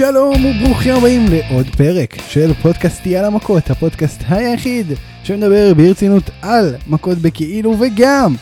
שלום 0.00 0.44
וברוכים 0.44 0.94
הבאים 0.94 1.26
לעוד 1.30 1.66
פרק 1.76 2.14
של 2.28 2.54
פודקאסט 2.62 3.06
על 3.06 3.24
המכות, 3.24 3.70
הפודקאסט 3.70 4.22
היחיד 4.28 4.86
שמדבר 5.24 5.74
ברצינות 5.74 6.30
על 6.42 6.74
מכות 6.86 7.18
בכאילו 7.18 7.76
וגם 7.80 8.34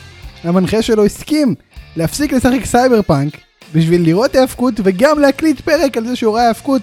המנחה 0.45 0.83
שלו 0.83 1.05
הסכים 1.05 1.55
להפסיק 1.97 2.33
לשחק 2.33 2.65
סייבר 2.65 3.03
פאנק 3.03 3.33
בשביל 3.75 4.03
לראות 4.03 4.35
האבקות 4.35 4.75
וגם 4.85 5.19
להקליט 5.19 5.61
פרק 5.61 5.97
על 5.97 6.07
זה 6.07 6.17
שהוא 6.17 6.35
ראה 6.35 6.49
האבקות. 6.49 6.83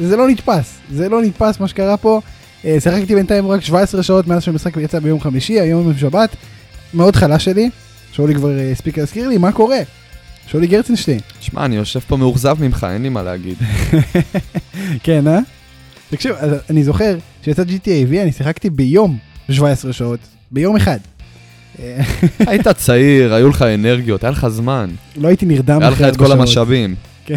זה 0.00 0.16
לא 0.16 0.28
נתפס, 0.28 0.78
זה 0.90 1.08
לא 1.08 1.22
נתפס 1.22 1.60
מה 1.60 1.68
שקרה 1.68 1.96
פה. 1.96 2.20
אה, 2.64 2.76
שיחקתי 2.80 3.14
בינתיים 3.14 3.48
רק 3.48 3.60
17 3.60 4.02
שעות 4.02 4.26
מאז 4.26 4.42
שהמשחק 4.42 4.76
יצא 4.76 4.98
ביום 4.98 5.20
חמישי, 5.20 5.60
היום 5.60 5.84
יום 5.84 5.98
שבת. 5.98 6.36
מאוד 6.94 7.16
חלש 7.16 7.44
שלי, 7.44 7.70
שאולי 8.12 8.34
כבר 8.34 8.58
אה, 8.58 8.70
הספיק 8.70 8.98
להזכיר 8.98 9.28
לי 9.28 9.38
מה 9.38 9.52
קורה. 9.52 9.78
שאולי 10.46 10.66
גרצנשטיין. 10.66 11.20
שמע, 11.40 11.64
אני 11.64 11.76
יושב 11.76 12.00
פה 12.00 12.16
מאוכזב 12.16 12.56
ממך, 12.60 12.86
אין 12.92 13.02
לי 13.02 13.08
מה 13.08 13.22
להגיד. 13.22 13.56
כן, 15.04 15.26
אה? 15.28 15.38
תקשיב, 16.10 16.32
אני 16.70 16.84
זוכר 16.84 17.16
שיצא 17.44 17.62
GTA 17.62 18.12
V, 18.12 18.22
אני 18.22 18.32
שיחקתי 18.32 18.70
ביום 18.70 19.18
17 19.50 19.92
שעות, 19.92 20.20
ביום 20.50 20.76
אחד. 20.76 20.98
היית 22.46 22.68
צעיר, 22.68 23.34
היו 23.34 23.48
לך 23.48 23.62
אנרגיות, 23.62 24.24
היה 24.24 24.30
לך 24.30 24.48
זמן. 24.48 24.90
לא 25.16 25.28
הייתי 25.28 25.46
נרדם 25.46 25.80
היה 25.80 25.90
לך 25.90 26.02
את 26.02 26.16
כל. 26.16 26.32
המשאבים. 26.32 26.94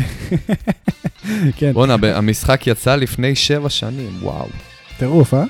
כן, 1.58 1.74
בואנה, 1.74 1.98
ב- 1.98 2.06
המשחק 2.06 2.68
יצא 2.68 2.96
לפני 2.96 3.36
שבע 3.36 3.70
שנים, 3.70 4.10
וואו. 4.22 4.48
טירוף, 4.98 5.34
אה? 5.34 5.44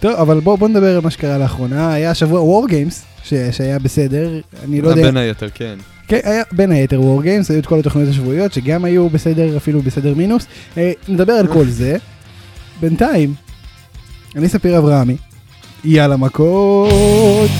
טוב, 0.00 0.12
אבל 0.12 0.40
בוא, 0.40 0.56
בוא 0.58 0.68
נדבר 0.68 0.94
על 0.96 1.00
מה 1.00 1.10
שקרה 1.10 1.38
לאחרונה. 1.38 1.92
היה 1.92 2.10
השבוע 2.10 2.66
War 2.66 2.70
Games, 2.70 3.17
ש, 3.28 3.34
שהיה 3.56 3.78
בסדר, 3.78 4.40
אני 4.64 4.80
לא 4.80 4.88
יודע... 4.88 5.02
בין 5.02 5.16
היתר, 5.16 5.48
כן. 5.54 5.78
כן, 6.08 6.20
היה 6.24 6.42
בין 6.52 6.72
היתר 6.72 7.00
War 7.00 7.24
Games, 7.24 7.50
היו 7.50 7.58
את 7.58 7.66
כל 7.66 7.78
התוכניות 7.78 8.08
השבועיות 8.08 8.52
שגם 8.52 8.84
היו 8.84 9.08
בסדר, 9.08 9.56
אפילו 9.56 9.82
בסדר 9.82 10.14
מינוס. 10.14 10.46
אה, 10.76 10.92
נדבר 11.08 11.32
על 11.32 11.46
כל 11.46 11.64
זה. 11.64 11.96
בינתיים, 12.80 13.34
אני 14.36 14.48
ספיר 14.48 14.78
אברהמי, 14.78 15.16
יאללה 15.84 16.16
מכות. 16.16 17.50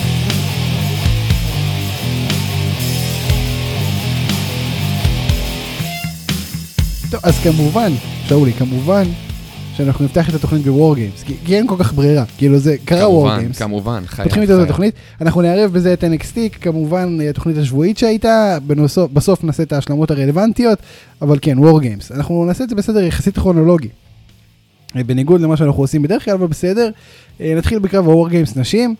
טוב, 7.10 7.20
אז 7.22 7.38
כמובן, 7.42 7.92
שאולי, 8.28 8.52
כמובן 8.52 9.04
שאנחנו 9.78 10.04
נפתח 10.04 10.28
את 10.28 10.34
התוכנית 10.34 10.62
בוור 10.62 10.94
גיימס, 10.94 11.22
כי, 11.22 11.34
כי 11.44 11.56
אין 11.56 11.66
כל 11.66 11.74
כך 11.78 11.92
ברירה, 11.92 12.24
כאילו 12.38 12.58
זה 12.58 12.76
קרה 12.84 13.10
וור 13.10 13.22
כמובן, 13.22 13.38
גיימס. 13.38 13.58
כמובן, 13.58 14.02
חייב. 14.06 14.28
פותחים 14.28 14.42
איתו 14.42 14.62
את. 14.62 14.64
התוכנית, 14.64 14.94
אנחנו 15.20 15.42
נערב 15.42 15.72
בזה 15.72 15.92
את 15.92 16.04
NXT, 16.04 16.58
כמובן 16.60 17.18
התוכנית 17.30 17.56
השבועית 17.56 17.98
שהייתה, 17.98 18.58
בנוסף, 18.66 19.02
בסוף 19.12 19.44
נעשה 19.44 19.62
את 19.62 19.72
ההשלמות 19.72 20.10
הרלוונטיות, 20.10 20.78
אבל 21.22 21.38
כן, 21.42 21.58
War 21.58 21.82
Games. 21.82 22.14
אנחנו 22.14 22.44
נעשה 22.44 22.64
את 22.64 22.68
זה 22.68 22.74
בסדר 22.74 23.02
יחסית 23.02 23.38
כרונולוגי. 23.38 23.88
אה, 24.96 25.04
בניגוד 25.04 25.40
למה 25.40 25.56
שאנחנו 25.56 25.82
עושים 25.82 26.02
בדרך 26.02 26.24
כלל, 26.24 26.34
אבל 26.34 26.46
בסדר. 26.46 26.90
אה, 27.40 27.54
נתחיל 27.56 27.78
בקרב 27.78 28.08
ה-War 28.08 28.30
Games 28.30 28.60
נשים. 28.60 28.94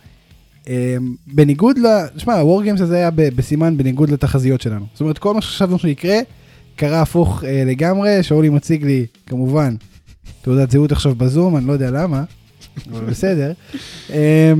אה, 0.69 0.97
בניגוד 1.27 1.77
ל... 1.77 1.87
שמע, 2.17 2.33
ה-War 2.33 2.65
Games 2.65 2.83
הזה 2.83 2.95
היה 2.95 3.09
בסימן 3.15 3.77
בניגוד 3.77 4.09
לתחזיות 4.09 4.61
שלנו. 4.61 4.85
זאת 4.93 5.01
אומרת, 5.01 5.17
כל 5.17 5.33
מה 5.33 5.41
שחשבנו 5.41 5.79
שיקרה, 5.79 6.19
קרה 6.75 7.01
הפוך 7.01 7.43
לגמרי. 7.65 8.23
שאולי 8.23 8.49
מציג 8.49 8.85
לי, 8.85 9.05
כמובן, 9.25 9.75
תעודת 10.41 10.71
זהות 10.71 10.91
עכשיו 10.91 11.15
בזום, 11.15 11.57
אני 11.57 11.67
לא 11.67 11.73
יודע 11.73 11.91
למה, 11.91 12.23
אבל 12.91 13.05
בסדר. 13.11 13.51
אה, 14.13 14.53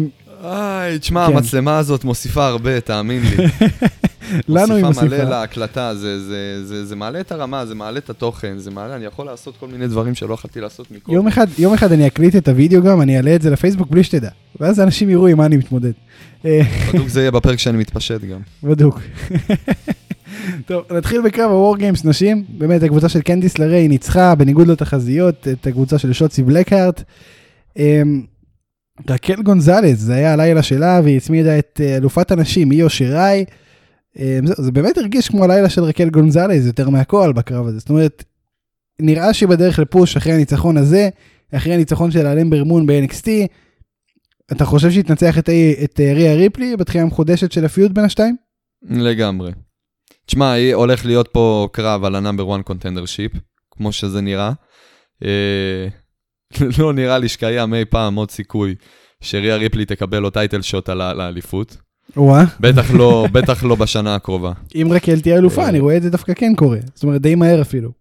איי, 0.44 1.00
תשמע, 1.00 1.28
כן. 1.28 1.34
המצלמה 1.38 1.78
הזאת 1.78 2.04
מוסיפה 2.04 2.48
הרבה, 2.48 2.80
תאמין 2.80 3.22
לי. 3.24 3.36
לנו 4.48 4.76
היא 4.76 4.84
מוסיפה 4.86 4.88
מוסיפה. 5.06 5.06
מלא 5.26 5.30
להקלטה, 5.30 5.96
זה- 5.96 6.20
זה- 6.24 6.66
זה 6.66 6.86
זה 6.86 6.96
מעלה 6.96 7.20
את 7.20 7.32
הרמה, 7.32 7.66
זה 7.66 7.76
מעלה 7.76 7.98
את 7.98 8.10
התוכן, 8.10 8.58
זה 8.58 8.72
מעלה, 8.72 8.96
אני 8.96 9.06
יכול 9.06 9.26
לעשות 9.26 9.54
כל 9.60 9.68
מיני 9.68 9.88
דברים 9.88 10.16
שלא 10.16 10.34
יכולתי 10.34 10.62
לעשות 10.62 10.92
מקודם. 10.92 11.16
יום 11.16 11.28
אחד, 11.28 11.48
יום 11.58 11.74
אחד 11.74 11.92
אני 11.92 12.08
אקליט 12.08 12.36
את 12.36 12.48
הוידאו 12.48 12.82
גם, 12.82 13.02
אני 13.02 13.18
אעלה 13.18 13.36
את 13.36 13.42
זה 13.42 13.50
לפייסבוק 13.50 13.90
בלי 13.90 14.04
שתדע. 14.04 14.30
ואז 14.60 14.80
אנשים 14.80 15.10
יראו 15.10 15.28
עם 15.28 15.38
מה 15.38 15.46
אני 15.46 15.58
מתמודד. 15.58 15.92
בדיוק 16.44 17.08
זה 17.08 17.20
יהיה 17.20 17.32
בפרק 17.32 17.60
שאני 17.60 17.78
מתפשט 17.78 18.22
גם. 18.22 18.40
בדוק. 18.64 19.00
טוב, 20.66 20.84
נתחיל 20.94 21.22
בקרב 21.22 21.78
Games 21.80 22.08
נשים. 22.08 22.44
באמת, 22.50 22.84
הקבוצה 22.84 23.10
של 23.10 23.22
קנדיס 23.22 23.58
לריי 23.58 23.88
ניצחה, 23.88 24.36
בניגוד 24.36 24.68
לתחזיות, 24.68 25.48
את 25.48 25.68
הקבוצה 25.68 25.98
של 25.98 26.14
שוצי 26.14 26.44
בלקהארט. 26.44 27.04
אמ, 27.78 28.22
רקל 29.10 29.42
גונזלס, 29.42 30.00
זה 30.00 30.16
היה 30.16 30.34
הלילה 30.34 30.64
שלה, 30.64 31.02
והיא 31.04 31.18
הצמידה 31.18 31.60
את 31.60 31.82
אה, 31.84 31.98
אלופת 31.98 32.32
הנשים, 32.32 32.72
איו 32.72 32.90
שיראי. 32.90 33.46
אמ, 34.18 34.46
זה 34.46 34.72
באמת 34.72 34.98
הרגיש 34.98 35.30
כמו 35.30 35.44
הלילה 35.44 35.70
של 35.70 35.84
רקל 35.84 36.10
גונזלס, 36.10 36.66
יותר 36.66 36.90
מהכל 36.90 37.34
בקרב 37.34 37.68
הזה. 37.68 37.80
זאת 37.80 37.90
אומרת, 37.90 38.24
נראה 39.02 39.34
שהיא 39.34 39.50
בדרך 39.50 39.80
ל 39.80 39.87
push 39.87 40.18
אחרי 40.18 40.34
הניצחון 40.34 40.78
הזה, 40.78 41.10
אחרי 41.54 41.74
הניצחון 41.74 42.12
של 42.12 42.26
על 42.26 42.38
אמבר 42.38 42.64
מון 42.64 42.86
ב-NXT. 42.86 43.28
אתה 44.52 44.66
חושב 44.66 44.92
שהיא 44.92 45.04
תנצח 45.04 45.38
את, 45.38 45.50
את 45.84 46.00
ריה 46.00 46.36
ריפלי 46.36 46.78
בתחילה 46.78 47.04
המחודשת 47.04 47.52
של 47.52 47.66
ה 47.66 47.71
feud 47.71 47.92
בין 47.92 48.06
השתיים? 48.06 48.36
לגמרי. 48.90 49.52
תשמע, 50.30 50.54
הולך 50.74 51.06
להיות 51.06 51.28
פה 51.32 51.68
קרב 51.72 52.04
על 52.04 52.16
ה 52.16 52.21
number 52.21 52.56
1 52.56 52.66
contendership, 52.66 53.32
כמו 53.72 53.92
שזה 53.92 54.22
נראה. 54.22 54.52
אה, 55.24 55.88
לא 56.80 56.94
נראה 56.94 57.18
לי 57.18 57.28
שקיים 57.28 57.74
אי 57.74 57.86
פעם 57.86 58.16
עוד 58.16 58.32
סיכוי 58.32 58.76
שריה 59.22 59.56
ריפלי 59.56 59.86
תקבל 59.86 60.20
לו 60.20 60.30
טייטל 60.30 60.62
שוט 60.62 60.90
על 60.90 61.02
האליפות. 61.02 61.78
וואה. 62.18 62.44
בטח 62.60 62.92
לא, 62.92 63.28
בטח 63.34 63.64
לא 63.64 63.76
בשנה 63.76 64.16
הקרובה. 64.16 64.52
אם 64.76 64.88
רקל 64.92 65.20
תהיה 65.20 65.38
אלופה, 65.38 65.64
אה. 65.64 65.70
אני 65.70 65.80
רואה 65.80 65.98
את 65.98 66.02
זה 66.02 66.10
דווקא 66.10 66.34
כן 66.34 66.56
קורה. 66.56 66.78
זאת 66.94 67.04
אומרת, 67.04 67.22
די 67.22 67.36
מהר 67.36 67.62
אפילו. 67.62 67.92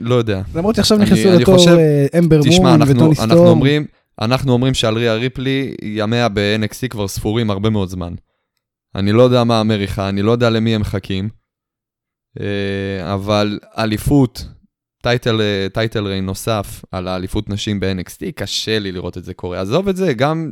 לא 0.00 0.14
יודע. 0.14 0.42
למרות 0.54 0.74
שעכשיו 0.74 0.98
נכנסו 0.98 1.28
לתור 1.40 1.68
אה, 1.68 2.06
אמבר 2.18 2.40
מון 2.46 2.82
וטוני 2.82 3.00
אנחנו, 3.00 3.14
סטורם. 3.14 3.60
אנחנו 4.20 4.52
אומרים 4.52 4.74
שעל 4.74 4.94
ריה 4.94 5.14
ריפלי, 5.14 5.74
ימיה 5.82 6.28
ב-NXT 6.28 6.88
כבר 6.90 7.08
ספורים 7.08 7.50
הרבה 7.50 7.70
מאוד 7.70 7.88
זמן. 7.88 8.14
אני 8.94 9.12
לא 9.12 9.22
יודע 9.22 9.44
מה 9.44 9.60
אמריקה, 9.60 10.08
אני 10.08 10.22
לא 10.22 10.32
יודע 10.32 10.50
למי 10.50 10.74
הם 10.74 10.80
מחכים, 10.80 11.28
אה, 12.40 13.14
אבל 13.14 13.58
אליפות, 13.78 14.44
title, 15.02 15.40
אה, 15.40 15.66
title 15.72 16.06
reign 16.06 16.26
נוסף 16.26 16.84
על 16.90 17.08
האליפות 17.08 17.48
נשים 17.48 17.80
ב-NXT, 17.80 18.32
קשה 18.34 18.78
לי 18.78 18.92
לראות 18.92 19.18
את 19.18 19.24
זה 19.24 19.34
קורה. 19.34 19.60
עזוב 19.60 19.88
את 19.88 19.96
זה, 19.96 20.12
גם 20.12 20.50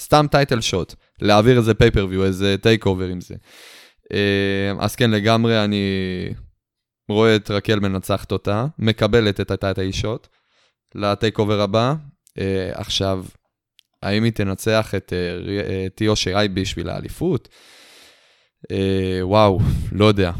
סתם 0.00 0.26
title 0.30 0.60
shot, 0.60 0.94
להעביר 1.22 1.58
איזה 1.58 1.74
pay-per-view, 1.74 2.24
איזה 2.24 2.56
TakeOver 2.62 3.06
עם 3.06 3.20
זה. 3.20 3.34
אה, 4.12 4.72
אז 4.80 4.96
כן, 4.96 5.10
לגמרי 5.10 5.64
אני 5.64 5.84
רואה 7.08 7.36
את 7.36 7.50
רקל 7.50 7.80
מנצחת 7.80 8.32
אותה, 8.32 8.66
מקבלת 8.78 9.40
את 9.40 9.50
ה 9.50 9.57
title 9.57 9.92
shot. 9.92 10.22
ל 10.22 10.28
TakeOver 10.94 11.60
הבא. 11.60 11.94
עכשיו, 12.72 13.24
האם 14.02 14.24
היא 14.24 14.32
תנצח 14.32 14.94
את 14.94 15.12
איו 15.94 16.16
שיראי 16.16 16.48
בשביל 16.48 16.88
האליפות? 16.88 17.48
Uh, 18.64 18.68
וואו, 19.22 19.58
לא 19.92 20.04
יודע. 20.04 20.32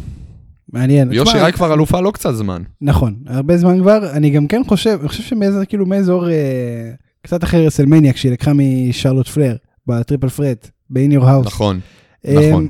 מעניין. 0.73 1.13
תשמע, 1.13 1.35
שיראי 1.37 1.53
כבר 1.53 1.75
אלופה 1.75 2.01
לא 2.01 2.11
קצת 2.11 2.35
זמן. 2.35 2.63
נכון, 2.81 3.15
הרבה 3.27 3.57
זמן 3.57 3.81
כבר. 3.81 4.11
אני 4.13 4.31
גם 4.31 4.47
כן 4.47 4.63
חושב, 4.67 4.99
אני 5.01 5.09
חושב 5.09 5.23
שמאיזה, 5.23 5.67
כאילו 5.67 5.87
מאזור 5.87 6.31
אה, 6.31 6.91
קצת 7.23 7.45
אחרי 7.45 7.67
רסלמניה, 7.67 8.13
כשהיא 8.13 8.33
לקחה 8.33 8.53
משרלוט 8.55 9.29
פלר, 9.29 9.57
ב 9.87 9.93
triple 9.93 10.29
threat, 10.29 10.71
ב-In 10.91 11.13
Your 11.13 11.23
House. 11.23 11.47
נכון. 11.47 11.81
אה, 12.27 12.49
נכון. 12.51 12.69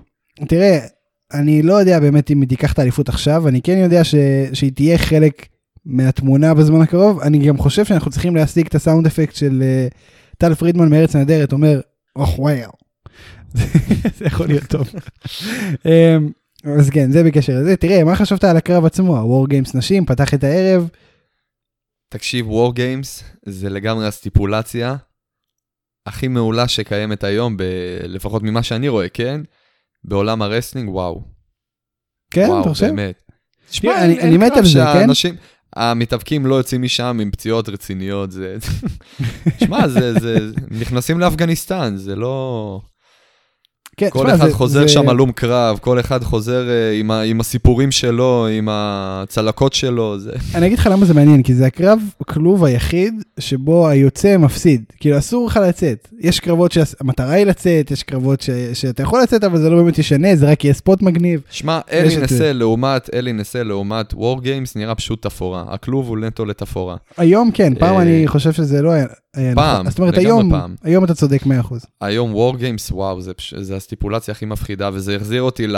תראה, 0.49 0.79
אני 1.35 1.63
לא 1.63 1.75
יודע 1.75 2.01
באמת 2.01 2.31
אם 2.31 2.41
היא 2.41 2.49
תיקח 2.49 2.73
את 2.73 2.79
האליפות 2.79 3.09
עכשיו, 3.09 3.49
אני 3.49 3.63
כן 3.63 3.79
יודע 3.79 4.05
ש... 4.05 4.15
שהיא 4.53 4.73
תהיה 4.73 4.99
חלק 4.99 5.47
מהתמונה 5.85 6.55
בזמן 6.55 6.81
הקרוב. 6.81 7.21
אני 7.21 7.39
גם 7.39 7.59
חושב 7.59 7.85
שאנחנו 7.85 8.11
צריכים 8.11 8.37
להשיג 8.37 8.67
את 8.67 8.75
ה 8.75 8.80
sound 8.80 9.07
effect 9.07 9.35
של 9.35 9.63
אה, 9.63 9.89
טל 10.39 10.55
פרידמן 10.55 10.91
מארץ 10.91 11.17
נהדרת, 11.17 11.53
אומר, 11.53 11.81
אוח 12.17 12.39
וואו. 12.39 12.71
זה 14.19 14.25
יכול 14.25 14.47
להיות 14.47 14.65
טוב. 14.65 14.89
אמ, 15.87 16.31
אז 16.79 16.91
כן, 16.91 17.11
זה 17.11 17.25
בקשר 17.25 17.53
לזה. 17.61 17.77
תראה, 17.77 18.05
מה 18.05 18.17
חשבת 18.17 18.45
על 18.45 18.57
הקרב 18.57 18.85
עצמו? 18.85 19.17
ה-War 19.17 19.51
Games 19.51 19.71
נשים, 19.79 20.07
פתח 20.07 20.35
את 20.35 20.45
הערב. 20.45 20.89
תקשיב, 22.09 22.47
War 22.47 22.73
Games 22.77 23.23
זה 23.47 23.71
לגמרי 23.71 24.07
ה 24.07 24.14
stipulation 24.14 24.97
הכי 26.07 26.29
מעולה 26.29 26.69
שקיימת 26.69 27.25
היום, 27.25 27.57
ב... 27.57 27.63
לפחות 28.03 28.43
ממה 28.43 28.63
שאני 28.63 28.89
רואה, 28.89 29.09
כן? 29.09 29.41
בעולם 30.05 30.43
ה 30.43 30.47
wrestling, 30.47 30.89
וואו. 30.91 31.23
כן, 32.31 32.47
וואו, 32.49 32.61
אתה 32.61 32.69
חושב? 32.69 32.87
באמת. 32.87 33.23
תראה, 33.81 33.95
אין- 34.03 34.05
אני- 34.11 34.19
אין 34.19 34.29
אני 34.29 34.37
מת 34.37 34.57
על 34.57 34.65
זה, 34.67 34.79
כן? 34.79 34.95
שהאנשים- 34.95 35.35
המתאבקים 35.77 36.47
לא 36.47 36.55
יוצאים 36.55 36.83
משם 36.83 37.19
עם 37.23 37.31
פציעות 37.31 37.69
רציניות, 37.69 38.31
זה... 38.33 38.57
שמע, 39.61 39.89
זה, 39.89 40.13
זה... 40.21 40.37
נכנסים 40.71 41.21
לאפגניסטן, 41.21 41.97
זה 41.97 42.17
לא... 42.17 42.81
כן, 43.97 44.11
כל 44.11 44.19
תשמע, 44.19 44.35
אחד 44.35 44.47
זה- 44.49 44.55
חוזר 44.55 44.81
זה- 44.81 44.89
שם 44.89 45.09
הלום 45.09 45.33
קרב, 45.33 45.79
כל 45.81 46.01
אחד 46.01 46.25
חוזר 46.25 46.69
אה, 46.69 46.93
עם, 46.93 47.11
ה, 47.11 47.21
עם 47.21 47.41
הסיפורים 47.41 47.91
שלו, 47.91 48.47
עם 48.59 48.69
הצלקות 48.71 49.73
שלו, 49.73 50.19
זה... 50.19 50.31
אני 50.55 50.67
אגיד 50.67 50.79
לך 50.79 50.89
למה 50.93 51.07
זה 51.07 51.15
מעניין, 51.15 51.43
כי 51.43 51.55
זה 51.55 51.67
הקרב 51.67 51.99
כלוב 52.27 52.65
היחיד 52.65 53.15
שבו 53.41 53.89
היוצא 53.89 54.37
מפסיד. 54.37 54.85
כאילו 55.01 55.19
אסור 55.19 55.47
לך 55.47 55.61
לצאת. 55.69 56.09
יש 56.21 56.41
קרבות 56.41 56.73
שהמטרה 56.73 57.33
היא 57.33 57.47
לצאת, 57.47 57.91
יש 57.91 58.03
קרבות 58.03 58.41
ש... 58.41 58.51
שאתה 58.73 59.03
יכול 59.03 59.23
לצאת 59.23 59.45
אבל 59.45 59.59
זה 59.59 59.71
לא 59.71 59.83
באמת 59.83 59.99
ישנה, 59.99 60.37
זה 60.37 60.51
רק 60.51 60.65
יהיה 60.65 60.75
ספוט 60.75 61.03
מגניב. 61.03 61.41
שמע, 61.51 61.81
אלי 61.93 62.17
נסה. 62.17 62.53
לעומת, 62.53 63.11
אלי 63.15 63.33
נסה 63.33 63.63
לעומת 63.63 64.15
וור 64.15 64.43
גיימס 64.43 64.77
נראה 64.77 64.95
פשוט 64.95 65.23
תפאורה. 65.23 65.65
הכלוב 65.69 66.09
הוא 66.09 66.19
נטו 66.19 66.45
לתפאורה. 66.45 66.97
היום 67.17 67.51
כן, 67.55 67.73
פעם 67.79 67.97
אה, 67.97 68.03
אני 68.03 68.27
חושב 68.29 68.53
שזה 68.53 68.83
לא 68.83 68.91
היה... 68.91 69.07
פעם, 69.55 69.81
נכון. 69.81 69.91
זאת 69.91 69.99
אומרת 69.99 70.15
לגמרי 70.15 70.29
היום, 70.29 70.51
פעם. 70.51 70.75
היום 70.85 71.05
אתה 71.05 71.15
צודק 71.15 71.43
100%. 71.43 71.49
היום 72.01 72.35
וור 72.35 72.57
גיימס, 72.57 72.91
וואו, 72.93 73.21
זה, 73.21 73.33
זה 73.61 73.77
הסטיפולציה 73.87 74.33
הכי 74.33 74.47
מפחידה, 74.47 74.91
וזה 74.93 75.17
החזיר 75.17 75.43
אותי 75.43 75.67
ל... 75.67 75.77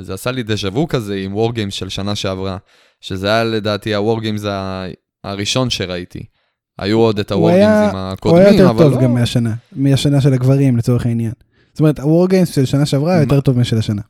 זה 0.00 0.14
עשה 0.14 0.30
לי 0.30 0.42
דז'ה 0.42 0.68
וו 0.68 0.88
כזה 0.88 1.16
עם 1.16 1.34
וור 1.34 1.54
גיימס 1.54 1.74
של 1.74 1.88
שנה 1.88 2.14
שעברה, 2.14 2.56
שזה 3.00 3.26
היה 3.26 3.44
לדעתי 3.44 3.94
הוור 3.94 4.20
גיימס 4.20 4.44
ה... 4.44 4.84
הראשון 5.24 5.70
שראיתי. 5.70 6.22
היו 6.78 6.98
עוד 6.98 7.18
את 7.18 7.32
הוא 7.32 7.38
הוור 7.40 7.50
היה- 7.54 7.90
עם 7.90 7.96
הוא 7.96 7.98
היה 8.00 8.10
הקודמים, 8.12 8.52
יותר 8.52 8.70
אבל 8.70 8.78
טוב 8.84 8.94
לא... 8.94 9.00
גם 9.02 9.14
מהשנה, 9.14 9.54
מהשנה 9.72 10.20
של 10.20 10.32
הגברים 10.32 10.76
לצורך 10.76 11.06
העניין. 11.06 11.32
זאת 11.72 11.80
אומרת, 11.80 11.98
הוור 12.00 12.28
גיימס 12.28 12.54
של 12.54 12.64
שנה 12.64 12.86
שעברה 12.86 13.12
היה 13.12 13.18
מה? 13.18 13.34
יותר 13.34 13.40
טוב 13.40 13.58
משל 13.58 13.78
השנה. 13.78 14.02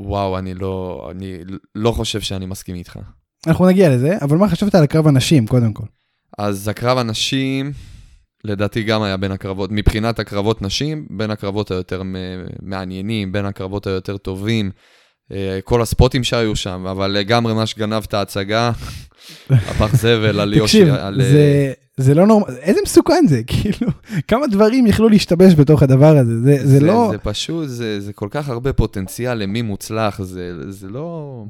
וואו, 0.00 0.38
אני 0.38 0.54
לא, 0.54 1.08
אני 1.10 1.38
לא 1.74 1.92
חושב 1.92 2.20
שאני 2.20 2.46
מסכים 2.46 2.74
איתך. 2.74 2.98
אנחנו 3.46 3.66
נגיע 3.66 3.90
לזה, 3.90 4.16
אבל 4.22 4.36
מה 4.36 4.48
חשבת 4.48 4.74
על 4.74 4.84
הקרב 4.84 5.06
הנשים 5.06 5.46
קודם 5.46 5.72
כל? 5.72 5.84
אז 6.38 6.68
הקרב 6.68 6.98
הנשים, 6.98 7.72
לדעתי 8.44 8.82
גם 8.82 9.02
היה 9.02 9.16
בין 9.16 9.32
הקרבות, 9.32 9.70
מבחינת 9.72 10.18
הקרבות 10.18 10.62
נשים, 10.62 11.06
בין 11.10 11.30
הקרבות 11.30 11.70
היותר 11.70 12.02
מעניינים, 12.62 13.32
בין 13.32 13.46
הקרבות 13.46 13.86
היותר 13.86 14.16
טובים, 14.16 14.70
אה, 15.32 15.58
כל 15.64 15.82
הספוטים 15.82 16.24
שהיו 16.24 16.56
שם, 16.56 16.86
אבל 16.90 17.10
לגמרי 17.10 17.54
מה 17.54 17.66
שגנב 17.66 18.02
את 18.06 18.14
ההצגה, 18.14 18.70
הפח 19.50 19.96
זבל 19.96 20.40
על 20.40 20.54
יושי, 20.54 20.80
תקשיב, 20.80 20.94
על... 20.94 21.20
אה, 21.20 21.26
זה, 21.26 21.72
זה 21.96 22.14
לא 22.14 22.26
נורמל, 22.26 22.54
איזה 22.60 22.80
מסוכן 22.84 23.24
זה, 23.28 23.42
כאילו, 23.52 23.88
כמה 24.28 24.46
דברים 24.46 24.86
יכלו 24.86 25.08
להשתבש 25.08 25.54
בתוך 25.54 25.82
הדבר 25.82 26.16
הזה, 26.16 26.40
זה, 26.40 26.66
זה, 26.66 26.80
לא, 26.80 27.08
זה 27.12 27.18
פשוט, 27.18 27.68
זה, 27.68 28.00
זה 28.00 28.12
כל 28.12 28.28
כך 28.30 28.48
הרבה 28.48 28.72
פוטנציאל 28.72 29.34
למי 29.34 29.62
מוצלח, 29.62 30.22
זה, 30.22 30.70
זה 30.70 30.88
לא... 30.88 31.44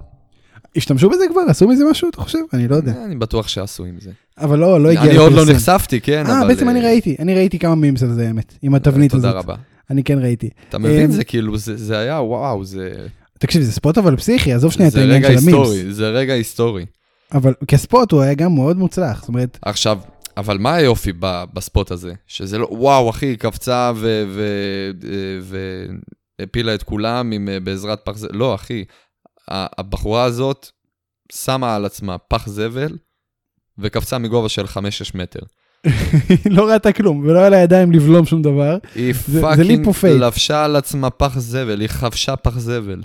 השתמשו 0.76 1.11
בזה 1.11 1.25
כבר, 1.31 1.41
עשו 1.49 1.69
מזה 1.69 1.84
משהו, 1.91 2.08
אתה 2.08 2.20
חושב? 2.20 2.38
אני 2.52 2.69
לא 2.69 2.76
יודע, 2.76 3.05
אני 3.05 3.17
בטוח 3.17 3.49
שעשו 3.49 3.84
עם 3.84 3.96
זה. 4.00 4.11
אבל 4.40 4.58
לא, 4.58 4.81
לא 4.81 4.88
הגיע 4.88 5.02
אני 5.02 5.17
עוד 5.17 5.32
לא 5.32 5.43
לפרסם. 5.43 5.52
נחשפתי, 5.52 6.00
כן, 6.00 6.26
אבל... 6.26 6.43
אה, 6.43 6.49
בעצם 6.49 6.69
אני 6.69 6.81
אה, 6.81 6.85
ראיתי, 6.85 7.17
אני 7.19 7.35
ראיתי 7.35 7.58
כמה 7.58 7.75
מימס 7.75 8.02
על 8.02 8.12
זה, 8.12 8.26
האמת, 8.26 8.55
עם 8.62 8.75
התבנית 8.75 9.14
הזאת. 9.14 9.25
תודה 9.25 9.38
רבה. 9.38 9.55
אני 9.90 10.05
כן 10.05 10.19
ראיתי. 10.19 10.50
אתה 10.69 10.79
מבין, 10.79 11.11
אה, 11.11 11.17
זה 11.17 11.25
כאילו, 11.25 11.56
זה 11.56 11.76
זה 11.76 11.99
היה, 11.99 12.14
וואו, 12.14 12.64
זה... 12.64 13.06
תקשיב, 13.38 13.62
זה 13.62 13.73
ספוט 13.73 13.99
אבל 13.99 14.17
פסיכי, 14.17 14.52
עזוב 14.52 14.73
שנייה 14.73 14.88
את 14.88 14.93
זה 14.93 15.00
העניין 15.00 15.25
רגע 15.25 15.29
של 15.29 15.38
המימס. 15.38 15.69
היסטורי, 15.69 15.93
זה 15.93 16.08
רגע 16.08 16.32
היסטורי. 16.32 16.87
אבל 17.32 17.55
כ 17.69 17.83
spot 17.83 18.12
הוא 18.12 18.23
היה 18.23 18.35
גם 18.35 18.55
מאוד 18.55 18.79
מוצלח, 18.79 19.20
זאת 19.20 19.29
אומרת, 19.29 19.58
עכשיו, 19.62 19.99
אבל 20.37 20.58
מה 20.58 20.75
היופי 20.75 21.12
ב 21.55 21.62
spot 21.62 21.91
הזה? 21.91 22.12
שזה 22.26 22.58
לא, 22.58 22.69
וואו, 22.70 23.11
אחי, 23.11 23.37
קפצה 23.37 23.93
והפילה 26.38 26.75
את 26.75 26.82
כולם 26.82 27.32
עם, 27.32 27.49
אה, 27.49 27.61
בעזרת 27.61 28.00
פח 28.05 28.17
זבל. 28.17 28.37
לא, 28.37 28.55
אחי, 28.55 28.84
הבחורה 29.49 30.25
הזאת 30.25 30.69
שמה 31.32 31.76
על 31.76 31.84
עצמה 31.84 32.19
פח 32.19 32.49
זבל 32.49 32.96
וקפצה 33.79 34.19
מגובה 34.19 34.49
של 34.49 34.65
5-6 34.65 34.69
מטר. 35.15 35.41
היא 35.85 36.39
לא 36.57 36.69
ראתה 36.69 36.93
כלום, 36.93 37.19
ולא 37.19 37.39
היה 37.39 37.49
לה 37.49 37.57
ידיים 37.57 37.93
לבלום 37.93 38.27
שום 38.27 38.43
דבר. 38.43 38.79
היא 38.95 39.15
fucking. 39.15 39.88
לבשה 40.09 40.65
על 40.65 40.77
עצמה 40.77 41.11
פח 41.11 41.39
זבל, 41.39 41.81
היא 41.81 41.89
חבשה 41.89 42.37
פח 42.37 42.59
זבל. 42.59 43.03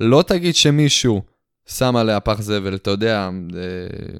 לא 0.00 0.24
תגיד 0.26 0.54
שמישהו 0.54 1.22
שם 1.68 1.96
עליה 1.96 2.20
פח 2.20 2.40
זבל, 2.40 2.74
אתה 2.74 2.90
יודע, 2.90 3.30
אה, 3.56 4.18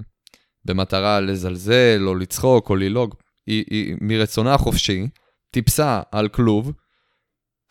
במטרה 0.65 1.21
לזלזל 1.21 2.05
או 2.07 2.15
לצחוק 2.15 2.71
או 2.71 2.77
ללעוג. 2.77 3.15
היא, 3.47 3.65
היא 3.71 3.97
מרצונה 4.01 4.55
החופשי, 4.55 5.09
טיפסה 5.51 6.01
על 6.13 6.29
כלוב, 6.29 6.73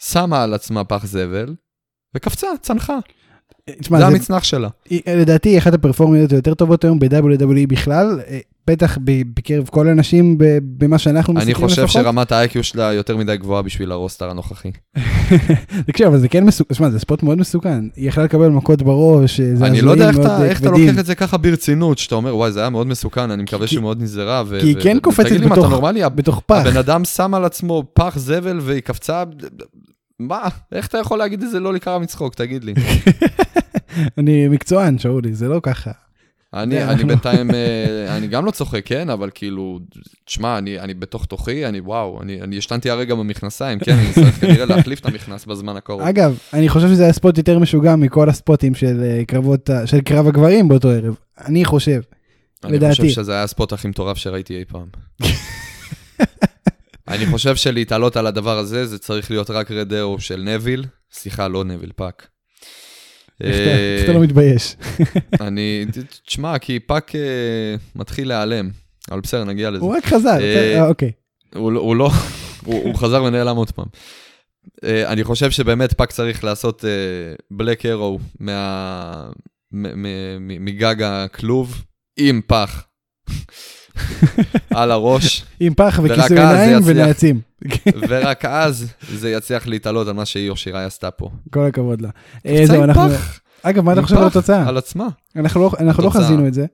שמה 0.02 0.44
על 0.44 0.54
עצמה 0.54 0.84
פח 0.84 1.06
זבל, 1.06 1.56
וקפצה, 2.16 2.48
צנחה. 2.62 2.98
תשמע, 3.70 4.00
זה 4.00 4.08
המצנח 4.08 4.44
שלה. 4.44 4.70
לדעתי 5.08 5.50
היא 5.50 5.58
אחת 5.58 5.74
הפרפורמיות 5.74 6.32
היותר 6.32 6.54
טובות 6.54 6.84
היום 6.84 7.00
ב-WWE 7.00 7.68
בכלל, 7.68 8.20
אה, 8.28 8.40
בטח 8.68 8.98
בקרב 9.36 9.68
כל 9.72 9.88
האנשים 9.88 10.38
ב- 10.38 10.58
במה 10.62 10.98
שאנחנו 10.98 11.34
אני 11.34 11.40
מסתכלים 11.52 11.68
חושב 11.70 11.84
לפחות. 11.84 12.04
שרמת 12.04 12.32
ה-IQ 12.32 12.64
שלה 12.64 12.94
יותר 12.94 13.18
מדי 13.18 13.38
גבוהה 13.38 13.62
בשביל 13.62 13.92
הרוסטר 13.92 14.30
הנוכחי. 14.30 14.72
תקשיב, 15.88 16.08
אבל 16.08 16.18
זה 16.18 16.28
כן 16.28 16.44
מסוכן, 16.44 16.74
שמע, 16.74 16.90
זה 16.90 17.00
ספוט 17.00 17.24
מאוד 17.24 17.38
מסוכן. 17.38 17.84
היא 17.96 18.08
יכלה 18.08 18.24
לקבל 18.24 18.48
מכות 18.48 18.82
בראש, 18.82 19.40
אה, 19.40 19.56
זה 19.56 19.66
אני 19.66 19.82
לא 19.82 19.92
יודע 19.92 20.10
איך 20.10 20.20
אתה, 20.20 20.66
אה. 20.66 20.72
לוקח 20.72 21.00
את 21.00 21.06
זה 21.06 21.16
ככה 21.16 21.38
ברצינות, 21.38 21.98
שאתה 21.98 22.16
אומר, 22.16 22.36
וואי, 22.36 22.52
זה 22.52 22.60
היה 22.60 22.70
מאוד 22.70 22.88
מסוכן, 22.88 23.32
אני 23.32 23.44
מקווה 23.44 23.68
שהוא 23.68 23.82
מאוד 23.82 24.02
נזהרה. 24.02 24.44
כי 24.62 24.68
היא 24.68 24.76
כן 24.82 25.00
קופצת 25.00 25.36
בתוך 26.16 26.42
פח. 26.46 26.66
הבן 26.66 26.78
אדם 26.78 27.06
שם 27.06 27.34
על 27.34 27.46
עצמו 27.46 27.84
פח 27.94 28.18
זבל 28.18 28.60
והיא 28.62 28.82
קפצה... 28.82 29.24
מה? 30.20 30.48
איך 30.72 30.88
אתה 30.88 30.98
יכול 30.98 31.20
להגיד 31.20 31.44
את 31.44 31.50
זה 31.50 31.60
לא 31.60 31.74
לקרע 31.74 32.00
מצחוק? 32.00 32.36
תגיד 32.36 32.64
לי. 32.64 32.74
אני 34.18 34.48
מקצוען, 34.48 34.98
שאולי, 34.98 35.34
זה 35.34 35.48
לא 35.48 35.60
ככה. 35.64 35.92
אני, 36.54 36.84
אני 36.84 37.04
בינתיים, 37.04 37.52
אה, 37.52 38.16
אני 38.18 38.28
גם 38.28 38.46
לא 38.46 38.52
צוחק, 38.52 38.82
כן? 38.86 39.10
אבל 39.10 39.30
כאילו, 39.34 39.80
תשמע, 40.26 40.58
אני, 40.58 40.80
אני 40.80 40.94
בתוך 40.94 41.26
תוכי, 41.26 41.66
אני 41.66 41.80
וואו, 41.80 42.22
אני, 42.22 42.42
אני 42.42 42.58
השתנתי 42.58 42.90
הרגע 42.90 43.16
במכנסיים, 43.16 43.80
כן? 43.80 43.92
אני 43.92 44.14
צריך 44.14 44.40
כנראה 44.42 44.66
להחליף 44.66 45.00
את 45.00 45.06
המכנס 45.06 45.46
בזמן 45.46 45.78
הקרוב. 45.78 46.02
אגב, 46.02 46.38
אני 46.54 46.70
חושב 46.70 46.88
שזה 46.88 47.04
היה 47.04 47.14
spot 47.14 47.38
יותר 47.38 47.60
משוגע 47.60 47.96
מכל 47.96 48.30
ה 48.30 48.37
spotים 48.37 48.76
של 48.76 49.04
אה, 49.04 49.26
קרבות, 49.26 49.70
של 49.86 50.02
קרב 50.02 50.28
הגברים 50.28 50.68
באותו 50.68 50.90
ערב. 50.90 51.16
אני 51.46 51.66
חושב. 51.66 52.02
אני 52.64 52.74
לדעתי. 52.74 52.96
חושב 52.96 53.10
שזה 53.10 53.32
היה 53.32 53.44
ה 53.44 53.50
spot 53.50 53.74
הכי 53.74 53.88
מטורף 53.88 54.18
שראיתי 54.18 54.58
אי 54.58 54.66
פעם. 54.66 54.88
אני 57.08 57.26
חושב 57.26 57.56
שלהתעלות 57.56 58.18
על 58.18 58.28
הדבר 58.28 58.58
הזה, 58.58 58.86
זה 58.86 59.00
צריך 59.00 59.32
להיות 59.32 59.50
רק 59.50 59.72
red 59.72 59.90
arrow 59.90 60.20
של 60.20 60.42
נוויל, 60.42 60.86
סליחה, 61.12 61.48
לא 61.48 61.64
נוויל, 61.64 61.92
פאק. 61.96 62.28
איך 63.42 63.56
אתה- 64.04 64.14
לא 64.14 64.20
מתבייש. 64.24 64.76
אני, 65.48 65.86
תשמע, 66.26 66.60
כי 66.60 66.80
פאק 66.80 67.16
אה, 67.16 67.22
מתחיל 67.96 68.28
להיעלם, 68.28 68.70
אבל 69.12 69.20
בסדר, 69.20 69.44
נגיע 69.44 69.70
לזה. 69.72 69.82
הוא 69.86 69.96
רק 69.98 70.06
חזר, 70.06 70.38
אה, 70.42 70.76
אה, 70.80 70.88
אוקיי. 70.88 71.12
הוא, 71.56 71.72
לא- 71.72 71.80
הוא 71.80 71.96
לא, 71.96 72.10
הוא, 72.66 72.96
חזר 72.96 73.24
ונעלם 73.24 73.56
עוד 73.56 73.72
פעם. 73.72 73.86
אני 74.84 75.24
חושב 75.24 75.52
שבאמת 75.52 75.94
פאק 75.94 76.12
צריך 76.12 76.44
לעשות 76.44 76.84
black 77.52 77.86
arrow 77.86 78.20
מגג 80.60 81.02
הכלוב 81.04 81.84
עם 82.18 82.42
פח 82.48 82.86
על 84.76 84.92
הראש, 84.92 85.46
עם 85.60 85.74
פח 85.74 86.00
וכיסוי 86.04 86.40
עיניים. 86.40 86.80
ונעצים. 86.86 87.42
ורק 88.10 88.46
אז 88.46 88.88
זה 89.14 89.32
יצליח 89.32 89.68
להתעלות 89.68 90.08
על 90.08 90.14
מה 90.14 90.26
שאיו 90.26 90.56
שיראי 90.56 90.84
עשתה 90.84 91.12
פה. 91.12 91.30
כל 91.54 91.66
הכבוד 91.66 92.02
לה. 92.02 92.10
אה, 92.46 92.52
קפצה 92.54 92.66
זהו, 92.66 92.76
עם 92.84 92.84
אנחנו... 92.84 93.10
פח, 93.10 93.40
אגב, 93.64 93.84
מה 93.84 93.94
אתה 93.94 94.02
חושב 94.02 94.18
על 94.18 94.28
התוצאה? 94.28 94.68
על 94.68 94.78
עצמה. 94.78 95.08
אנחנו 95.36 95.62
לא- 95.62 95.72
אנחנו 95.80 96.04
לא. 96.04 96.10
חזינו 96.10 96.48
את 96.48 96.54
זה, 96.54 96.66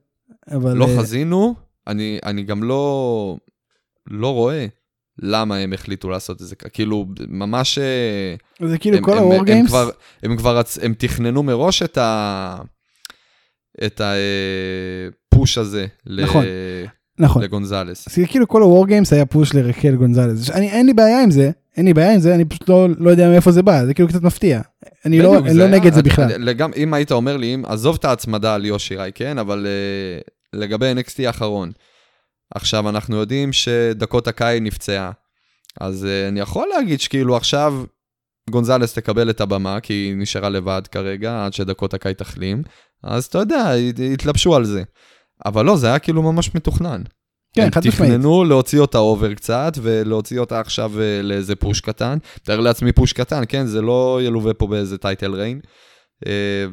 אבל... 0.52 0.74
לא 0.74 0.88
אה, 0.90 0.98
חזינו, 1.00 1.56
אני, 1.88 2.20
אני 2.26 2.44
גם 2.44 2.64
לא, 2.64 3.38
לא 4.10 4.34
רואה 4.34 4.66
למה 5.20 5.56
הם 5.58 5.74
החליטו 5.74 6.10
לעשות 6.10 6.42
את 6.42 6.48
זה. 6.48 6.56
כאילו, 6.56 7.06
ממש... 7.28 7.78
אה, 7.78 8.36
זה 8.68 8.78
כאילו 8.78 8.98
הם- 8.98 9.04
כל 9.04 9.18
הם- 9.18 9.24
הוור 9.24 9.44
הם 9.48 9.68
כבר, 9.68 9.90
הם 10.24 10.38
כבר, 10.38 10.62
הם 10.82 10.94
תכננו 10.98 11.44
מראש 11.44 11.84
את 11.84 11.98
ה... 11.98 12.56
את 13.86 14.02
הפוש 14.04 15.58
הזה. 15.58 15.86
ל- 16.06 16.26
נכון. 17.22 17.42
לגונזלס. 17.44 18.08
אז 18.08 18.20
כאילו 18.30 18.48
כל 18.48 18.62
הוור 18.62 18.88
גיימס 18.88 19.14
היה 19.14 19.26
פוש 19.26 19.54
לרקל 19.56 19.96
גונזלס. 19.96 20.50
אני 20.50 20.70
אין 20.72 20.86
לי 20.86 20.94
בעיה 20.94 21.24
עם 21.24 21.32
זה, 21.32 21.52
אין 21.78 21.86
לי 21.86 21.94
בעיה 21.94 22.14
עם 22.14 22.20
זה, 22.20 22.36
אני 22.36 22.46
פשוט 22.46 22.70
לא 22.70 22.88
לא 23.00 23.10
יודע 23.10 23.30
מאיפה 23.30 23.52
זה 23.52 23.62
בא, 23.64 23.86
זה 23.86 23.94
כאילו 23.94 24.10
קצת 24.10 24.22
מפתיע. 24.22 24.62
אני 25.06 25.22
לא 25.22 25.30
בדיוק, 25.32 25.46
אני 25.48 25.58
לא 25.58 25.68
נגד 25.68 25.94
זה 25.94 26.00
אני- 26.00 26.10
בכלל. 26.10 26.54
גם 26.54 26.72
אם 26.76 26.94
היית 26.94 27.12
אומר 27.12 27.38
לי, 27.38 27.54
אם, 27.56 27.64
עזוב 27.68 27.96
את 28.00 28.06
ההצמדה 28.06 28.56
על 28.56 28.66
יושי 28.66 28.96
ראי, 28.96 29.12
כן? 29.16 29.38
אבל 29.38 29.68
uh, 29.68 30.30
לגבי 30.60 30.94
NXT 30.96 31.28
האחרון, 31.28 31.72
עכשיו 32.56 32.90
אנחנו 32.90 33.16
יודעים 33.18 33.54
שדקות 33.54 34.28
הקאי 34.28 34.60
נפצעה, 34.60 35.12
אז 35.82 36.04
uh, 36.04 36.30
אני 36.30 36.40
יכול 36.40 36.68
להגיד 36.76 37.00
שכאילו 37.02 37.36
עכשיו 37.38 37.84
גונזלס 38.50 38.94
תקבל 38.94 39.30
את 39.30 39.42
הבמה, 39.42 39.80
כי 39.80 39.94
היא 39.94 40.16
נשארה 40.18 40.50
לבד 40.50 40.82
כרגע, 40.92 41.46
עד 41.46 41.54
שדקות 41.54 41.94
הקאי 41.94 42.14
תחלים, 42.14 42.64
אז 43.04 43.26
אתה 43.26 43.38
יודע, 43.38 43.72
התלבשו 44.14 44.56
על 44.56 44.66
זה. 44.66 44.84
אבל 45.46 45.66
לא, 45.66 45.78
זה 45.78 45.88
היה 45.88 46.00
כאילו 46.00 46.22
ממש 46.22 46.56
מתוכנן. 46.56 47.02
כן, 47.54 47.64
הם 47.64 47.72
חד 47.72 47.88
משמעית. 47.88 48.12
תכננו 48.12 48.44
להוציא 48.44 48.80
אותה 48.80 48.98
אובר 48.98 49.34
קצת, 49.34 49.78
ולהוציא 49.82 50.40
אותה 50.40 50.60
עכשיו 50.60 50.92
אה, 51.00 51.22
לאיזה 51.22 51.56
פוש 51.56 51.82
קטן. 51.82 52.18
תאר 52.44 52.60
לעצמי 52.60 52.92
פוש 52.92 53.14
קטן, 53.14 53.44
כן? 53.48 53.66
זה 53.66 53.82
לא 53.82 54.20
ילווה 54.24 54.54
פה 54.54 54.68
באיזה 54.68 54.98
טייטל 54.98 55.34
ריין. 55.34 55.60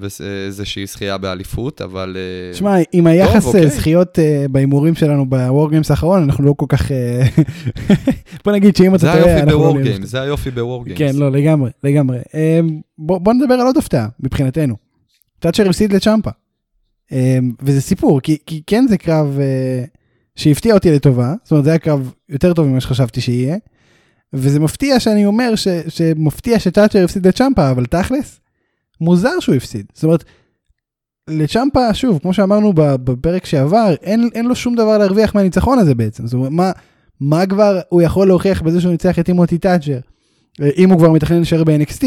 ואיזושהי 0.01 0.87
זכייה 0.87 1.19
באליפות, 1.19 1.83
אבל... 1.83 2.17
אה, 2.17 2.55
שמע, 2.55 2.77
עם 2.93 3.07
היחס 3.07 3.47
אוקיי. 3.47 3.65
אה, 3.65 3.69
זכיות 3.69 4.19
בהימורים 4.51 4.95
שלנו 4.95 5.27
בוור-גיימס 5.27 5.91
האחרון, 5.91 6.23
אנחנו 6.23 6.45
לא 6.45 6.55
כל 6.57 6.67
כך... 6.69 6.91
בוא 8.45 8.53
נגיד 8.53 8.77
שאם 8.77 8.95
אתה 8.95 8.99
זה 8.99 9.07
טועה, 9.07 9.17
היופי 9.17 9.33
אנחנו 9.33 9.51
לא 9.51 9.59
בוור 9.59 9.73
נהיה 9.73 9.85
גיימס, 9.85 10.09
זה 10.09 10.21
היופי 10.21 10.51
בוור 10.51 10.85
גיימס. 10.85 10.99
כן, 10.99 11.17
לא, 11.17 11.31
לגמרי, 11.31 11.71
לגמרי. 11.85 12.19
בוא 12.99 13.19
בוא 13.19 13.33
נדבר 13.33 13.55
על 13.55 13.67
עוד 13.67 13.77
הפתעה 13.77 14.07
מבחינתנו. 14.21 14.75
תאצ'ר 15.39 15.69
הפסיד 15.69 15.93
לצ'מפה. 15.93 16.31
אה, 17.13 17.39
וזה 17.63 17.81
סיפור, 17.81 18.21
כי, 18.21 18.39
כי 18.47 18.63
כן 18.67 18.85
זה 18.89 18.99
קרב 18.99 19.39
אה, 19.41 19.85
שהפתיע 20.37 20.75
אותי 20.75 20.91
לטובה, 20.91 21.35
זאת 21.43 21.51
אומרת 21.51 21.65
זה 21.65 21.71
היה 21.71 21.79
קרב 21.79 22.13
יותר 22.29 22.53
טוב 22.53 22.67
ממה 22.67 22.81
שחשבתי 22.81 23.21
שיהיה. 23.21 23.57
וזה 24.33 24.61
מפתיע 24.61 25.01
שאני 25.01 25.27
אומר 25.27 25.55
ש, 25.55 25.69
שמפתיע 25.89 26.59
שתאצ'ר 26.59 27.05
הפסיד 27.05 27.27
לצ'מפה, 27.27 27.71
אבל 27.71 27.87
תכלס, 27.87 28.41
מוזר 29.01 29.41
שהוא 29.41 29.55
הפסיד. 29.55 29.87
זאת 29.95 30.05
אומרת, 30.05 30.25
לצ'מפה, 31.29 31.95
שוב, 31.95 32.19
כמו 32.19 32.35
שאמרנו 32.35 32.73
בפרק 32.75 33.47
שעבר, 33.47 33.95
אין, 34.03 34.29
אין 34.35 34.47
לו 34.47 34.57
שום 34.57 34.75
דבר 34.75 34.99
להרוויח 34.99 35.35
מהניצחון 35.35 35.79
הזה 35.79 35.95
בעצם. 35.95 36.27
זאת 36.27 36.35
אומרת, 36.35 36.51
מה, 36.51 36.73
מה 37.21 37.47
כבר 37.47 37.81
הוא 37.89 38.03
יכול 38.03 38.27
להוכיח 38.27 38.63
בזה 38.63 38.81
שהוא 38.81 38.93
ניצח 38.93 39.19
את 39.19 39.27
טימותי 39.27 39.59
תאצ'ר? 39.59 39.99
אה, 40.63 40.71
אם 40.77 40.91
הוא 40.91 40.99
כבר 40.99 41.11
מתכנן 41.11 41.37
להישאר 41.37 41.65
ב-NXT. 41.65 42.05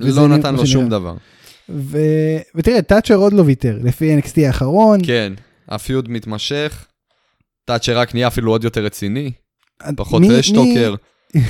לא 0.00 0.28
נתן 0.28 0.54
לו. 0.54 0.66
שום 0.66 0.88
דבר. 0.88 1.14
ו... 1.74 1.98
ותראה, 2.54 2.82
תאצ'ר 2.82 3.14
עוד 3.14 3.32
לא 3.32 3.42
ויתר, 3.42 3.78
לפי 3.82 4.18
NXT 4.18 4.46
האחרון. 4.46 5.00
כן, 5.06 5.32
הפיוד 5.68 6.10
מתמשך, 6.10 6.86
תאצ'ר 7.64 7.98
רק 7.98 8.14
נהיה 8.14 8.26
אפילו 8.26 8.50
עוד 8.50 8.64
יותר 8.64 8.84
רציני, 8.84 9.32
פחות 9.96 10.22
רשטוקר. 10.30 10.94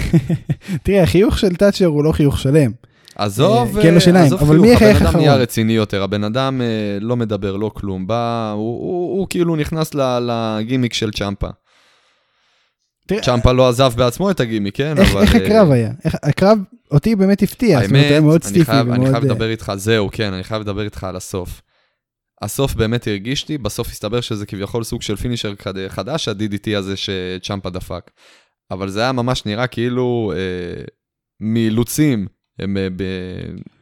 תראה, 0.84 1.02
החיוך 1.02 1.38
של 1.38 1.56
תאצ'ר 1.56 1.86
הוא 1.86 2.04
לא 2.04 2.12
חיוך 2.12 2.38
שלם. 2.38 2.70
עזוב, 3.14 3.76
אה, 3.76 3.82
כי 3.82 3.86
אין 3.86 3.94
לו 3.94 4.00
שיניים, 4.00 4.32
אבל 4.32 4.58
מי 4.58 4.70
יחייך 4.70 4.96
הבן 4.96 5.06
אדם? 5.06 5.16
נהיה 5.16 5.34
רציני 5.34 5.72
יותר, 5.72 6.02
הבן 6.02 6.24
אדם 6.24 6.60
אה, 6.60 6.98
לא 7.00 7.16
מדבר, 7.16 7.56
לא 7.56 7.70
כלום, 7.74 8.06
בא, 8.06 8.52
הוא, 8.56 8.80
הוא, 8.80 9.18
הוא 9.18 9.26
כאילו 9.30 9.56
נכנס 9.56 9.90
לגימיק 9.94 10.92
של 10.92 11.10
צ'מפה. 11.10 11.48
צ'מפה 13.22 13.52
לא 13.52 13.68
עזב 13.68 13.92
בעצמו 13.96 14.30
את 14.30 14.40
הגימיק, 14.40 14.76
כן? 14.76 14.98
איך, 14.98 15.10
אבל... 15.10 15.22
איך 15.22 15.34
אה, 15.34 15.46
הקרב 15.46 15.70
היה? 15.70 15.90
איך, 16.04 16.16
הקרב 16.22 16.58
אותי 16.90 17.16
באמת 17.16 17.42
הפתיע, 17.42 17.80
זאת 17.80 17.90
אומרת, 17.90 18.04
היה 18.04 18.14
האמת, 18.14 18.24
מאוד 18.24 18.44
סטיפי 18.44 18.64
חייב, 18.64 18.90
אני. 18.90 19.04
חייב 19.04 19.24
אה, 19.24 19.30
לדבר 19.30 19.50
איתך, 19.50 19.72
זהו, 19.76 20.08
כן, 20.12 20.32
אני 20.32 20.44
חייב 20.44 20.60
לדבר 20.62 20.82
איתך 20.82 21.04
על 21.04 21.16
הסוף. 21.16 21.62
הסוף 22.42 22.74
באמת 22.74 23.06
הרגיש 23.06 23.48
לי, 23.48 23.58
בסוף 23.58 23.88
הסתבר 23.88 24.20
שזה 24.20 24.46
כביכול 24.46 24.84
סוג 24.84 25.02
של 25.02 25.16
פינישר 25.16 25.54
חד- 25.62 25.88
חדש, 25.88 26.28
ה-DDT 26.28 26.76
הזה 26.76 26.94
שצ'מפה 26.96 27.70
דפק. 27.70 28.10
אבל 28.70 28.88
זה 28.88 29.00
היה 29.00 29.12
ממש 29.12 29.46
נראה 29.46 29.66
כאילו 29.66 30.32
אה, 30.36 30.82
מאילוצים, 31.40 32.26
הם 32.58 32.76
אה, 32.76 32.88
ב... 32.96 33.02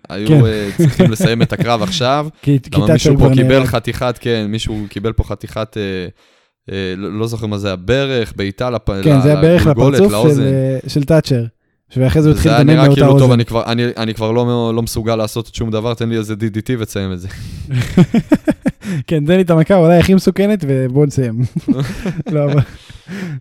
היו 0.08 0.28
כן. 0.28 0.44
אה, 0.46 0.68
צריכים 0.76 1.10
לסיים 1.10 1.42
את 1.42 1.52
הקרב 1.52 1.82
עכשיו. 1.82 2.28
למה 2.74 2.92
מישהו 2.92 3.18
פה 3.18 3.30
קיבל. 3.34 3.64
חתיכת, 3.64 4.18
כן, 4.20 4.46
מישהו 4.48 4.86
קיבל 4.88 5.12
פה 5.12 5.24
חתיכת, 5.24 5.76
אה, 5.76 6.06
אה, 6.72 6.94
לא 6.96 7.18
לא 7.18 7.26
זוכר 7.26 7.46
מה 7.46 7.58
זה, 7.58 7.72
הברך, 7.72 8.32
בעיטה 8.36 8.70
לפ... 8.70 8.90
כן, 9.02 9.20
זה 9.20 9.28
היה 9.32 9.40
בערך 9.40 9.66
לגולגולת, 9.66 9.94
לפרצוף 10.00 10.10
של, 10.10 10.12
לאוזן. 10.12 10.42
אה, 10.46 10.78
של 10.88 11.04
תאצ'ר. 11.04 11.44
ואחרי 11.97 12.23
זה 12.23 12.28
הוא 12.28 12.35
זה 12.35 12.40
התחיל 12.40 12.52
לדמם 12.52 12.71
נראה 12.71 12.83
מאותה 12.87 12.95
כאילו, 13.00 13.12
טוב, 13.12 13.23
אוזן. 13.23 13.33
אני 13.33 13.45
כבר, 13.45 13.64
אני, 13.73 13.83
אני 13.97 14.14
כבר 14.14 14.33
לא, 14.33 14.73
לא 14.75 14.83
מסוגל 14.83 15.16
לעשות 15.16 15.54
שום 15.54 15.71
דבר, 15.71 15.95
תן 15.95 16.09
לי 16.09 16.16
איזה 16.16 16.35
DDT 16.35 16.71
ותסיים 16.78 17.12
את 17.12 17.21
זה. 17.21 17.28
כן, 19.07 19.25
תן 19.26 19.37
לי 19.37 19.42
את 19.42 19.50
המכה 19.50 19.75
אולי 19.76 19.99
הכי 19.99 20.14
מסוכנת 20.14 20.64
ובואו 20.68 21.07
נסיים. 21.07 21.38
לא, 22.33 22.45
אבל, 22.45 22.61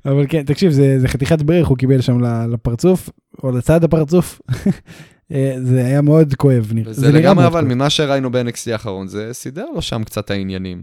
אבל 0.06 0.26
כן, 0.30 0.44
תקשיב, 0.44 0.72
זה, 0.72 1.00
זה 1.00 1.08
חתיכת 1.08 1.42
ברך 1.42 1.68
הוא 1.68 1.78
קיבל 1.78 2.02
שם 2.02 2.20
לפרצוף, 2.54 3.10
או 3.44 3.52
לצד 3.52 3.84
הפרצוף. 3.84 4.42
אה, 5.32 5.56
זה 5.64 5.86
היה 5.86 6.02
מאוד 6.02 6.34
כואב. 6.34 6.72
נראה- 6.74 6.94
זה 6.94 7.08
נראה 7.08 7.20
לגמרי, 7.20 7.46
אבל 7.48 7.62
כואב. 7.62 7.74
ממה 7.74 7.90
שראינו 7.90 8.32
ב-NXT 8.32 8.72
האחרון, 8.72 9.08
זה 9.08 9.30
סידר 9.34 9.66
לו 9.76 9.82
שם 9.82 10.04
קצת 10.04 10.32
העניינים. 10.32 10.82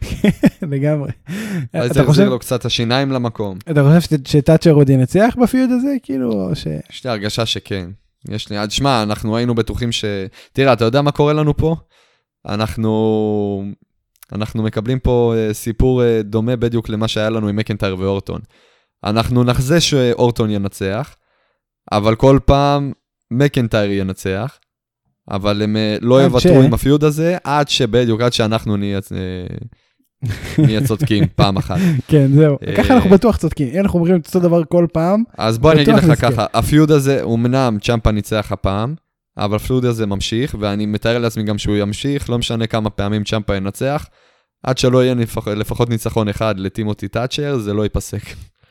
כן, 0.00 0.28
לגמרי. 0.70 1.10
אולי 1.74 1.88
זה 1.88 2.02
החזיר 2.02 2.28
לו 2.28 2.38
קצת 2.38 2.64
השיניים 2.64 3.12
למקום. 3.12 3.58
אתה 3.70 3.82
חושב 4.00 4.16
שתאצ'ר 4.24 4.72
עוד 4.72 4.90
ינצח 4.90 5.36
בפיוד 5.42 5.70
הזה? 5.70 5.94
כאילו, 6.02 6.50
ש... 6.54 6.66
יש 6.90 7.04
לי 7.04 7.10
הרגשה 7.10 7.46
שכן. 7.46 7.90
יש 8.28 8.50
לי, 8.50 8.58
אז 8.58 8.72
שמע, 8.72 9.02
אנחנו 9.02 9.36
היינו 9.36 9.54
בטוחים 9.54 9.92
ש... 9.92 10.04
תראה, 10.52 10.72
אתה 10.72 10.84
יודע 10.84 11.02
מה 11.02 11.12
קורה 11.12 11.32
לנו 11.32 11.56
פה? 11.56 11.76
אנחנו... 12.46 13.72
אנחנו 14.32 14.62
מקבלים 14.62 14.98
פה 14.98 15.34
אה, 15.36 15.54
סיפור 15.54 16.02
אה, 16.02 16.20
דומה 16.22 16.56
בדיוק 16.56 16.88
למה 16.88 17.08
שהיה 17.08 17.30
לנו 17.30 17.48
עם 17.48 17.56
מקנטייר 17.56 17.96
ואורטון. 17.98 18.40
אנחנו 19.04 19.44
נחזה 19.44 19.80
שאורטון 19.80 20.50
ינצח, 20.50 21.16
אבל 21.92 22.14
כל 22.14 22.38
פעם 22.44 22.92
מקנטייר 23.30 23.90
ינצח, 23.92 24.58
אבל 25.30 25.62
הם 25.62 25.76
אה, 25.76 25.96
לא 26.00 26.22
יוותרו 26.22 26.62
עם 26.62 26.74
הפיוד 26.74 27.04
הזה, 27.04 27.36
עד 27.44 27.68
שבדיוק, 27.68 28.20
עד 28.20 28.32
שאנחנו 28.32 28.76
נהיה... 28.76 29.00
אה, 29.12 29.56
נהיה 30.66 30.86
צודקים 30.86 31.24
פעם 31.34 31.56
אחת. 31.56 31.78
כן, 32.08 32.26
זהו. 32.34 32.58
אה, 32.66 32.76
ככה 32.76 32.94
אנחנו 32.94 33.10
בטוח 33.10 33.36
צודקים. 33.36 33.68
אם 33.74 33.80
אנחנו 33.80 33.98
אומרים 33.98 34.16
את 34.16 34.26
אותו 34.26 34.40
דבר 34.40 34.64
כל 34.64 34.86
פעם, 34.92 35.22
אז 35.38 35.58
בוא 35.58 35.72
אני 35.72 35.82
אגיד 35.82 35.94
לך. 35.94 36.20
ככה, 36.20 36.46
הפיוד 36.54 36.90
הזה, 36.90 37.22
אמנם 37.24 37.78
צ'מפה 37.82 38.10
ניצח 38.10 38.52
הפעם, 38.52 38.94
אבל 39.36 39.56
הפיוד 39.56 39.84
הזה 39.84 40.06
ממשיך, 40.06 40.56
ואני 40.60 40.86
מתאר 40.86 41.18
לעצמי 41.18 41.42
גם 41.42 41.58
שהוא 41.58 41.76
ימשיך, 41.76 42.30
לא 42.30 42.38
משנה 42.38 42.66
כמה 42.66 42.90
פעמים 42.90 43.24
צ'מפה 43.24 43.56
ינצח, 43.56 44.06
עד 44.62 44.78
שלא 44.78 45.04
יהיה 45.04 45.14
לפח, 45.14 45.48
לפחות 45.48 45.90
ניצחון 45.90 46.28
אחד 46.28 46.58
לטימותי 46.58 47.08
תאצ'ר, 47.08 47.58
זה 47.58 47.74
לא 47.74 47.82
ייפסק. 47.82 48.22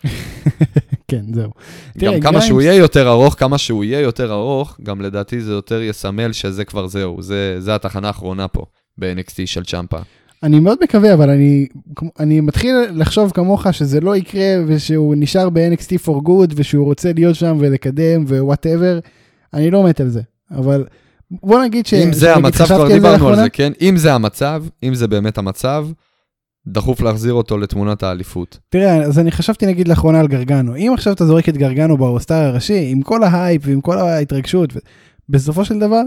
כן, 1.08 1.22
זהו. 1.34 1.52
גם 1.98 2.20
כמה 2.20 2.42
שהוא 2.42 2.62
יהיה 2.62 2.74
יותר 2.76 3.10
ארוך, 3.10 3.36
כמה 3.38 3.58
שהוא 3.58 3.84
יהיה 3.84 4.00
יותר 4.00 4.34
ארוך, 4.34 4.78
גם 4.84 5.02
לדעתי 5.02 5.42
זה 5.42 5.52
יותר 5.52 5.82
יסמל 5.82 6.32
שזה 6.32 6.66
כבר 6.66 6.88
זהו, 6.88 7.22
זה, 7.22 7.56
זה 7.60 7.76
התחנה 7.76 8.08
האחרונה 8.08 8.48
פה, 8.48 8.66
ב-NXT 8.98 9.36
של 9.46 9.64
צ'מפה. 9.64 9.98
אני 10.44 10.60
מאוד 10.60 10.78
מקווה, 10.84 11.14
אבל 11.14 11.30
אני, 11.30 11.68
אני 12.20 12.42
מתחיל 12.42 12.76
לחשוב 12.94 13.32
כמוך 13.32 13.68
שזה 13.72 14.00
לא 14.00 14.16
יקרה 14.16 14.56
ושהוא 14.68 15.16
נשאר 15.18 15.50
ב-NXT 15.50 16.06
for 16.06 16.28
good 16.28 16.54
ושהוא 16.56 16.86
רוצה 16.86 17.12
להיות 17.16 17.36
שם 17.36 17.58
ולקדם 17.60 18.24
whatever. 18.28 19.00
אני 19.54 19.72
לא 19.72 19.84
מת 19.84 20.02
על 20.02 20.10
זה, 20.10 20.22
אבל 20.52 20.86
בוא 21.32 21.64
נגיד 21.64 21.86
ש... 21.86 21.94
אם 21.94 22.14
זה 22.14 22.36
המצב, 22.36 22.66
כבר 22.66 22.88
דיברנו 22.88 23.30
על 23.30 23.36
זה, 23.36 23.50
כן? 23.50 23.72
אם 23.82 23.98
זה 23.98 24.14
המצב, 24.14 24.64
אם 24.84 24.96
זה 24.96 25.08
באמת 25.08 25.38
המצב, 25.38 25.88
דחוף 26.68 27.02
להחזיר 27.02 27.34
אותו 27.34 27.58
לתמונת 27.58 28.04
האליפות. 28.04 28.60
תראה, 28.70 29.04
אז 29.04 29.20
אני 29.20 29.32
חשבתי 29.32 29.66
נגיד 29.66 29.88
לאחרונה 29.88 30.20
על 30.20 30.28
גרגנו. 30.28 30.76
אם 30.76 30.92
עכשיו 30.94 31.14
אתה 31.14 31.26
זורק 31.26 31.50
את 31.50 31.58
גרגנו 31.58 31.98
ב 31.98 32.03
roster 32.03 32.36
הראשי, 32.36 32.92
עם 32.92 33.02
כל 33.02 33.24
ההייפ 33.24 33.62
ועם 33.66 33.82
כל 33.82 33.98
ההתרגשות, 33.98 34.76
ו- 34.76 34.80
בסופו 35.30 35.66
של 35.66 35.80
דבר, 35.80 36.02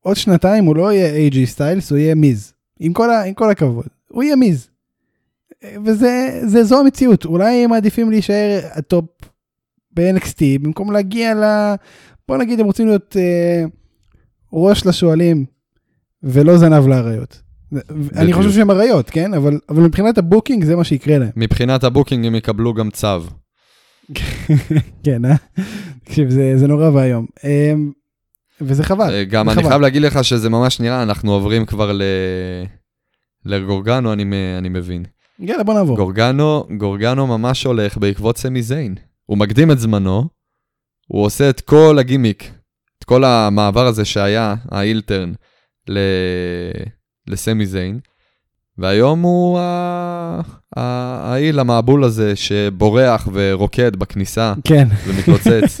עוד 0.00 0.16
שנתיים 0.16 0.64
הוא 0.64 0.76
לא 0.76 0.92
יהיה 0.92 1.30
AJ 1.30 1.36
סטיילס, 1.44 1.90
הוא 1.90 1.98
יהיה 1.98 2.14
מיז. 2.14 2.52
עם 2.80 2.92
כל, 2.92 3.10
ה- 3.10 3.24
עם 3.24 3.34
כל 3.34 3.50
הכבוד. 3.50 3.86
הוא 4.10 4.22
יהיה 4.22 4.36
מיז. 4.36 4.68
וזה 5.84 6.40
זה, 6.46 6.64
זו 6.64 6.80
המציאות. 6.80 7.24
אולי 7.24 7.64
הם 7.64 7.70
מעדיפים 7.70 8.10
להישאר 8.10 8.60
ה 8.72 8.80
top 8.80 9.04
ב-NXT, 9.92 10.38
במקום 10.62 10.92
להגיע 10.92 11.34
ל... 11.34 11.74
בוא 12.28 12.36
נגיד 12.36 12.60
הם 12.60 12.66
רוצים 12.66 12.86
להיות 12.86 13.16
אה, 13.20 13.64
ראש 14.52 14.86
לשועלים 14.86 15.44
ולא 16.22 16.58
זנב 16.58 16.86
לאריות. 16.86 17.42
אני. 18.16 18.32
חושב 18.32 18.50
שהם 18.50 18.70
אריות, 18.70 19.10
כן? 19.10 19.34
אבל, 19.34 19.58
אבל 19.68 19.82
מבחינת 19.82 20.18
ה 20.18 20.24
booking 20.24 20.64
זה 20.64 20.76
מה 20.76 20.84
שיקרה 20.84 21.18
להם. 21.18 21.30
מבחינת 21.36 21.84
ה 21.84 21.89
booking 21.89 22.26
הם 22.26 22.34
יקבלו 22.34 22.74
gutso. 22.74 23.20
כן, 25.04 25.24
אה? 25.24 25.34
תקשיב, 26.04 26.30
זה, 26.30 26.52
זה 26.56 26.66
נורא 26.66 26.88
ואיום. 26.88 27.26
אמ, 27.44 27.92
וזה 28.60 28.84
חבל. 28.84 29.14
אה, 29.14 29.24
גם 29.24 29.48
אני 29.48 29.56
חבל. 29.56 29.68
חייב 29.68 29.80
להגיד 29.80 30.02
לך 30.02 30.24
שזה 30.24 30.50
ממש 30.50 30.80
נראה, 30.80 31.02
אנחנו 31.02 31.32
עוברים 31.32 31.66
כבר 31.66 31.92
ל... 31.92 32.02
לגורגנו, 33.44 34.12
אני, 34.12 34.24
אני 34.58 34.68
מבין. 34.68 35.04
יאללה, 35.38 35.62
בוא 35.64 35.74
נעבור. 35.74 35.96
גורגנו, 35.96 36.64
גורגנו 36.76 37.26
ממש 37.26 37.64
הולך 37.64 37.98
בעקבות 37.98 38.38
סמי 38.38 38.62
זיין. 38.62 38.94
הוא 39.26 39.38
מקדים 39.38 39.70
את 39.70 39.78
זמנו, 39.78 40.28
הוא 41.08 41.24
עושה 41.24 41.50
את 41.50 41.60
כל 41.60 41.96
הגימיק, 42.00 42.50
את 42.98 43.04
כל 43.04 43.24
המעבר 43.24 43.86
הזה 43.86 44.04
שהיה, 44.04 44.54
האילטרן, 44.70 45.32
ל... 45.88 45.98
לסמי 47.26 47.66
זיין, 47.66 47.98
והיום 48.78 49.22
הוא 49.22 49.58
ה- 49.58 50.40
ה- 50.76 51.32
האיל 51.32 51.58
המעבול 51.60 52.04
הזה 52.04 52.36
שבורח 52.36 53.28
ורוקד 53.32 53.96
בכניסה 53.96 54.54
כן, 54.64 54.88
ומתלוצץ, 55.06 55.78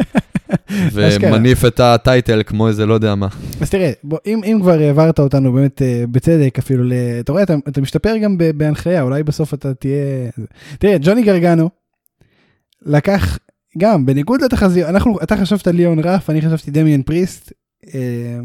ומניף 0.94 1.64
את 1.64 1.80
הטייטל 1.80 2.42
כמו 2.46 2.68
איזה 2.68 2.86
לא 2.86 2.94
יודע 2.94 3.14
מה. 3.14 3.28
אז 3.60 3.70
תראה, 3.70 3.92
בוא, 4.04 4.18
אם, 4.26 4.40
אם 4.44 4.58
כבר 4.62 4.78
העברת 4.78 5.20
אותנו 5.20 5.52
באמת 5.52 5.82
אה, 5.82 6.04
בצדק 6.10 6.58
אפילו. 6.58 6.84
אתה 7.20 7.32
רואה, 7.32 7.42
אתה, 7.42 7.54
אתה 7.68 7.80
משתפר 7.80 8.16
גם 8.16 8.38
בהנחיה, 8.56 9.02
אולי 9.02 9.22
בסוף 9.22 9.54
אתה 9.54 9.74
תהיה... 9.74 10.30
תראה, 10.78 10.96
ג'וני 11.00 11.22
גרגנו 11.22 11.70
לקח, 12.82 13.38
גם, 13.78 14.06
בניגוד 14.06 14.42
לתחזיות, 14.42 14.88
אנחנו, 14.88 15.18
אתה 15.22 15.36
חשבת 15.36 15.66
ליאון 15.66 15.98
רף, 15.98 16.30
אני 16.30 16.42
חשבתי 16.42 16.70
דמיאן 16.70 17.02
פריסט, 17.02 17.52
אה, 17.94 18.38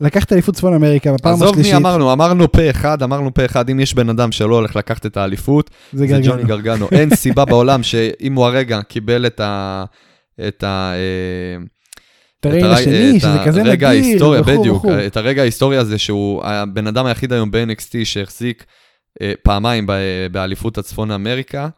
לקח 0.00 0.24
את 0.24 0.32
אליפות 0.32 0.54
צפון 0.54 0.74
אמריקה 0.74 1.12
בפעם 1.12 1.32
עזוב 1.34 1.48
השלישית, 1.50 1.72
מי 1.72 1.78
אמרנו, 1.78 2.12
אמרנו 2.12 2.52
פה 2.52 2.70
אחד, 2.70 3.02
אמרנו 3.02 3.34
פה 3.34 3.44
אחד, 3.44 3.70
אם 3.70 3.80
יש 3.80 3.94
בן 3.94 4.08
אדם 4.08 4.32
שלא 4.32 4.54
הולך 4.54 4.76
לקחת 4.76 5.06
את 5.06 5.16
האליפות, 5.16 5.70
זה 5.92 5.98
זה 5.98 6.06
גרגנו. 6.06 6.32
ג'וני 6.32 6.44
גרגנו. 6.44 6.88
אין 6.92 7.16
סיבה 7.24 7.44
בעולם 7.44 7.82
שאם 7.82 8.34
הוא 8.34 8.46
הרגע 8.46 8.82
קיבל 8.82 9.26
את 9.26 9.40
ה... 9.40 9.84
את 10.48 10.64
ה... 10.64 10.92
אה, 10.94 11.64
את 12.40 12.46
הריין 12.46 12.64
הר- 12.64 12.72
השני, 12.72 13.20
שזה 13.20 13.38
כזה 13.46 13.60
הרגע 13.60 13.88
נדיר, 13.88 14.04
ההיסטורי, 14.04 14.40
וכו' 14.40 14.60
בדיוק. 14.60 14.84
את 15.06 15.16
הרגע 15.16 15.42
ההיסטורי 15.42 15.76
הזה 15.76 15.98
שהוא 15.98 16.44
הבן 16.44 16.86
אדם 16.86 17.06
היחיד 17.06 17.32
היום 17.32 17.50
ב-NXT 17.50 18.04
שהחזיק 18.04 18.64
אה, 19.22 19.32
פעמיים 19.42 19.86
ב- 19.86 19.92
באליפות 20.32 20.78
הצפון 20.78 21.10
אמריקה. 21.10 21.68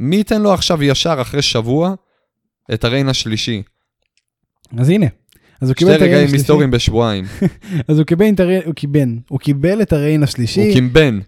מי 0.00 0.16
ייתן 0.16 0.42
לו 0.42 0.52
עכשיו 0.54 0.82
ישר 0.82 1.16
אחרי 1.20 1.42
שבוע 1.42 1.94
את 2.74 2.84
הריין 2.84 3.08
השלישי? 3.08 3.62
אז 4.78 4.88
הנה. 4.88 5.06
אז 5.64 5.70
הוא 5.70 5.74
שתי 5.74 5.84
קיבל 5.84 5.96
את 5.96 6.00
הריין 6.00 6.12
רגעים 6.14 6.24
השלישי. 6.26 6.42
היסטוריים 6.42 6.70
בשבועיים. 6.70 7.24
אז 7.88 7.98
הוא 7.98 8.06
קיבל 8.06 8.28
את 8.28 8.40
הריין, 8.40 8.62
הוא 8.66 8.74
קיבל, 8.74 9.08
הוא 9.28 9.38
קיבל 9.38 9.82
את 9.82 9.92
הריין 9.92 10.22
השלישי. 10.22 10.66
הוא 10.66 10.72
קימבן. 10.74 11.18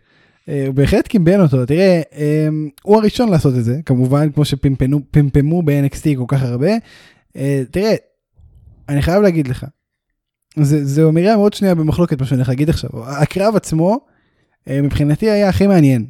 אה, 0.49 0.65
הוא 0.67 0.75
בהחלט 0.75 1.07
קימבן 1.09 1.41
אותו, 1.41 1.67
תראה, 1.67 2.03
אה, 2.17 2.49
הוא 2.83 2.97
הראשון 2.97 3.29
לעשות 3.29 3.55
את 3.59 3.65
זה, 3.65 3.77
כמובן, 3.87 4.31
כמו 4.33 4.45
שפמפמו 4.45 5.63
ב-NXT 5.63 6.07
כל 6.17 6.25
כך 6.29 6.43
הרבה. 6.43 6.71
אה, 7.37 7.63
תראה, 7.71 7.95
אני 8.89 9.03
חייב 9.03 9.23
להגיד 9.23 9.49
לך, 9.49 9.67
זה- 10.61 10.85
זו 10.85 11.09
אמירה 11.09 11.37
מאוד 11.37 11.53
שנויה 11.53 11.75
במחלוקת 11.75 12.21
מה 12.21 12.27
שאני 12.27 12.37
הולך 12.39 12.49
להגיד 12.49 12.69
עכשיו. 12.71 12.91
הקרב 13.07 13.57
עצמו, 13.57 14.01
מבחינתי 14.71 15.31
היה 15.31 15.49
הכי 15.49 15.67
מעניין 15.67 16.07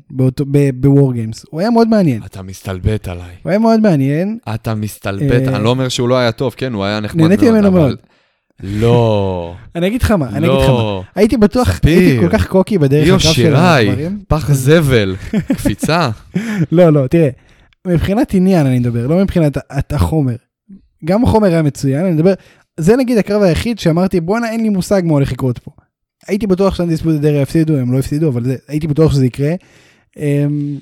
בוור 0.75 1.13
גיימס. 1.13 1.45
הוא 1.51 1.61
היה 1.61 1.71
מאוד 1.71 1.89
מעניין. 1.89 2.23
אתה 2.27 2.43
מסתלבט 2.43 3.09
עליי. 3.09 3.35
הוא 3.43 3.51
היה 3.51 3.59
מאוד 3.59 3.81
מעניין. 3.81 4.39
אתה 4.55 4.75
מסתלבט, 4.75 5.49
אני 5.49 5.65
לא 5.65 5.69
אומר 5.71 5.89
שהוא 5.89 6.09
לא 6.09 6.19
היה 6.19 6.33
טוב, 6.33 6.55
כן, 6.57 6.73
הוא 6.73 6.85
היה 6.85 7.01
נחמד 7.01 7.21
מאוד. 7.21 7.31
נהניתי 7.31 7.51
ממנו 7.51 7.69
אבל- 7.69 7.79
מאוד. 7.81 7.99
לא, 8.63 9.55
אני 9.75 9.87
אגיד 9.87 10.03
לך 10.03 10.11
מה, 10.11 10.29
אני 10.29 10.47
אגיד 10.47 10.59
לך 10.59 10.69
מה. 10.69 10.75
לא. 10.75 11.03
הייתי 11.15 11.37
בטוח. 11.37 11.81
הייתי 11.85 12.19
כל 12.21 12.29
כך 12.29 12.47
קוקי 12.47 12.79
בדרך 12.79 13.09
הקרב 13.09 13.19
של 13.19 13.55
הדברים. 13.57 14.23
פח 14.29 14.53
זבל, 14.53 15.17
קפיצה. 15.49 16.11
לא, 16.73 16.91
לא, 16.93 17.07
תראה, 17.07 17.29
מבחינת 17.87 18.35
עניין 18.35 18.67
אני 18.67 18.79
מדבר, 18.79 19.07
לא 19.07 19.17
מבחינת 19.17 19.57
החומר. 19.93 20.37
גם 21.05 21.25
החומר 21.25 21.49
היה 21.49 21.63
מצוין, 21.63 22.05
אני 22.05 22.15
מדבר, 22.15 22.35
זה 22.81 22.97
נגיד 22.97 23.19
הקרב 23.19 23.43
היחיד 23.43 23.79
שאמרתי, 23.79 24.21
בואנה, 24.21 24.51
אין 24.51 24.63
לי 24.63 24.69
מושג 24.69 25.03
מה 25.05 25.13
הולך 25.13 25.33
לקרות 25.33 25.59
פה. 25.59 25.71
הייתי 26.29 26.47
בטוח 26.47 26.75
שה 26.75 26.84
Undisputed 26.84 27.15
Era 27.15 27.41
יפסידו, 27.41 27.77
הם 27.77 27.93
לא 27.93 27.99
הפסידו, 27.99 28.29
אבל 28.29 28.45
זה, 28.45 28.57
הייתי 28.69 28.87
בטוח 28.87 29.13
שזה 29.13 29.27
יקרה. 29.27 29.55
אמ, 30.17 30.79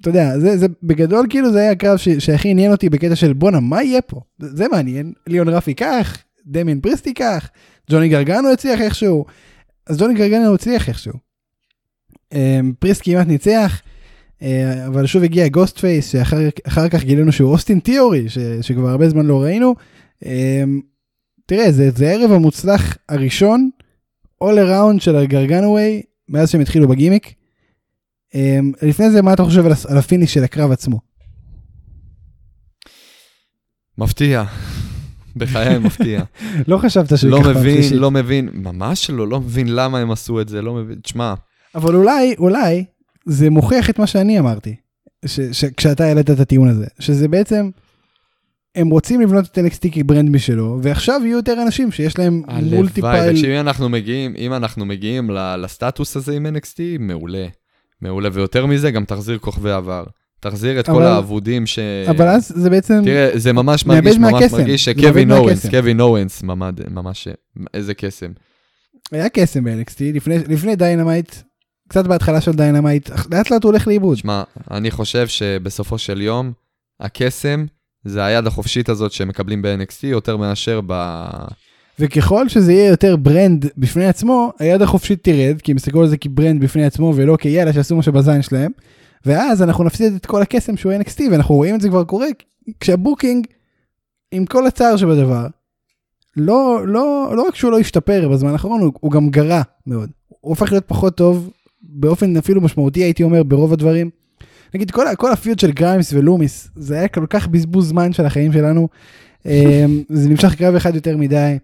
אתה 0.00 0.08
יודע, 0.08 0.38
זה, 0.38 0.56
זה 0.56 0.66
בגדול 0.82 1.26
כאילו 1.30 1.52
זה 1.52 1.58
היה 1.58 1.70
הקרב 1.70 1.98
שהכי 2.18 2.48
עניין 2.48 2.72
אותי 2.72 2.88
בקטע 2.88 3.16
של 3.16 3.32
בואנה, 3.32 3.60
מה 3.60 3.82
יהיה 3.82 4.02
פה? 4.02 4.20
זה, 4.38 4.56
זה 4.56 4.68
מעניין, 4.68 5.12
ליאון 5.26 5.48
ראף 5.48 5.70
ייקח, 5.70 6.18
דמיין 6.48 6.80
פריסט 6.80 7.06
ייקח, 7.06 7.50
ג'וני 7.90 8.08
גרגנו 8.08 8.52
הצליח 8.52 8.80
איכשהו, 8.80 9.24
אז 9.86 9.98
ג'וני 9.98 10.14
גרגנו 10.14 10.54
הצליח 10.54 10.88
איכשהו. 10.88 11.12
אמ, 12.32 12.72
פריסט 12.78 13.00
כמעט 13.04 13.26
ניצח, 13.26 13.82
אה, 14.42 14.86
אבל 14.86 15.06
שוב 15.06 15.22
הגיע 15.22 15.48
גוסט 15.48 15.78
פייס 15.78 16.12
שאחר 16.12 16.36
אחר 16.66 16.88
כך 16.88 17.04
גילינו 17.04 17.32
שהוא 17.32 17.52
אוסטין 17.52 17.80
תיאורי 17.80 18.28
ש, 18.28 18.38
שכבר 18.60 18.88
הרבה 18.88 19.08
זמן 19.08 19.26
לא 19.26 19.42
ראינו. 19.42 19.74
אמ, 20.24 20.80
תראה 21.46 21.72
זה, 21.72 21.90
זה 21.90 22.08
הערב 22.08 22.32
המוצלח 22.32 22.96
הראשון 23.08 23.70
all 24.44 24.56
around 24.56 25.00
של 25.00 25.16
ה 25.16 25.24
Gargano 25.24 25.79
Way 25.79 26.02
מאז 26.28 26.50
שהם 26.50 26.60
התחילו 26.60 26.88
בגימיק. 26.88 27.34
אמ, 28.34 28.72
לפני 28.82 29.10
זה 29.10 29.22
מה 29.22 29.32
אתה 29.32 29.44
חושב 29.44 29.66
על 29.88 29.98
ה 29.98 30.03
finish 30.03 30.34
של 30.34 30.44
הקרב 30.44 30.72
עצמו? 30.72 31.00
מפתיע. 33.98 34.44
בחיי 35.38 35.78
מפתיע. 35.78 36.22
לא 36.68 36.78
חשבת 36.78 37.18
שהוא 37.18 37.30
לא 37.30 37.36
ייקח 37.36 37.48
פעם 37.48 37.60
מבין, 37.60 37.74
שלישית. 37.74 37.98
לא 37.98 38.10
מבין, 38.10 38.48
ממש 38.52 39.10
לא, 39.10 39.28
לא 39.28 39.40
מבין 39.40 39.74
למה 39.74 39.98
הם 39.98 40.10
עשו 40.10 40.40
את 40.40 40.48
זה, 40.48 40.62
לא 40.62 40.74
מבין, 40.74 40.98
תשמע, 41.02 41.34
אבל 41.74 41.94
אולי 41.94 42.34
אולי 42.38 42.84
זה 43.26 43.50
מוכיח 43.50 43.90
את 43.90 43.98
מה 43.98 44.06
שאני 44.06 44.38
אמרתי 44.38 44.76
ש, 45.26 45.40
ש, 45.40 45.64
כשאתה 45.64 46.04
העלית 46.04 46.30
את 46.30 46.40
הטיעון 46.40 46.68
הזה 46.68 46.86
שזה 46.98 47.28
בעצם. 47.28 47.70
הם 48.74 48.90
רוצים 48.90 49.20
לבנות 49.20 49.44
את 49.44 49.58
NXT 49.58 49.88
כ 49.92 50.03
brand 50.03 50.30
משלו 50.30 50.78
ועכשיו 50.82 51.20
יהיו 51.24 51.36
יותר 51.36 51.62
אנשים 51.62 51.92
שיש 51.92 52.18
להם 52.18 52.42
הלוואי, 52.48 52.76
multiple 52.76 53.32
תקשיב, 53.32 53.50
אם 53.50 53.60
אנחנו 53.60 53.88
מגיעים, 53.88 54.34
אם 54.38 54.52
אנחנו 54.52 54.86
מגיעים 54.86 55.30
לסטטוס 55.58 56.16
הזה 56.16 56.36
עם 56.36 56.46
NXT, 56.46 56.80
מעולה. 56.98 57.46
מעולה, 58.02 58.28
ויותר 58.32 58.66
מזה, 58.66 58.90
גם 58.90 59.04
תחזיר 59.04 59.38
כוכבי 59.38 59.70
עבר. 59.70 60.04
תחזיר 60.40 60.80
את 60.80 60.86
כל 60.86 60.92
אבל- 60.92 61.06
האבודים 61.06 61.66
ש... 61.66 61.78
אבל 62.10 62.28
אז 62.28 62.52
זה 62.56 62.70
בעצם 62.70 63.00
תראה, 63.04 63.30
זה 63.34 63.52
ממש 63.52 63.86
מרגיש, 63.86 64.16
ממש 64.18 64.32
מהקסם. 64.32 64.56
מרגיש 64.56 64.84
שקווין 64.84 65.32
אורנס. 65.32 65.66
קווין 65.66 66.00
אורנס, 66.00 66.42
ממש, 66.42 66.74
ממש, 66.90 67.28
איזה 67.74 67.94
קסם. 67.94 68.30
היה 69.12 69.28
קסם 69.28 69.64
ב-NXT 69.64 70.00
לפני, 70.14 70.38
לפני 70.48 70.76
דיינמייט, 70.76 71.34
קצת 71.88 72.06
בהתחלה 72.06 72.40
של 72.40 72.52
דיינמייט, 72.52 73.10
לאט 73.32 73.50
לאט 73.50 73.64
הוא 73.64 73.70
הולך 73.70 73.86
לאיבוד. 73.86 74.16
שמע, 74.16 74.42
אני 74.70 74.90
חושב 74.90 75.28
שבסופו 75.28 75.98
של 75.98 76.20
יום, 76.20 76.52
הקסם 77.00 77.66
זה 78.04 78.24
היד 78.24 78.46
החופשית 78.46 78.88
הזאת 78.88 79.12
שמקבלים 79.12 79.62
ב-NXT 79.62 80.06
יותר 80.06 80.36
מאשר 80.36 80.80
ב... 80.86 81.22
וככל 81.98 82.48
שזה 82.48 82.72
יהיה 82.72 82.88
יותר 82.88 83.16
brand 83.16 83.66
בפני 83.76 84.06
עצמו, 84.06 84.52
היד 84.58 84.82
החופשית 84.82 85.24
תרד, 85.24 85.60
כי 85.62 85.72
הם 85.72 85.76
יסתכלו 85.76 86.00
על 86.02 86.08
זה 86.08 86.16
כ 86.16 86.29
brand 86.29 86.62
בפני 86.64 86.84
עצמו 86.84 87.12
ולא 87.16 87.36
כיאללה 87.36 87.72
שעשו 87.72 87.96
מה 87.96 88.02
שבזין 88.02 88.42
שלהם, 88.42 88.70
ואז 89.28 89.62
אנחנו 89.62 89.84
נפסיד 89.84 90.14
את 90.14 90.26
כל 90.26 90.42
הקסם 90.42 90.76
שהוא 90.76 90.92
NXT, 90.92 91.22
ואנחנו 91.30 91.54
רואים 91.54 91.74
את 91.74 91.80
זה 91.80 91.88
כבר 91.88 92.04
קורה, 92.04 92.26
כשה 92.80 93.05
booking, 93.05 93.46
עם 94.32 94.46
כל 94.46 94.66
הצער 94.66 94.96
שבדבר, 94.96 95.46
לא, 96.36 96.82
לא, 96.86 97.32
לא 97.36 97.42
רק 97.42 97.54
שהוא 97.54 97.70
לא 97.70 97.78
השתפר 97.78 98.28
בזמן 98.28 98.52
האחרון, 98.52 98.80
הוא, 98.80 98.92
הוא 99.00 99.12
גם 99.12 99.30
גרע 99.30 99.62
מאוד. 99.86 100.10
הוא 100.28 100.50
הופך 100.50 100.72
להיות 100.72 100.84
פחות 100.86 101.16
טוב, 101.16 101.50
באופן 101.82 102.36
אפילו 102.36 102.60
משמעותי 102.60 103.00
הייתי 103.00 103.22
אומר, 103.22 103.42
ברוב 103.42 103.72
הדברים. 103.72 104.10
נגיד 104.74 104.90
כל, 104.90 105.04
כל 105.16 105.32
ה 105.32 105.37
feud 105.37 105.58
של 105.58 105.70
גריימס 105.72 106.12
ולומיס, 106.12 106.68
זה 106.76 106.98
היה 106.98 107.08
כל 107.08 107.26
כך 107.30 107.48
בזבוז 107.48 107.88
זמן 107.88 108.12
של 108.12 108.26
החיים 108.26 108.52
שלנו. 108.52 108.88
אמ, 109.46 110.02
זה 110.08 110.28
נמשך 110.28 110.54
קרב 110.54 110.74
אחד 110.74 110.94
יותר 110.94 111.16
מדי. 111.16 111.58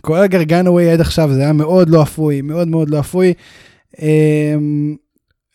כל 0.00 0.16
ה 0.16 0.23
Gargano 0.23 0.70
Way 0.70 0.90
עד 0.90 1.00
עכשיו 1.00 1.32
זה 1.32 1.40
היה 1.40 1.52
מאוד 1.52 1.88
לא 1.88 2.02
אפוי, 2.02 2.42
מאוד 2.42 2.68
מאוד 2.68 2.90
לא 2.90 3.00
אפוי. 3.00 3.34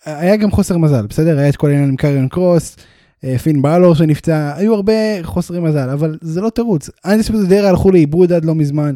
היה 0.06 0.36
גם 0.38 0.52
חוסר 0.52 0.78
מזל, 0.78 1.08
בסדר? 1.08 1.38
היה 1.40 1.50
את 1.50 1.56
כל 1.56 1.68
העניין 1.70 1.90
עם 1.90 1.96
קריון 1.96 2.28
קרוס, 2.28 2.76
אה, 3.24 3.38
פין 3.38 3.62
בלור 3.62 3.96
שנפצע, 3.96 4.54
היו 4.56 4.76
הרבה 4.76 4.94
חוסרי 5.24 5.60
מזל, 5.60 5.90
אבל 5.90 6.18
זה 6.22 6.42
לא 6.42 6.50
תירוץ. 6.50 6.90
Undisputed 7.06 7.48
Era 7.50 7.70
הלכו 7.70 7.92
לאיבוד 7.92 8.32
עד 8.34 8.46
לא 8.46 8.56
מזמן. 8.56 8.96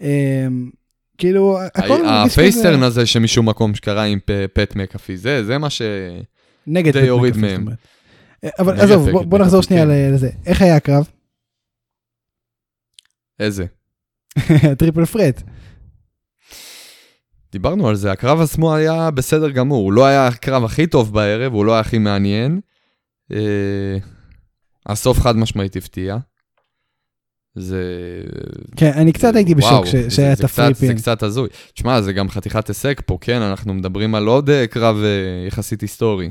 אמ, 0.00 0.70
כאילו, 1.18 1.58
כל 1.74 2.06
ה 2.08 2.16
face 2.16 2.49
turn 2.49 2.82
הזה 2.82 3.06
שמשום 3.06 3.48
מקום 3.48 3.74
שקרה 3.74 4.04
עם 4.04 4.18
פט 4.52 4.76
מקאפי, 4.76 5.16
זה 5.16 5.44
זה 5.44 5.58
מה 5.58 5.70
ש... 5.70 5.82
נגד 6.66 6.92
די 6.98 7.10
מקאפי, 7.10 7.40
מהם. 7.40 7.68
אה, 8.44 8.48
אבל 8.58 8.80
עזוב, 8.80 9.10
בוא- 9.10 9.38
נחזור 9.38 9.62
שנייה 9.62 9.84
כן. 9.86 9.90
לזה. 10.14 10.30
איך 10.46 10.62
היה 10.62 10.76
הקרב? 10.76 11.08
איזה. 13.40 13.64
triple 14.78 15.04
threat. 15.04 15.42
דיברנו 17.52 17.88
על 17.88 17.94
זה, 17.94 18.12
הקרב 18.12 18.40
עצמו 18.40 18.74
היה 18.74 19.10
בסדר 19.10 19.50
גמור, 19.50 19.84
הוא 19.84 19.92
לא 19.92 20.06
היה 20.06 20.26
הקרב 20.26 20.64
הכי 20.64 20.86
טוב 20.86 21.12
בערב, 21.14 21.52
הוא 21.52 21.64
לא 21.64 21.72
היה 21.72 21.80
הכי 21.80 21.98
מעניין. 21.98 22.60
אה, 23.32 23.96
הסוף 24.86 25.20
חד 25.20 25.36
משמעית 25.36 25.76
הפתיע. 25.76 26.16
זה... 27.54 27.84
כן, 28.76 28.90
אני 28.94 29.12
קצת 29.12 29.34
הייתי 29.34 29.54
בשוק 29.54 29.86
זה- 29.86 30.10
שהיה 30.10 30.28
זה 30.28 30.32
את 30.32 30.44
הפריפין. 30.44 30.88
זה 30.88 30.94
קצת 30.94 31.22
הזוי. 31.22 31.48
תשמע, 31.74 32.00
זה 32.00 32.12
גם 32.12 32.28
חתיכת 32.28 32.68
הישג 32.68 32.94
פה, 33.06 33.18
כן, 33.20 33.42
אנחנו 33.42 33.74
מדברים 33.74 34.14
על 34.14 34.26
עוד 34.26 34.50
אה, 34.50 34.66
קרב 34.66 34.96
אה, 34.96 35.46
יחסית 35.46 35.80
היסטורי. 35.80 36.30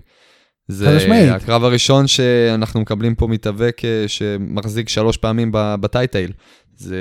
זה 0.67 0.95
משמעית. 0.97 1.29
הקרב 1.31 1.63
הראשון 1.63 2.07
שאנחנו 2.07 2.81
מקבלים 2.81 3.15
פה 3.15 3.27
מתאבק 3.27 3.81
אה, 3.85 4.07
שמחזיק 4.07 4.89
שלוש 4.89 5.17
פעמים 5.17 5.49
בטייטייל. 5.53 6.31
זה... 6.77 6.97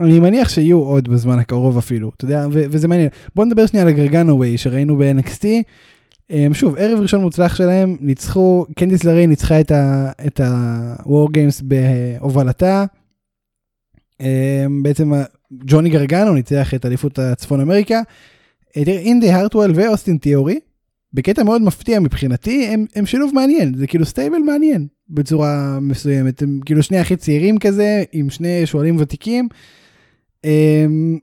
אני 0.00 0.20
מניח 0.20 0.48
שיהיו 0.48 0.78
עוד 0.78 1.08
בזמן 1.08 1.38
הקרוב 1.38 1.78
אפילו, 1.78 2.10
אתה 2.16 2.24
יודע, 2.24 2.46
ו- 2.52 2.64
וזה 2.70 2.88
מעניין. 2.88 3.08
בוא 3.34 3.44
נדבר 3.44 3.66
שנייה 3.66 3.84
על 3.86 3.90
הגרגנווי 3.90 4.58
שראינו 4.58 4.96
ב-NXT. 4.96 5.44
Um, 6.32 6.54
שוב, 6.54 6.76
ערב 6.78 7.00
ראשון 7.00 7.20
מוצלח 7.20 7.54
שלהם, 7.56 7.96
ניצחו, 8.00 8.66
קנדיס 8.78 9.04
לריי 9.04 9.26
ניצחה 9.26 9.60
את 9.60 9.70
ה- 9.70 10.10
את 10.26 10.40
ה-War 10.40 11.28
Games 11.30 11.62
בהובלתה. 11.62 12.84
Um, 14.22 14.24
בעצם 14.82 15.12
ג'וני 15.52 15.90
גרגנו 15.90 16.34
ניצח 16.34 16.74
את 16.74 16.86
אליפות 16.86 17.18
הצפון 17.18 17.60
אמריקה. 17.60 18.00
אה, 18.76 18.84
תראה, 18.84 18.98
אינדי 18.98 19.30
הרטוול 19.30 19.72
ואוסטין 19.74 20.16
תיאורי, 20.16 20.58
בקטע 21.12 21.42
מאוד 21.42 21.62
מפתיע 21.62 22.00
מבחינתי, 22.00 22.66
הם, 22.66 22.86
הם 22.94 23.06
שילוב 23.06 23.34
מעניין, 23.34 23.74
זה 23.74 23.86
כאילו 23.86 24.04
stable 24.04 24.38
מעניין 24.38 24.86
בצורה 25.08 25.78
מסוימת, 25.80 26.42
הם 26.42 26.60
כאילו 26.64 26.82
שני 26.82 26.98
הכי 26.98 27.16
צעירים 27.16 27.58
כזה, 27.58 28.02
עם 28.12 28.30
שני 28.30 28.66
שועלים 28.66 28.96
ותיקים. 28.98 29.48
אמ, 30.44 31.18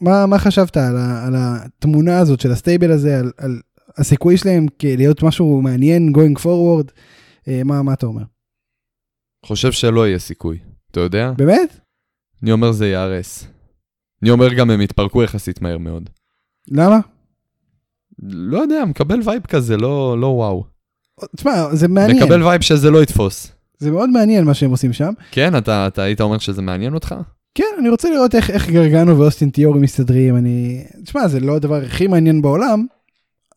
מה, 0.00 0.26
מה 0.26 0.38
חשבת 0.38 0.76
על, 0.76 0.96
ה, 0.96 1.26
על 1.26 1.34
התמונה 1.36 2.18
הזאת 2.18 2.40
של 2.40 2.52
ה 2.52 2.57
stable 2.57 2.90
הזה, 2.90 3.18
על, 3.18 3.32
על 3.36 3.60
הסיכוי 3.96 4.36
שלהם 4.36 4.66
להיות 4.82 5.22
משהו 5.22 5.60
מעניין 5.62 6.12
going 6.16 6.38
forward? 6.38 6.92
אה, 7.48 7.60
מה, 7.64 7.82
מה 7.82 7.92
אתה 7.92 8.06
אומר? 8.06 8.22
חושב 9.46 9.72
שלא 9.72 10.06
יהיה 10.06 10.18
סיכוי, 10.18 10.58
אתה 10.90 11.00
יודע? 11.00 11.32
באמת? 11.36 11.80
אני 12.42 12.52
אומר 12.52 12.72
זה 12.72 12.86
ייהרס. 12.86 13.46
אני 14.22 14.30
אומר 14.30 14.54
גם 14.54 14.70
הם 14.70 14.80
יתפרקו 14.80 15.22
יחסית 15.22 15.62
מהר 15.62 15.78
מאוד. 15.78 16.10
למה? 16.68 16.98
לא 18.22 18.58
יודע, 18.58 18.84
מקבל 18.84 19.20
vibe 19.24 19.42
כזה, 19.46 19.76
לא, 19.76 20.20
לא 20.20 20.26
וואו. 20.26 20.64
תשמע, 21.36 21.74
זה 21.74 21.88
מעניין. 21.88 22.22
מקבל 22.22 22.42
vibe 22.42 22.60
שזה 22.60 22.90
לא 22.90 23.02
יתפוס. 23.02 23.52
זה 23.78 23.90
מאוד 23.90 24.10
מעניין 24.10 24.44
מה 24.44 24.54
שהם 24.54 24.70
עושים 24.70 24.92
שם. 24.92 25.12
כן, 25.30 25.58
אתה, 25.58 25.86
אתה 25.86 26.02
היית 26.02 26.20
אומר 26.20 26.38
שזה 26.38 26.62
מעניין 26.62 26.94
אותך? 26.94 27.14
כן, 27.54 27.64
אני 27.78 27.88
רוצה 27.88 28.10
לראות 28.10 28.34
איך, 28.34 28.50
איך 28.50 28.70
גרגנו 28.70 29.18
ואוסטין 29.18 29.50
תיאורי 29.50 29.80
מסתדרים. 29.80 30.36
אני... 30.36 30.84
תשמע, 31.04 31.28
זה 31.28 31.40
לא 31.40 31.56
הדבר 31.56 31.82
הכי 31.82 32.06
מעניין 32.06 32.42
בעולם, 32.42 32.86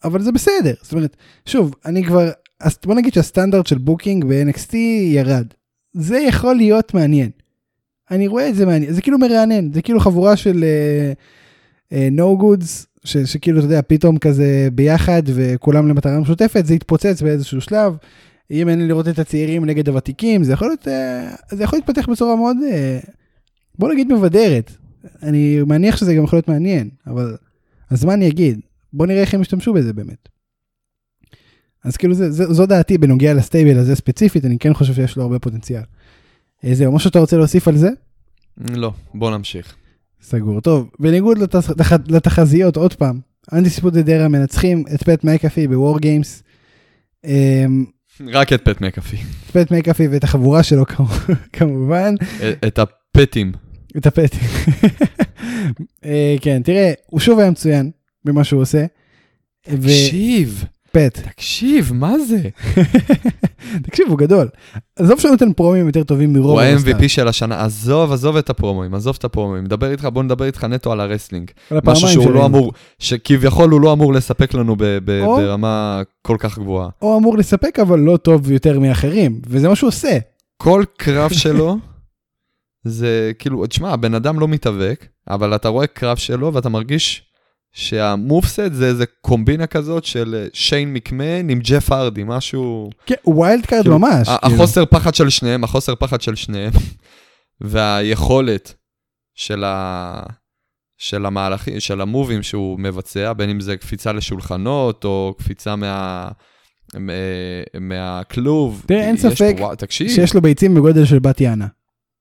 אבל 0.04 0.22
זה 0.22 0.32
בסדר. 0.32 0.74
זאת 0.82 0.94
אומרת, 0.94 1.16
שוב, 1.46 1.76
אני 1.86 2.04
כבר... 2.04 2.30
אז 2.60 2.78
בוא 2.86 2.96
נגיד 2.96 3.14
שהסטנדרט 3.14 3.68
של 3.68 3.78
booking 3.78 4.26
ב-NXT 4.26 4.76
ירד. 5.12 5.46
זה 5.94 6.20
יכול 6.20 6.56
להיות 6.56 6.94
מעניין. 6.94 7.30
אני 8.12 8.28
רואה 8.28 8.50
את 8.50 8.56
זה 8.56 8.66
מעניין, 8.66 8.94
זה 8.94 9.02
כאילו 9.02 9.18
מרענן, 9.18 9.74
זה 9.74 9.82
כאילו 9.82 10.00
חבורה 10.00 10.36
של 10.36 10.64
uh, 10.64 11.94
uh, 11.94 11.96
no 12.18 12.42
goods, 12.42 12.86
ש, 13.04 13.18
שכאילו, 13.18 13.58
אתה 13.58 13.66
יודע, 13.66 13.82
פתאום 13.88 14.18
כזה 14.18 14.68
ביחד 14.74 15.22
וכולם 15.26 15.88
למטרה 15.88 16.20
משותפת, 16.20 16.66
זה 16.66 16.74
יתפוצץ 16.74 17.22
באיזשהו 17.22 17.62
שלב. 17.62 17.98
אם 18.52 18.70
אין 18.70 18.80
לי 18.80 18.88
לראות 18.88 19.08
את 19.08 19.20
הצעירים 19.20 19.66
נגד 19.66 19.90
הוותיקים, 19.90 20.44
זה 20.44 20.54
יכול 20.54 20.68
להיות, 20.68 20.88
uh, 20.88 21.56
זה 21.56 21.64
יכול 21.64 21.80
להתפתח 21.80 22.10
בצורה 22.10 22.36
מאוד, 22.36 22.58
uh, 22.58 23.10
בוא 23.80 23.94
נגיד 23.94 24.14
מבדרת. 24.14 24.72
אני 25.24 25.62
מניח 25.68 25.98
שזה 25.98 26.16
גם 26.16 26.24
יכול 26.24 26.38
להיות 26.38 26.48
מעניין, 26.48 26.90
אבל 27.08 27.36
הזמן 27.92 28.22
יגיד. 28.22 28.60
בוא 28.94 29.06
נראה 29.06 29.22
איך 29.22 29.34
הם 29.34 29.42
ישתמשו 29.42 29.74
בזה 29.74 29.94
באמת. 29.94 30.30
אז 31.84 31.98
כאילו 31.98 32.14
זה, 32.14 32.32
זה, 32.32 32.54
זו 32.54 32.66
דעתי 32.66 32.98
בנוגע 32.98 33.34
ל 33.34 33.40
stable 33.40 33.78
הזה 33.78 33.96
ספציפית, 33.96 34.46
אני 34.46 34.58
כן 34.60 34.74
חושב 34.74 34.94
שיש 34.94 35.18
לו 35.18 35.24
הרבה 35.24 35.40
פוטנציאל. 35.40 35.82
אה, 36.66 36.76
זהו, 36.76 36.92
משהו 36.92 37.10
שאתה 37.10 37.20
רוצה 37.20 37.38
להוסיף 37.38 37.68
על 37.68 37.78
זה? 37.78 37.90
לא, 38.58 38.92
בוא 39.14 39.32
נמשיך. 39.32 39.76
סגור. 40.22 40.62
טוב, 40.62 40.90
בניגוד 41.00 41.38
לתח, 41.38 41.70
לתח, 41.70 41.92
לתחזיות, 42.08 42.78
עוד 42.78 42.94
פעם, 42.94 43.20
Undisputed 43.54 44.10
Era 44.10 44.28
מנצחים 44.28 44.84
את 44.94 45.04
פט 45.04 45.24
מקאפי 45.24 45.68
בוור 45.68 46.00
גיימס. 46.00 46.44
רק 48.34 48.54
את 48.54 48.62
פט 48.70 48.82
מקאפי. 48.82 49.18
פט 49.52 49.72
מקאפי 49.72 50.08
ואת 50.08 50.24
החבורה 50.24 50.64
שלו 50.64 50.86
כמובן. 51.54 52.16
את 52.68 52.80
הפטים. 52.80 53.65
הפטים. 54.06 54.40
אה, 56.06 56.36
כן, 56.42 56.62
תראה, 56.64 56.92
הוא 57.06 57.20
שוב 57.20 57.40
היה 57.40 57.52
מצוין 57.52 57.92
במה 58.26 58.44
שהוא 58.44 58.62
עושה. 58.62 58.86
תקשיב. 59.62 60.66
פט. 60.92 61.20
תקשיב, 61.20 61.92
מה 61.94 62.14
זה? 62.20 62.40
תקשיב, 63.84 64.08
הוא 64.10 64.18
גדול. 64.18 64.48
עזוב 64.96 65.20
שהוא 65.20 65.32
נותן 65.32 65.54
פרומואים 65.54 65.88
יותר 65.88 66.04
טובים 66.04 66.34
מרוב 66.34 66.52
הוא 66.52 66.62
ה-MVP 66.62 67.08
של 67.08 67.28
השנה, 67.28 67.64
עזוב, 67.66 68.12
עזוב 68.12 68.38
את 68.38 68.50
הפרומואים, 68.50 68.94
עזוב 68.94 69.16
את 69.20 69.24
הפרומואים, 69.24 69.64
מדבר 69.64 69.92
איתך, 69.92 70.06
בוא 70.06 70.24
נדבר 70.24 70.46
איתך 70.46 70.64
נטו 70.64 70.92
על 70.92 71.00
ה 71.00 71.04
wrestling. 71.04 71.52
על 71.72 71.80
משהו 71.84 72.08
שהוא 72.08 72.32
לא. 72.32 72.46
אמור, 72.46 72.74
שכביכול 73.00 73.70
הוא 73.70 73.82
לא 73.82 73.94
אמור 73.94 74.14
לספק 74.14 74.54
לנו 74.54 74.76
ב- 74.76 74.84
ב- 75.06 75.22
או- 75.26 75.36
ברמה 75.38 76.02
כל 76.22 76.36
כך 76.40 76.60
גבוהה. 76.60 76.90
הוא 77.00 77.18
אמור 77.18 77.38
לספק, 77.38 77.80
אבל 77.82 78.00
לא 78.00 78.18
טוב 78.18 78.52
יותר 78.52 78.80
מאחרים, 78.80 79.42
וזה 79.48 79.70
מה 79.70 79.76
שהוא 79.76 79.88
עושה. 79.88 80.18
כל 80.58 80.84
קרב 80.98 81.32
שלו, 81.34 81.78
זה 82.86 83.32
כאילו, 83.40 83.68
תשמע, 83.68 83.92
הבן 83.94 84.14
אדם 84.14 84.40
לא 84.40 84.48
מתאבק, 84.48 85.08
אבל 85.30 85.56
אתה 85.56 85.68
רואה 85.68 85.88
קרב 85.88 86.18
שלו 86.18 86.54
ואתה 86.54 86.70
מרגיש 86.70 87.24
שה 87.74 88.04
moveset 88.04 88.74
זה 88.74 88.88
איזה 88.88 89.06
קומבינה 89.22 89.68
כזאת 89.68 90.06
של 90.06 90.36
אה, 90.38 90.48
שיין 90.54 90.94
מקמן 90.94 91.50
עם 91.50 91.60
ג'ף 91.60 91.92
הרדי, 91.92 92.24
משהו... 92.26 92.90
כן, 93.06 93.16
wild 93.26 93.66
card 93.66 93.82
כאילו, 93.82 94.00
ממש. 94.00 94.30
כאילו. 94.30 94.56
החוסר 94.56 94.86
פחד 94.86 95.16
של 95.16 95.30
שניהם, 95.30 95.64
החוסר 95.64 95.96
פחד 95.96 96.22
של 96.22 96.36
שניהם, 96.36 96.72
והיכולת 97.62 98.74
של, 99.36 99.64
ה... 99.64 100.24
של 100.98 101.26
המהלכים, 101.26 101.80
של 101.80 102.02
המובים 102.02 102.44
שהוא 102.44 102.80
מבצע, 102.80 103.34
בין 103.34 103.50
אם 103.50 103.60
זה 103.60 103.78
קפיצה 103.78 104.12
לשולחנות, 104.12 105.06
או 105.06 105.36
קפיצה 105.38 105.76
מה... 105.76 106.28
מה- 106.94 107.14
מהכלוב. 107.80 108.84
תראה, 108.88 109.08
אין 109.08 109.18
ספק. 109.18 109.56
שיש 109.90 110.34
לו 110.34 110.42
ביצים 110.42 110.76
בגודל 110.76 111.06
של 111.06 111.20
בת 111.20 111.42
יענה. 111.42 111.68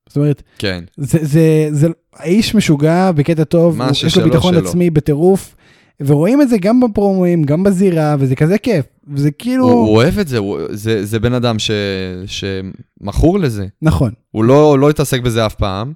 זאת 0.09 0.17
אומרת, 0.17 0.43
כן. 0.59 0.85
זה, 0.97 1.19
זה, 1.23 1.69
זה, 1.71 1.88
האיש 2.17 2.55
משוגע 2.55 3.12
בקטע 3.12 3.45
טוב, 3.45 3.81
הוא, 3.83 3.90
יש 3.90 4.17
לו 4.19 4.25
ביטחון 4.25 4.55
שלו. 4.55 4.69
עצמי 4.69 4.90
בטירוף, 4.90 5.55
ורואים 6.01 6.43
את 6.43 6.49
זה 6.49 6.59
גם 6.59 6.81
בפרומואים, 6.81 7.43
גם 7.45 7.62
בזירה, 7.62 8.17
וזה 8.19 8.35
כזה 8.37 8.59
כיף. 8.59 8.85
וזה 9.14 9.31
כאילו, 9.31 9.64
הוא, 9.64 9.73
הוא 9.73 9.97
אוהב 9.97 10.19
את 10.19 10.29
זה, 10.29 10.38
הוא, 10.38 10.59
זה, 10.71 11.05
זה 11.05 11.19
בן 11.21 11.33
אדם 11.35 11.59
ש, 11.59 11.71
שמכור 12.27 13.38
לזה. 13.38 13.67
נכון. 13.83 14.11
הוא 14.31 14.45
לא, 14.45 14.79
לא 14.79 14.90
התעסק 14.90 15.21
בזה 15.21 15.47
אף 15.47 15.55
פעם. 15.55 15.93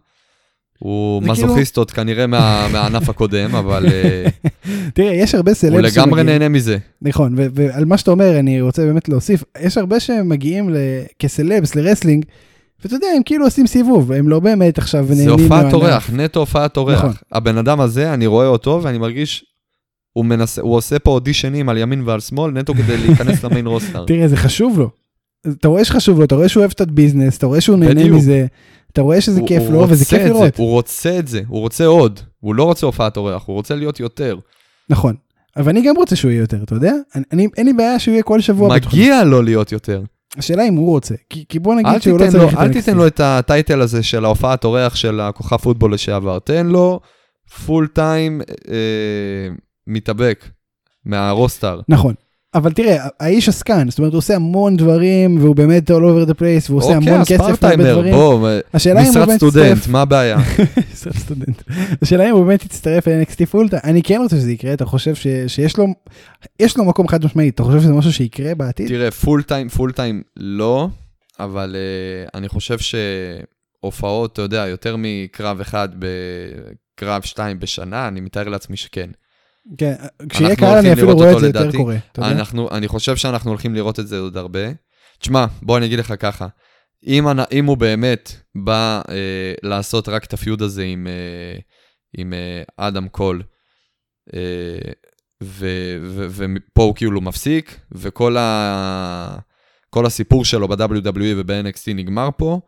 הוא 0.79 1.23
זה 1.23 1.33
כאילו- 1.33 1.47
מזוכיסט 1.47 1.77
עוד 1.77 1.91
כנראה 1.91 2.27
מה, 2.27 2.67
מהענף 2.73 3.09
הקודם, 3.09 3.55
אבל 3.55 3.87
אה, 3.87 4.27
תראה, 4.95 5.15
יש 5.15 5.35
הרבה 5.35 5.55
סלבס 5.55 5.75
הוא 5.75 5.81
לגמרי 5.81 6.23
נהנה 6.23 6.49
מזה. 6.49 6.79
נכון, 7.03 7.35
ועל 7.37 7.85
מה 7.85 7.99
שאתה 7.99 8.11
אומר, 8.11 8.39
אני 8.39 8.61
רוצה 8.61 8.83
באמת 8.83 9.09
להוסיף, 9.09 9.45
יש 9.61 9.79
הרבה 9.79 10.01
שמגיעים 10.01 10.71
כ 11.19 11.33
celebs 11.33 11.75
ל 11.75 11.79
wrestling, 11.79 12.25
ואתה 12.85 12.95
יודע, 12.95 13.07
הם 13.17 13.23
כאילו 13.23 13.45
עושים 13.45 13.67
סיבוב, 13.67 14.13
הם 14.13 14.29
לא 14.29 14.41
באמת 14.41 14.79
עכשיו 14.79 15.07
זה 15.07 15.15
נהנים 15.15 15.31
הופעת 15.31 15.51
מהענף. 15.51 15.75
אורח, 15.75 16.11
נטו 16.11 16.41
הופעת 16.41 16.77
אורח. 16.77 16.99
נכון. 16.99 17.13
הבן 17.33 17.59
אדם 17.59 17.81
הזה, 17.81 18.15
אני 18.15 18.27
רואה 18.27 18.47
אותו 18.47 18.81
ואני 18.83 18.99
מרגיש, 18.99 19.45
הוא, 20.13 20.25
מנסה, 20.25 20.63
הוא 20.63 20.77
עושה 20.77 20.99
פה 20.99 21.11
אודישנים 21.11 21.69
על 21.69 21.77
ימין 21.77 22.03
ועל 22.05 22.21
שמאל, 22.21 22.53
נטו 22.53 22.75
כדי 22.75 22.97
להיכנס 22.97 23.45
ל 23.45 23.49
main 23.49 23.67
roster. 23.73 24.05
תראה, 24.05 24.29
זה 24.29 24.37
חשוב 24.37 24.79
לו. 24.79 24.91
אתה 25.49 25.69
רואה 25.69 25.85
שחשוב 25.85 26.19
לו, 26.19 26.25
אתה 26.25 26.35
רואה 26.35 26.49
שהוא 26.49 26.61
אוהב 26.61 26.71
את 26.75 26.81
ה 26.81 26.87
business, 26.87 27.39
אתה 27.39 27.47
רואה 27.47 27.61
שהוא 27.61 27.77
נהנה. 27.77 28.11
מזה, 28.11 28.47
אתה 28.93 29.01
רואה 29.01 29.21
שזה 29.21 29.41
כיף 29.47 29.63
לו, 29.71 29.87
וזה 29.89 30.05
כיף 30.05 30.23
זה, 30.23 30.29
לראות. 30.29 30.57
הוא 30.57 30.71
רוצה 30.71 31.19
את 31.19 31.29
זה, 31.29 31.41
הוא 31.49 31.61
רוצה 31.61 31.87
עוד. 31.87 32.21
הוא 32.41 32.55
לא 32.55 32.65
רוצה 32.65 32.87
הופעת 32.87 33.17
אורח, 33.17 33.43
הוא 33.47 33.55
רוצה 33.55 33.75
להיות 33.75 34.01
יותר. 34.01 34.37
נכון. 34.91 35.15
אבל 35.57 35.69
אני 35.69 35.83
גם 35.83 35.97
רוצה 35.97 36.17
שהוא 36.17 36.31
יהיה 36.31 36.41
יותר, 36.41 36.63
אתה 36.63 36.75
יודע? 36.75 36.93
אני, 37.15 37.25
אני, 37.33 37.49
אין 37.57 37.67
לי 37.67 37.73
בעיה 37.73 37.99
שהוא 37.99 38.13
יהיה 38.13 38.23
כל 38.23 38.41
שבוע. 38.41 38.75
מגיע 38.75 39.25
לו 39.25 39.43
להיות 39.43 39.73
יותר. 39.73 40.03
השאלה 40.39 40.69
אם 40.69 40.75
הוא 40.75 40.87
רוצה. 40.87 41.15
כי, 41.31 41.45
כי 41.49 41.59
בוא 41.59 41.75
אל 41.75 41.79
נגיד 41.79 42.03
שהוא 42.03 42.19
לא 42.19 42.27
תיתן, 42.27 42.39
לו, 42.39 42.45
צריך 42.45 42.55
את 42.55 42.59
אל 42.59 42.69
NXT. 42.69 42.73
תיתן 42.73 42.97
לו 42.97 43.07
את 43.07 43.21
הטייטל 43.21 43.81
הזה 43.81 44.03
של 44.03 44.25
ההופעת 44.25 44.65
אורח 44.65 44.95
של 44.95 45.21
הכוכב 45.21 45.57
פוטבול 45.57 45.95
לשעבר, 45.95 46.39
תן 46.39 46.67
לו 46.67 47.01
פול 47.67 47.87
טיים 47.87 48.41
אה, 48.69 48.77
מתאבק 49.87 50.45
מהרוסטר. 51.05 51.81
נכון. 51.89 52.15
אבל 52.55 52.73
תראה, 52.73 53.07
האיש 53.21 53.49
עסקן, 53.49 53.91
זאת 53.91 53.99
אומרת, 53.99 54.13
הוא 54.13 54.19
עושה 54.19 54.37
המון 54.37 54.77
דברים, 54.77 55.39
והוא 55.41 55.57
באמת 55.57 55.91
all 55.91 55.95
over 55.95 56.31
the 56.31 56.35
place, 56.35 56.67
והוא 56.69 56.79
עושה 56.79 56.97
אוקיי, 56.97 57.09
המון 57.09 57.21
אז 57.21 57.27
כסף 57.29 57.41
בהרבה 57.41 57.57
פארטיימר, 57.57 57.93
דברים. 57.93 58.15
בוא, 58.15 58.49
השאלה 58.75 59.01
אם 59.01 59.05
הוא 59.05 59.11
באמת, 59.11 59.87
מה 59.89 60.03
הבעיה? 60.03 60.39
משרד 60.93 61.17
סטודנט. 61.17 61.63
השאלה 62.03 62.31
אם 62.31 62.35
הוא 62.35 62.45
באמת 62.45 62.65
יצטרף 62.65 63.09
ל-NXT 63.09 63.47
full 63.47 63.61
time, 63.61 63.79
אני 63.85 64.03
כן 64.03 64.21
רוצה 64.23 64.37
שזה 64.37 64.53
יקרה, 64.53 64.73
אתה 64.73 64.85
חושב 64.85 65.15
שיש 65.47 65.77
לו, 65.77 65.87
יש 66.61 66.77
לו 66.77 66.85
מקום 66.85 67.09
חד 67.09 67.25
משמעית, 67.25 67.55
אתה 67.55 67.63
חושב 67.63 67.81
שזה 67.81 67.93
משהו 67.93 68.13
שיקרה 68.13 68.55
בעתיד? 68.55 68.89
תראה, 68.89 69.11
full 69.11 69.43
time, 69.43 69.69
full 69.69 69.93
time 69.93 70.23
לא, 70.37 70.89
אבל 71.41 71.77
uh, 71.77 72.31
אני 72.35 72.49
חושב 72.49 72.79
שהופעות, 72.79 74.33
אתה 74.33 74.43
יודע, 74.43 74.67
יותר 74.67 74.97
מקרב 74.99 75.61
אחד 75.61 75.89
בקרב 75.99 77.23
שתיים 77.23 77.61
בשנה, 77.61 78.09
אני 78.09 78.21
מתאר 78.21 78.49
לעצמי 78.49 78.77
שכן. 78.77 79.11
כן, 79.79 79.95
כשיהיה 80.29 80.57
קהל 80.57 80.79
אני 80.79 80.93
אפילו 80.93 81.13
רואה 81.15 81.33
את 81.33 81.41
זה 81.41 81.47
יותר. 81.47 81.73
קורה? 81.77 81.97
אנחנו, 82.19 82.69
אני 82.71 82.89
חושב 82.89 83.17
שאנחנו 83.17 83.51
הולכים 83.51 83.75
לראות 83.75 84.01
את 84.01 84.09
זה 84.09 84.19
עוד 84.19 84.37
הרבה. 84.37 84.61
תשמע, 85.19 85.47
בוא 85.63 85.79
אני 85.79 85.87
אגיד 85.87 85.99
לך 85.99 86.15
ככה, 86.19 86.47
אם, 87.07 87.29
אנ- 87.29 87.45
אם 87.53 87.65
הוא 87.65 87.77
באמת 87.77 88.33
בא 88.65 89.01
אה, 89.09 89.15
לעשות 89.63 90.09
רק 90.09 90.25
את 90.25 90.33
הפיוד 90.33 90.63
הזה 90.63 90.83
עם, 90.85 91.07
אה, 91.07 91.59
עם 92.19 92.33
אה, 92.33 92.63
אדם 92.77 93.09
קול, 93.09 93.43
אה, 94.35 94.93
ו- 95.43 95.99
ו- 96.03 96.27
ופה 96.31 96.83
הוא 96.83 96.95
כאילו 96.95 97.21
מפסיק, 97.21 97.81
וכל 97.93 98.37
ה... 98.37 99.39
כל 99.91 100.07
הסיפור 100.07 100.45
שלו 100.45 100.69
ב-WWE 100.69 101.35
וב-NXT 101.37 101.95
נגמר 101.95 102.29
פה, 102.37 102.61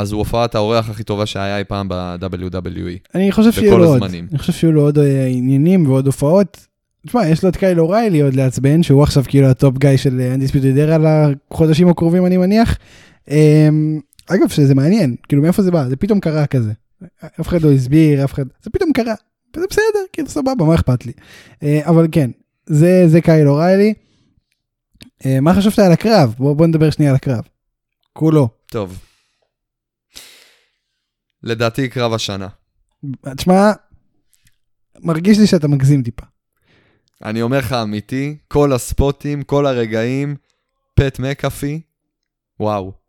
אז 0.00 0.12
הוא 0.12 0.18
הופעת 0.18 0.54
האורח 0.54 0.90
הכי 0.90 1.04
טובה 1.04 1.26
שהיה 1.26 1.58
אי 1.58 1.64
פעם 1.64 1.88
ב-WWE. 1.88 3.14
אני 3.14 3.32
חושב 3.32 3.52
שיהיו 3.52 3.78
לו 3.78 3.88
עוד. 3.88 4.02
אני 4.02 4.38
חושב 4.38 4.52
שיהיו 4.52 4.72
לו 4.72 4.80
עוד 4.80 4.98
אה, 4.98 5.26
עניינים 5.26 5.86
ועוד 5.88 6.06
הופעות. 6.06 6.66
תשמע, 7.06 7.28
יש 7.28 7.44
לו 7.44 7.48
את 7.48 7.56
קייל 7.56 7.80
אוריילי 7.80 8.20
עוד 8.20 8.34
לעצבן, 8.34 8.82
שהוא 8.82 9.02
עכשיו 9.02 9.24
כאילו 9.28 9.46
ה 9.46 9.54
top 9.54 9.78
guy 9.78 9.96
של 9.96 10.20
Undisputed 10.34 10.78
Era 10.78 11.28
לחודשים 11.50 11.88
הקרובים 11.88 12.26
אני 12.26 12.36
מניח. 12.36 12.78
אמ, 13.30 14.00
אגב, 14.26 14.48
שזה 14.48 14.74
מעניין, 14.74 15.16
כאילו 15.28 15.42
מאיפה 15.42 15.62
זה 15.62 15.70
בא? 15.70 15.88
זה 15.88 15.96
פתאום 15.96 16.20
קרה 16.20 16.46
כזה. 16.46 16.72
אף 17.40 17.48
אחד 17.48 17.62
לא 17.62 17.72
הסביר, 17.72 18.24
אף 18.24 18.34
אחד, 18.34 18.44
זה 18.62 18.70
פתאום 18.70 18.92
קרה. 18.92 19.14
וזה 19.56 19.66
בסדר, 19.70 20.00
כאילו 20.12 20.28
סבבה, 20.28 20.64
מה 20.64 20.74
אכפת 20.74 21.06
לי. 21.06 21.12
אה, 21.62 21.80
אבל 21.84 22.06
כן, 22.12 22.30
זה, 22.66 23.04
זה 23.06 23.20
קייל 23.20 23.48
אוריילי. 23.48 23.94
אה, 25.26 25.40
מה 25.40 25.54
חשבת 25.54 25.78
על 25.78 25.92
הקרב? 25.92 26.34
בוא, 26.38 26.56
בוא 26.56 26.66
נדבר 26.66 26.90
שנייה 26.90 27.10
על 27.10 27.16
הקרב. 27.16 27.42
כולו. 28.12 28.48
טוב. 28.66 28.98
לדעתי 31.42 31.88
קרב 31.88 32.12
השנה. 32.12 32.48
תשמע, 33.36 33.70
מרגיש 34.98 35.38
לי 35.38 35.46
שאתה 35.46 35.68
מגזים 35.68 36.02
טיפה. 36.02 36.26
אני 37.24 37.42
אומר 37.42 37.58
לך 37.58 37.72
אמיתי, 37.72 38.36
כל 38.48 38.72
הספוטים, 38.72 39.42
כל 39.42 39.66
הרגעים, 39.66 40.36
פט 40.94 41.18
מקאפי, 41.18 41.80
וואו. 42.60 42.99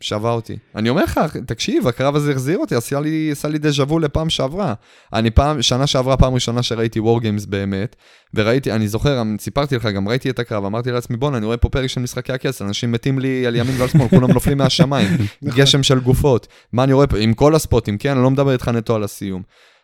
שווה 0.00 0.30
אותי. 0.30 0.56
אני 0.74 0.88
אומר 0.88 1.04
לך, 1.04 1.20
תקשיב, 1.46 1.88
הקרב 1.88 2.16
הזה 2.16 2.32
החזיר 2.32 2.58
אותי, 2.58 2.74
עשה 2.74 3.00
לי, 3.00 3.28
עשה 3.32 3.48
לי 3.48 3.58
דז'ה 3.58 3.82
וו 3.82 3.98
לפעם 3.98 4.30
שעברה. 4.30 4.74
אני 5.12 5.30
פעם, 5.30 5.62
שנה 5.62 5.86
שעברה, 5.86 6.16
פעם 6.16 6.34
ראשונה 6.34 6.62
שראיתי 6.62 7.00
וור 7.00 7.20
גיימס 7.20 7.46
באמת, 7.46 7.96
וראיתי, 8.34 8.72
אני 8.72 8.88
זוכר, 8.88 9.22
סיפרתי 9.38 9.76
לך, 9.76 9.86
גם 9.86 10.08
ראיתי 10.08 10.30
את 10.30 10.38
הקרב, 10.38 10.64
אמרתי 10.64 10.90
לעצמי, 10.92 11.16
בואנה, 11.16 11.36
אני 11.36 11.46
רואה 11.46 11.56
פה 11.56 11.68
פרק 11.68 11.86
של 11.86 12.00
משחקי 12.00 12.32
הכס, 12.32 12.62
אנשים 12.62 12.92
מתים 12.92 13.18
לי 13.18 13.46
על 13.46 13.56
ימין 13.56 13.74
ועל 13.78 13.88
שמאל, 13.88 14.08
כולם 14.08 14.30
נופלים 14.32 14.58
מהשמיים, 14.58 15.08
נכון. 15.42 15.60
גשם 15.60 15.82
של 15.82 16.00
גופות. 16.00 16.46
מה 16.72 16.84
אני 16.84 16.92
רואה 16.92 17.06
פה, 17.06 17.18
עם 17.18 17.34
כל 17.34 17.54
הספוטים, 17.54 17.98
כן, 17.98 18.10
אני 18.10 18.22
לא 18.22 18.30
מדבר 18.30 18.52
איתך 18.52 18.68
נטו 18.68 18.94
על 18.94 19.04
הסיום. 19.04 19.42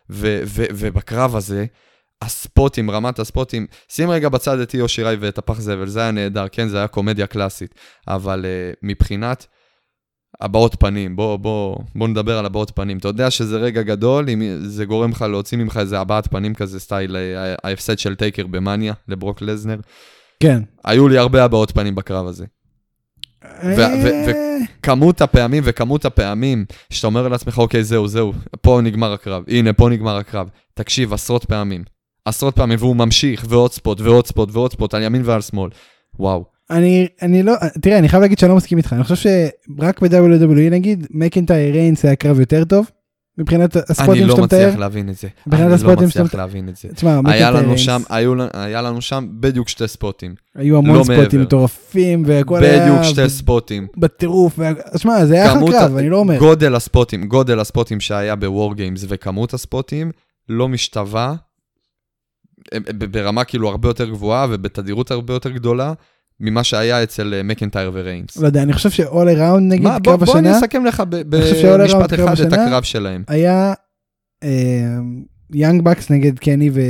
ו- 0.09 0.41
ו- 0.45 0.65
ובקרב 0.71 1.35
הזה, 1.35 1.65
הספוטים, 2.21 2.91
רמת 2.91 3.19
הספוטים, 3.19 3.67
שים 3.89 4.09
רגע 4.09 4.29
בצד 4.29 4.59
את 4.59 4.73
איו 4.73 4.87
שיראי 4.87 5.15
ואת 5.19 5.37
הפח 5.37 5.59
זבל, 5.59 5.87
זה 5.87 6.01
היה 6.01 6.11
נהדר, 6.11 6.45
כן, 6.51 6.67
זה 6.67 6.77
היה 6.77 6.87
קומדיה 6.87 7.27
קלאסית, 7.27 7.75
אבל 8.07 8.45
uh, 8.45 8.77
מבחינת 8.83 9.47
הבעות 10.43 10.75
פנים, 10.79 11.15
בוא, 11.15 11.37
בוא, 11.37 11.77
בוא 11.95 12.07
נדבר 12.07 12.37
על 12.37 12.45
הבעות 12.45 12.71
פנים. 12.75 12.97
אתה 12.97 13.07
יודע 13.07 13.31
שזה 13.31 13.57
רגע 13.57 13.81
גדול, 13.81 14.29
אם 14.29 14.41
זה 14.61 14.85
גורם 14.85 15.11
לך 15.11 15.21
להוציא 15.21 15.57
ממך 15.57 15.77
איזה 15.77 15.99
הבעת 15.99 16.27
פנים 16.27 16.53
כזה, 16.53 16.79
סטייל 16.79 17.15
אה, 17.15 17.55
ההפסד 17.63 17.99
של 17.99 18.15
טייקר 18.15 18.47
במאניה 18.47 18.93
לברוק 19.07 19.41
לזנר. 19.41 19.79
כן. 20.39 20.61
היו 20.85 21.07
לי 21.07 21.17
הרבה 21.17 21.43
הבעות 21.43 21.71
פנים 21.71 21.95
בקרב 21.95 22.27
הזה. 22.27 22.45
אה, 23.43 24.31
כמות 24.83 25.21
הפעמים 25.21 25.63
וכמות 25.65 26.05
הפעמים 26.05 26.65
שאתה 26.89 27.07
אומר 27.07 27.27
לעצמך, 27.27 27.57
אוקיי, 27.57 27.83
זהו, 27.83 28.07
זהו, 28.07 28.33
פה 28.61 28.79
נגמר 28.83 29.13
הקרב, 29.13 29.43
הנה, 29.47 29.73
פה 29.73 29.89
נגמר 29.89 30.17
הקרב. 30.17 30.49
תקשיב, 30.73 31.13
עשרות 31.13 31.45
פעמים. 31.45 31.83
עשרות 32.25 32.55
פעמים, 32.55 32.79
והוא 32.79 32.95
ממשיך, 32.95 33.45
ועוד 33.49 33.71
ספוט, 33.71 34.01
ועוד 34.01 34.27
ספוט, 34.27 34.49
ועוד 34.51 34.71
ספוט, 34.71 34.93
על 34.93 35.03
ימין 35.03 35.21
ועל 35.25 35.41
שמאל. 35.41 35.69
וואו. 36.19 36.52
אני, 36.73 37.07
אני 37.21 37.43
לא, 37.43 37.53
תראה, 37.81 37.97
אני 37.99 38.09
חייב 38.09 38.21
להגיד 38.21 38.39
שאני 38.39 38.49
לא 38.49 38.55
מסכים 38.55 38.77
איתך, 38.77 38.93
אני 38.93 39.03
חושב 39.03 39.15
שרק 39.15 40.01
ב-WWE 40.01 40.69
נגיד, 40.71 41.07
מקינטייר 41.11 41.73
ריינס 41.73 42.05
היה 42.05 42.15
קרב 42.15 42.39
יותר 42.39 42.63
טוב, 42.63 42.89
מבחינת 43.37 43.77
אני 43.77 43.83
הספוטים 43.89 44.27
לא 44.27 44.35
שאתה 44.35 44.45
מתאר. 44.45 44.59
מצליח 44.67 44.79
להבין 44.79 45.09
את 45.09 45.15
זה. 45.15 45.27
מבחינת 45.47 45.61
אני 45.61 45.69
לא 45.69 45.75
הספוטים 45.75 46.09
שאתה 46.09 46.23
מצליח 46.23 46.25
מתאר. 46.25 46.39
להבין 46.39 46.69
את 46.69 46.75
זה. 46.75 46.89
תשמע, 46.95 47.19
היה 47.25 47.51
לנו 47.51 47.77
שם, 47.77 48.01
היו, 48.09 48.33
היה 48.53 48.81
לנו 48.81 49.01
שם 49.01 49.27
בדיוק 49.39 49.69
שתי 49.69 49.87
ספוטים. 49.87 50.35
היו 50.55 50.77
המון 50.77 50.97
לא 50.97 51.03
ספוטים. 51.03 51.41
מטורפים, 51.41 52.23
והכל 52.25 52.63
היה 52.63 52.85
בדיוק 52.85 53.03
שתי 53.03 53.29
ספוטים. 53.29 53.87
בטירוף, 53.97 54.59
שמע, 54.97 55.25
זה 55.25 55.33
היה 55.33 55.45
אחלה 55.45 55.59
כמות 55.59 55.71
קרב, 55.71 55.97
אני 55.97 56.09
לא 56.09 56.17
אומר. 56.17 56.39
גודל 56.39 56.75
הספוטים, 56.75 57.27
גודל 57.27 57.59
הספוטים 57.59 57.99
שהיה 57.99 58.35
ב 58.35 58.45
War 58.45 58.75
Games 58.75 59.05
וכמות 59.07 59.53
הספוטים 59.53 60.11
לא 60.49 60.69
משתווה 60.69 61.35
ברמה 63.11 63.43
כאילו 63.43 63.69
הרבה 63.69 63.89
יותר 63.89 64.09
גבוהה 64.09 64.47
ובתדירות 64.49 65.11
הרבה 65.11 65.33
יותר 65.33 65.49
גדולה 65.49 65.93
ממה 66.43 66.63
שהיה 66.63 67.03
אצל 67.03 67.33
אה, 67.33 67.43
מקנטייר 67.43 67.91
וריינס. 67.93 68.37
לא 68.37 68.47
יודע, 68.47 68.63
אני 68.63 68.73
חושב 68.73 68.89
ש-all 68.89 69.37
around 69.37 69.59
נגיד 69.59 69.83
מה, 69.83 69.99
בוא, 69.99 70.11
קרב 70.11 70.23
בוא 70.23 70.39
אני 70.39 70.49
השנה, 70.49 70.59
אסכם 70.59 70.85
לך 70.85 71.03
ב- 71.09 71.35
אני 71.35 71.45
ש-all 71.45 71.65
around 71.65 71.77
במשפט 71.77 72.13
אחד 72.13 72.39
את 72.39 72.53
הקרב 72.53 72.83
שלהם. 72.83 73.23
היה 73.27 73.73
Young 75.53 75.81
Bucks 75.81 76.09
נגד 76.09 76.39
קני 76.39 76.69
ו... 76.73 76.81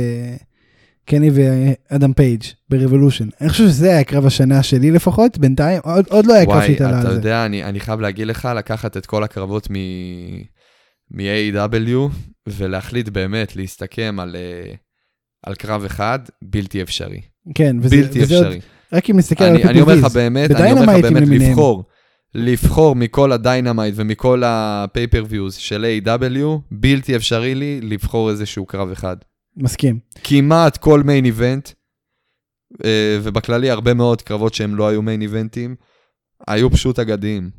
קני 1.06 1.30
ואדם 1.34 2.12
פייג' 2.12 2.42
ב 2.68 2.73
Revolution. 2.73 3.28
אני 3.40 3.48
חושב 3.48 3.64
שזה 3.64 3.90
היה 3.90 4.04
קרב 4.04 4.26
השנה 4.26 4.62
שלי 4.62 4.90
לפחות, 4.90 5.38
בינתיים, 5.38 5.80
עוד, 5.84 6.04
עוד 6.10 6.26
לא 6.26 6.34
היה 6.34 6.44
קרב 6.44 6.54
ווואי, 6.54 6.66
שהתעלה 6.66 7.00
אתה 7.00 7.08
על 7.08 7.12
זה. 7.14 7.18
יודע, 7.18 7.46
אני, 7.46 7.64
אני 7.64 7.80
חייב 7.80 8.00
להגיד 8.00 8.26
לך, 8.26 8.48
לקחת 8.56 8.96
את 8.96 9.06
כל 9.06 9.24
הקרבות 9.24 9.68
מ... 9.70 9.74
מ-AEW 11.10 12.10
ולהחליט 12.48 13.08
באמת 13.08 13.56
להסתכם 13.56 14.16
על, 14.20 14.36
אה, 14.36 14.74
על 15.42 15.54
קרב 15.54 15.84
אחד, 15.84 16.18
בלתי 16.42 16.82
אפשרי. 16.82 17.20
כן, 17.54 17.76
וזה, 17.80 17.96
בלתי 17.96 18.22
וזה 18.22 18.36
עוד, 18.36 18.44
אפשרי. 18.46 18.60
רק 18.94 19.10
אם 19.10 19.16
נסתכל 19.16 19.44
על 19.44 19.54
אני, 19.54 19.64
אני 19.64 19.80
אומר 19.80 19.94
לך. 19.94 20.04
באמת, 20.14 20.50
אני 20.50 20.72
אומר 20.72 20.82
לך 20.82 21.04
באמת. 21.12 21.28
לבחור, 21.28 21.84
לבחור 22.34 22.96
מכל 22.96 23.32
ה 23.32 23.39
Dynamite 23.39 23.94
ומכל 23.96 24.44
ה-pay-per-views 24.44 25.52
של 25.52 25.86
AEW, 26.04 26.60
בלתי 26.70 27.16
אפשרי 27.16 27.54
לי 27.54 27.80
לבחור 27.80 28.30
איזשהו 28.30 28.66
קרב 28.66 28.90
אחד. 28.90 29.16
מסכים. 29.56 29.98
כמעט 30.24 30.76
כל 30.76 31.02
מיין 31.02 31.24
איבנט, 31.24 31.70
אה, 32.84 33.18
ובכללי 33.22 33.70
הרבה 33.70 33.94
מאוד 33.94 34.22
קרבות 34.22 34.54
שהם 34.54 34.74
לא 34.74 34.88
היו 34.88 35.02
מיין 35.02 35.22
איבנטים, 35.22 35.74
היו 36.48 36.70
פשוט 36.70 36.98
אגדיים. 36.98 37.50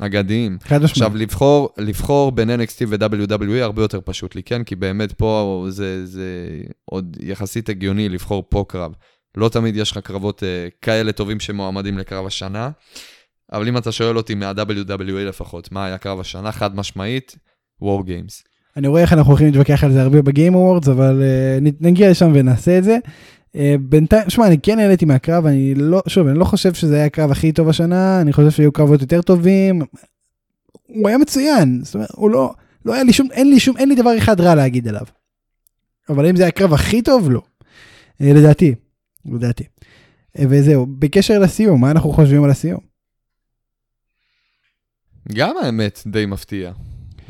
אגדיים. 0.00 0.58
חד 0.62 0.76
משמעית. 0.76 0.90
עכשיו, 0.90 1.16
לבחור, 1.16 1.68
לבחור 1.78 2.32
בין 2.32 2.50
NXT 2.50 2.84
ו-WWE 2.88 3.62
הרבה 3.62 3.82
יותר 3.82 4.00
פשוט 4.04 4.34
לי, 4.34 4.42
כן? 4.42 4.64
כי 4.64 4.76
באמת 4.76 5.12
פה 5.12 5.66
זה, 5.68 6.06
זה 6.06 6.60
עוד 6.84 7.16
יחסית 7.20 7.68
הגיוני 7.68 8.08
לבחור 8.08 8.44
פה 8.48 8.64
קרב. 8.68 8.92
לא 9.36 9.48
תמיד 9.48 9.76
יש 9.76 9.92
לך 9.92 9.98
קרבות 9.98 10.42
uh, 10.42 10.46
כאלה 10.82 11.12
טובים 11.12 11.40
שמועמדים 11.40 11.98
לקרב 11.98 12.26
השנה, 12.26 12.70
אבל 13.52 13.68
אם 13.68 13.76
אתה 13.76 13.92
שואל 13.92 14.16
אותי 14.16 14.34
מה-WWE 14.34 15.28
לפחות, 15.28 15.72
מה 15.72 15.84
היה 15.84 15.98
קרב 15.98 16.20
השנה, 16.20 16.52
חד 16.52 16.76
משמעית, 16.76 17.36
War 17.82 18.02
Games. 18.06 18.48
אני 18.76 18.88
רואה 18.88 19.02
איך 19.02 19.12
אנחנו 19.12 19.30
הולכים 19.30 19.46
להתווכח 19.46 19.84
על 19.84 19.92
זה 19.92 20.02
הרבה 20.02 20.22
ב 20.22 20.28
Game 20.28 20.54
Awards, 20.54 20.88
אבל 20.88 21.22
uh, 21.22 21.74
נגיע 21.80 22.10
לשם 22.10 22.30
ונעשה 22.34 22.78
את 22.78 22.84
זה. 22.84 22.98
Uh, 23.56 23.58
בינתיים, 23.80 24.30
שמע, 24.30 24.46
אני 24.46 24.58
כן 24.58 24.78
נהניתי 24.78 25.04
מהקרב, 25.04 25.46
אני 25.46 25.74
לא, 25.74 26.02
שוב, 26.06 26.26
אני 26.26 26.38
לא 26.38 26.44
חושב 26.44 26.74
שזה 26.74 26.94
היה 26.94 27.04
הקרב 27.04 27.30
הכי 27.30 27.52
טוב 27.52 27.68
השנה, 27.68 28.20
אני 28.20 28.32
חושב 28.32 28.50
שהיו 28.50 28.72
קרבות 28.72 29.00
יותר 29.00 29.22
טובים. 29.22 29.82
הוא 30.86 31.08
היה 31.08 31.18
מצוין, 31.18 31.80
זאת 31.84 31.94
אומרת, 31.94 32.08
הוא 32.14 32.30
לא, 32.30 32.54
לא 32.84 32.94
היה 32.94 33.02
לי 33.02 33.12
שום, 33.12 33.28
אין 33.32 33.50
לי 33.50 33.60
שום, 33.60 33.76
אין 33.76 33.88
לי 33.88 33.94
דבר 33.94 34.18
אחד 34.18 34.40
רע 34.40 34.54
להגיד 34.54 34.88
עליו. 34.88 35.04
אבל 36.08 36.26
אם 36.26 36.36
זה 36.36 36.42
היה 36.42 36.48
הקרב 36.48 36.72
הכי 36.74 37.02
טוב, 37.02 37.30
לא. 37.30 37.40
Uh, 38.22 38.24
לדעתי, 38.24 38.74
לדעתי. 39.34 39.64
וזהו, 40.38 40.86
בקשר 40.98 41.38
לסיום, 41.38 41.80
מה 41.80 41.90
אנחנו 41.90 42.12
חושבים 42.12 42.44
על 42.44 42.50
הסיום? 42.50 42.80
גם 45.34 45.54
האמת 45.62 46.02
די 46.06 46.26
מפתיע. 46.26 46.72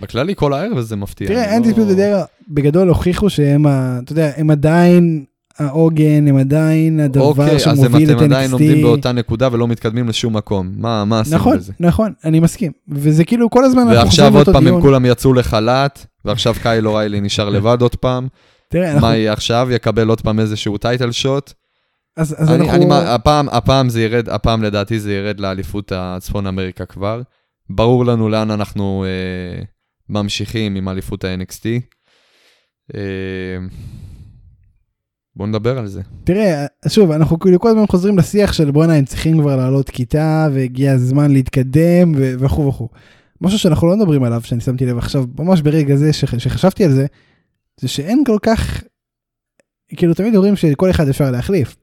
בכללי 0.01 0.35
כל 0.37 0.53
הערב 0.53 0.77
הזה 0.79 0.97
מפתיע. 0.97 1.29
תראה, 1.29 1.57
אני 1.57 1.69
אנטי 1.69 1.81
לא- 1.81 1.95
דרה 1.95 2.25
בגדול 2.49 2.89
הוכיחו 2.89 3.31
שהם, 3.31 3.67
ה- 3.67 3.99
אתה 4.05 4.13
יודע, 4.13 4.31
הם 4.37 4.51
עדיין 4.51 5.25
העוגן, 5.59 6.29
הם 6.29 6.37
עדיין 6.37 7.01
הדבר 7.01 7.25
אוקיי, 7.25 7.57
אז 7.57 7.67
הם- 7.67 7.77
שמוביל 7.77 8.11
את 8.11 8.17
אתם 8.17 8.25
עדיין 8.25 8.51
עומדים 8.51 8.77
NXT. 8.79 8.83
באותה 8.83 9.13
נקודה 9.13 9.49
ולא 9.53 9.69
מתקדמים 9.69 10.09
לשום 10.09 10.37
מקום. 10.37 10.73
מה 10.77 11.05
מה 11.05 11.21
עשינו 11.21 11.37
נכון, 11.37 11.57
בזה? 11.57 11.73
נכון, 11.81 12.13
אני 12.25 12.41
מסכים. 12.41 12.73
וזה 12.89 13.25
כאילו 13.25 13.51
כל 13.51 13.65
הזמן 13.65 13.81
אנחנו 13.83 13.95
ועכשיו 13.97 14.11
חוזרים 14.25 14.35
עוד 14.37 14.47
לאותו 14.47 14.53
פעם 14.53 14.63
הם 14.67 14.69
דיון. 14.69 14.83
כולם 14.83 15.05
יצאו 15.07 15.35
לחל"ת, 15.35 16.07
ועכשיו 16.25 16.55
קייל 16.63 16.87
אוריילי 16.89 17.21
נשאר 17.21 17.49
לבד 17.49 17.83
עוד 17.83 17.95
פעם. 17.97 18.29
תראה, 18.69 18.93
אנחנו, 18.93 19.07
מה 19.09 19.17
יהיה 19.17 19.33
עכשיו? 19.33 19.69
יקבל 19.71 20.09
עוד 20.09 20.21
פעם 20.21 20.41
איזשהו 20.41 20.79
טייטל 20.79 21.13
שוט. 21.13 21.53
אז, 22.19 22.35
אז 22.39 22.51
אני, 22.51 22.61
אנחנו, 22.65 22.77
אני, 22.77 22.85
מה- 22.85 23.15
הפעם, 23.15 23.49
הפעם 23.49 23.89
זה 23.89 24.03
ירד, 24.03 24.29
הפעם 24.29 24.63
לדעתי 24.63 25.01
זה 25.01 25.13
ירד 25.15 25.41
לאליפות 25.41 25.93
הצפון 25.97 26.47
אמריקה 26.47 26.87
כבר. 26.87 27.23
ברור 27.71 28.05
לנו 28.07 28.29
לאן 28.29 28.51
אנחנו 28.51 29.05
אה, 29.05 29.63
ממשיכים 30.09 30.75
עם 30.75 30.89
אליפות 30.89 31.25
ה-NXT. 31.25 31.65
אה, 32.95 33.01
בואו 35.37 35.49
נדבר 35.49 35.79
על 35.79 35.87
זה. 35.87 36.01
תראה, 36.25 36.67
שוב, 36.89 37.11
אנחנו 37.11 37.39
כאילו 37.39 37.61
כל 37.61 37.69
הזמן 37.69 37.87
חוזרים 37.87 38.19
לשיח 38.19 38.53
של 38.53 38.71
בואנה, 38.71 38.95
הם 38.95 39.05
צריכים 39.05 39.41
כבר 39.41 39.57
לעלות 39.57 39.91
כיתה, 39.91 40.49
והגיע 40.55 40.93
הזמן 40.93 41.31
להתקדם, 41.31 42.13
וכו' 42.17 42.67
וכו'. 42.69 42.89
משהו 43.41 43.59
שאנחנו 43.59 43.87
לא 43.89 43.97
מדברים 43.97 44.25
עליו, 44.25 44.41
שאני 44.45 44.61
שמתי 44.61 44.87
לב 44.87 44.99
עכשיו, 44.99 45.25
ממש 45.39 45.61
ברגע 45.63 45.97
זה 45.97 46.13
שח- 46.13 46.39
שחשבתי 46.39 46.85
על 46.85 46.91
זה, 46.93 47.07
זה 47.81 47.89
שאין 47.89 48.23
כל 48.27 48.37
כך, 48.43 48.83
כאילו 49.97 50.15
תמיד 50.15 50.35
אומרים 50.37 50.57
שכל 50.57 50.91
אחד 50.91 51.09
אפשר 51.09 51.31
להחליף. 51.31 51.77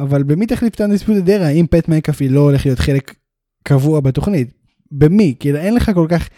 אבל 0.00 0.22
במי 0.22 0.46
תחליף 0.46 0.74
את 0.74 0.80
האנדיספיוטד 0.80 1.26
דרה 1.26 1.48
אם 1.48 1.66
פט 1.70 1.88
מקאפי 1.88 2.28
לא 2.28 2.40
הולך 2.40 2.66
להיות 2.66 2.78
חלק 2.78 3.14
קבוע 3.62 4.00
בתוכנית? 4.00 4.48
במי? 4.92 5.34
כאילו 5.40 5.58
אין 5.58 5.74
לך 5.74 5.90
כל 5.94 6.06
כך, 6.08 6.28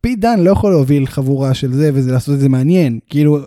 פי 0.00 0.16
דן 0.16 0.40
לא 0.40 0.50
יכול 0.50 0.70
להוביל 0.70 1.06
חבורה 1.06 1.54
של 1.54 1.72
זה 1.72 1.90
וזה 1.94 2.12
לעשות 2.12 2.34
את 2.34 2.40
זה 2.40 2.48
מעניין. 2.48 2.98
כאילו, 3.10 3.38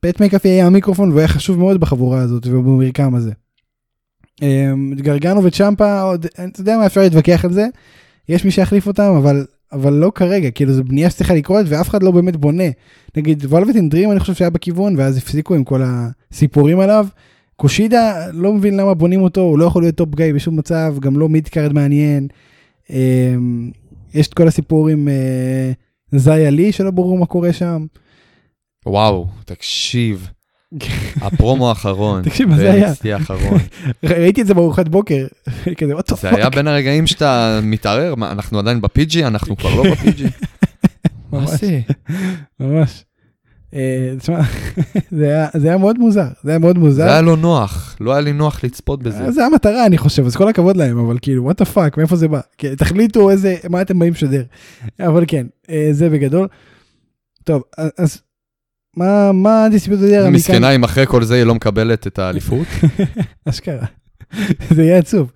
פט 0.00 0.20
מקאפי 0.20 0.48
היה 0.48 0.66
המיקרופון 0.66 1.08
והוא 1.08 1.18
היה 1.18 1.28
חשוב 1.28 1.58
מאוד 1.58 1.80
בחבורה 1.80 2.20
הזאת 2.20 2.46
ובמרקם 2.46 3.14
הזה. 3.14 3.32
אמ, 4.42 4.94
גרגנו 4.96 5.44
וצ'מפה 5.44 6.00
עוד, 6.00 6.26
אתה 6.26 6.60
יודע 6.60 6.78
מה 6.78 6.86
אפשר 6.86 7.00
להתווכח 7.00 7.44
על 7.44 7.52
זה, 7.52 7.66
יש 8.28 8.44
מי 8.44 8.50
שיחליף 8.50 8.86
אותם 8.86 9.14
אבל, 9.18 9.46
אבל 9.72 9.92
לא 9.92 10.12
כרגע, 10.14 10.50
כאילו 10.50 10.72
זו 10.72 10.84
בנייה 10.84 11.10
שצריכה 11.10 11.34
לקרות 11.34 11.66
ואף 11.68 11.88
אחד 11.88 12.02
לא 12.02 12.10
באמת 12.10 12.36
בונה. 12.36 12.68
נגיד 13.16 13.44
וולווטין 13.44 13.88
דרים 13.88 14.10
אני 14.10 14.20
חושב 14.20 14.34
שהיה 14.34 14.50
בכיוון 14.50 14.94
ואז 14.96 15.16
הפסיקו 15.16 15.54
עם 15.54 15.64
כל 15.64 15.82
הסיפורים 15.84 16.80
עליו. 16.80 17.06
קושידה 17.56 18.30
לא 18.32 18.52
מבין 18.52 18.76
למה 18.76 18.94
בונים 18.94 19.22
אותו, 19.22 19.40
הוא 19.40 19.58
לא 19.58 19.64
יכול 19.64 19.82
להיות 19.82 19.94
top 19.94 20.14
guy 20.14 20.32
בשום 20.34 20.56
מצב, 20.56 20.94
גם 21.00 21.18
לא 21.18 21.28
mid 21.28 21.48
card 21.48 21.72
מעניין. 21.72 22.28
אמ, 22.90 23.70
יש 24.14 24.28
את 24.28 24.34
כל 24.34 24.48
הסיפור 24.48 24.88
עם 24.88 25.08
אה, 25.08 25.72
זיה 26.18 26.50
לי 26.50 26.72
שלא 26.72 26.90
ברור 26.90 27.18
מה 27.18 27.26
קורה 27.26 27.52
שם. 27.52 27.86
וואו, 28.86 29.26
תקשיב, 29.44 30.28
הפרומו 31.20 31.68
האחרון, 31.68 32.22
תקשיב, 32.28 32.48
מה 32.48 32.56
זה 32.56 32.72
היה? 32.72 33.16
האחרון, 33.16 33.58
ראיתי 34.04 34.42
את 34.42 34.46
זה 34.46 34.54
בארוחת 34.54 34.88
בוקר, 34.88 35.26
כזה 35.78 35.94
what 35.94 36.12
זה 36.20 36.30
היה 36.30 36.50
בין 36.50 36.68
הרגעים 36.68 37.06
שאתה 37.06 37.60
מתערער, 37.62 38.14
אנחנו 38.14 38.58
עדיין 38.58 38.80
ב-PG? 38.80 39.26
אנחנו 39.26 39.56
כבר 39.56 39.74
לא 39.74 39.82
ב-PG. 39.82 40.22
מה 41.32 41.40
ממש. 41.40 41.50
זה? 41.50 41.80
ממש. 42.60 43.04
אה, 43.74 44.14
תשמע, 44.18 44.40
זה 45.18 45.30
היה- 45.68 45.76
מאוד 45.78 45.98
מוזר, 45.98 46.28
זה 46.44 46.50
היה 46.50 46.58
מאוד 46.58 46.78
מוזר. 46.78 47.04
זה 47.04 47.10
היה 47.12 47.20
לא 47.20 47.36
נוח, 47.36 47.96
לא 48.00 48.12
היה 48.12 48.20
לי 48.20 48.32
נוח 48.32 48.64
לצפות 48.64 49.02
בזה. 49.02 49.30
זה 49.32 49.46
המטרה 49.46 49.86
אני 49.86 49.98
חושב 49.98 50.26
אז 50.26 50.36
כל 50.36 50.48
הכבוד 50.48 50.76
להם 50.76 50.98
אבל 50.98 51.18
כאילו 51.22 51.44
what 51.44 51.58
the 51.58 51.64
fuck 51.64 51.98
מאיפה 51.98 52.16
זה 52.16 52.28
בא 52.28 52.40
כן, 52.58 52.74
תחליטו 52.74 53.30
איזה 53.30 53.56
מה 53.70 53.82
אתם 53.82 53.98
באים 53.98 54.12
לשדר 54.12 54.42
אבל 55.00 55.24
כן 55.28 55.46
אה, 55.70 55.88
זה 55.92 56.10
בגדול. 56.10 56.48
טוב 57.44 57.62
אז- 57.98 58.20
מה 58.96 59.32
מה 59.32 59.66
Undisputed 59.70 60.00
Era 60.02 60.30
מסכנה 60.30 60.70
אם 60.74 60.84
אחרי 60.84 61.06
כל 61.06 61.24
זה 61.24 61.34
היא 61.34 61.44
לא 61.44 61.54
מקבלת 61.54 62.06
את 62.06 62.18
האליפות. 62.18 62.66
אשכרה 63.48 63.86
זה 64.74 64.82
יהיה 64.82 64.98
עצוב. 64.98 65.32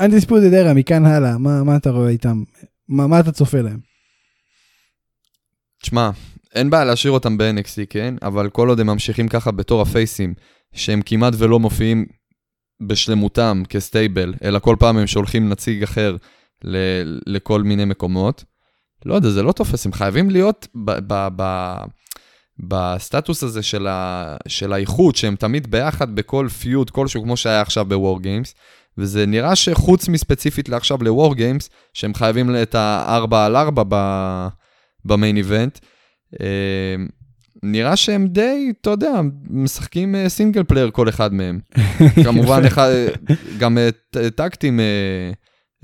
Undisputed 0.00 0.42
Era 0.44 0.74
מכאן 0.74 1.04
הלאה 1.06 1.38
מה 1.38 1.62
מה 1.64 1.76
אתה 1.76 1.90
רואה 1.90 2.08
איתם 2.08 2.42
מה 2.88 3.06
מה 3.06 3.20
אתה 3.20 3.32
צופה 3.32 3.60
להם. 3.60 3.78
תשמע, 5.82 6.10
אין 6.54 6.70
בעיה 6.70 6.84
להשאיר 6.84 7.12
אותם 7.12 7.38
ב-NXT, 7.38 7.86
כן? 7.90 8.14
אבל 8.22 8.50
כל 8.50 8.68
עוד 8.68 8.80
הם 8.80 8.86
ממשיכים 8.86 9.28
ככה 9.28 9.50
בתור 9.50 9.82
ה 9.82 9.88
faceים, 9.88 10.34
שהם 10.72 11.02
כמעט 11.06 11.34
ולא 11.38 11.60
מופיעים 11.60 12.06
בשלמותם 12.82 13.62
כ 13.68 13.83
stable, 13.83 14.34
אלא 14.44 14.58
כל 14.58 14.76
פעם 14.78 14.98
הם 14.98 15.06
שולחים 15.06 15.48
נציג 15.48 15.82
אחר 15.82 16.16
ל- 16.64 17.18
לכל 17.26 17.62
מיני 17.62 17.84
מקומות, 17.84 18.44
לא 19.04 19.14
יודע, 19.14 19.30
זה 19.30 19.42
לא 19.42 19.52
תופס, 19.52 19.86
הם 19.86 19.92
חייבים 19.92 20.30
להיות 20.30 20.68
ב- 20.84 20.98
ב- 21.06 21.28
ב- 21.36 21.84
בסטטוס 22.58 23.42
הזה 23.42 23.62
של, 23.62 23.86
ה- 23.86 24.36
של 24.48 24.72
האיכות, 24.72 25.16
שהם 25.16 25.36
תמיד 25.36 25.70
ביחד 25.70 26.14
בכל 26.14 26.48
feud 26.60 26.90
כלשהו, 26.90 27.22
כמו 27.22 27.36
שהיה 27.36 27.60
עכשיו 27.60 27.84
ב 27.84 27.93
War 27.93 28.22
Games, 28.22 28.54
וזה 28.98 29.26
נראה 29.26 29.56
שחוץ 29.56 30.08
מספציפית 30.08 30.68
לעכשיו 30.68 30.98
ל 31.00 31.09
War 31.09 31.34
Games, 31.34 31.70
שהם 31.94 32.14
חייבים 32.14 32.56
את 32.62 32.74
ה-4 32.74 33.36
על 33.36 33.56
4 33.56 33.82
ב... 33.88 33.94
ב 35.04 35.10
main 35.10 35.36
event. 35.36 35.78
אה, 36.40 36.46
נראה 37.62 37.96
שהם 37.96 38.26
די, 38.26 38.72
אתה 38.80 38.90
יודע, 38.90 39.20
משחקים 39.50 40.14
אה, 40.14 40.28
single 40.28 40.62
player 40.62 40.90
כל 40.90 41.08
אחד 41.08 41.34
מהם. 41.34 41.58
כמובן, 42.24 42.64
אחד, 42.64 42.90
גם 43.58 43.78
אה, 43.78 43.88
tag 44.30 44.49
teams 44.49 44.80
אה, 44.80 45.30